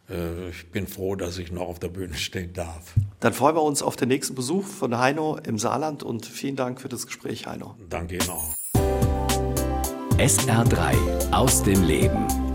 äh, 0.08 0.50
ich 0.50 0.70
bin 0.70 0.86
froh, 0.86 1.16
dass 1.16 1.38
ich 1.38 1.52
noch 1.52 1.68
auf 1.68 1.78
der 1.78 1.88
Bühne 1.88 2.14
stehen 2.14 2.52
darf. 2.52 2.94
Dann 3.20 3.32
freuen 3.32 3.56
wir 3.56 3.62
uns 3.62 3.82
auf 3.82 3.96
den 3.96 4.08
nächsten 4.08 4.34
Besuch 4.34 4.64
von 4.64 4.98
Heino 4.98 5.38
im 5.44 5.58
Saarland 5.58 6.02
und 6.02 6.26
vielen 6.26 6.56
Dank 6.56 6.80
für 6.80 6.88
das 6.88 7.06
Gespräch, 7.06 7.46
Heino. 7.46 7.76
Danke 7.88 8.16
Ihnen 8.16 8.30
auch. 8.30 8.54
SR3 10.18 11.32
aus 11.32 11.62
dem 11.62 11.82
Leben. 11.86 12.49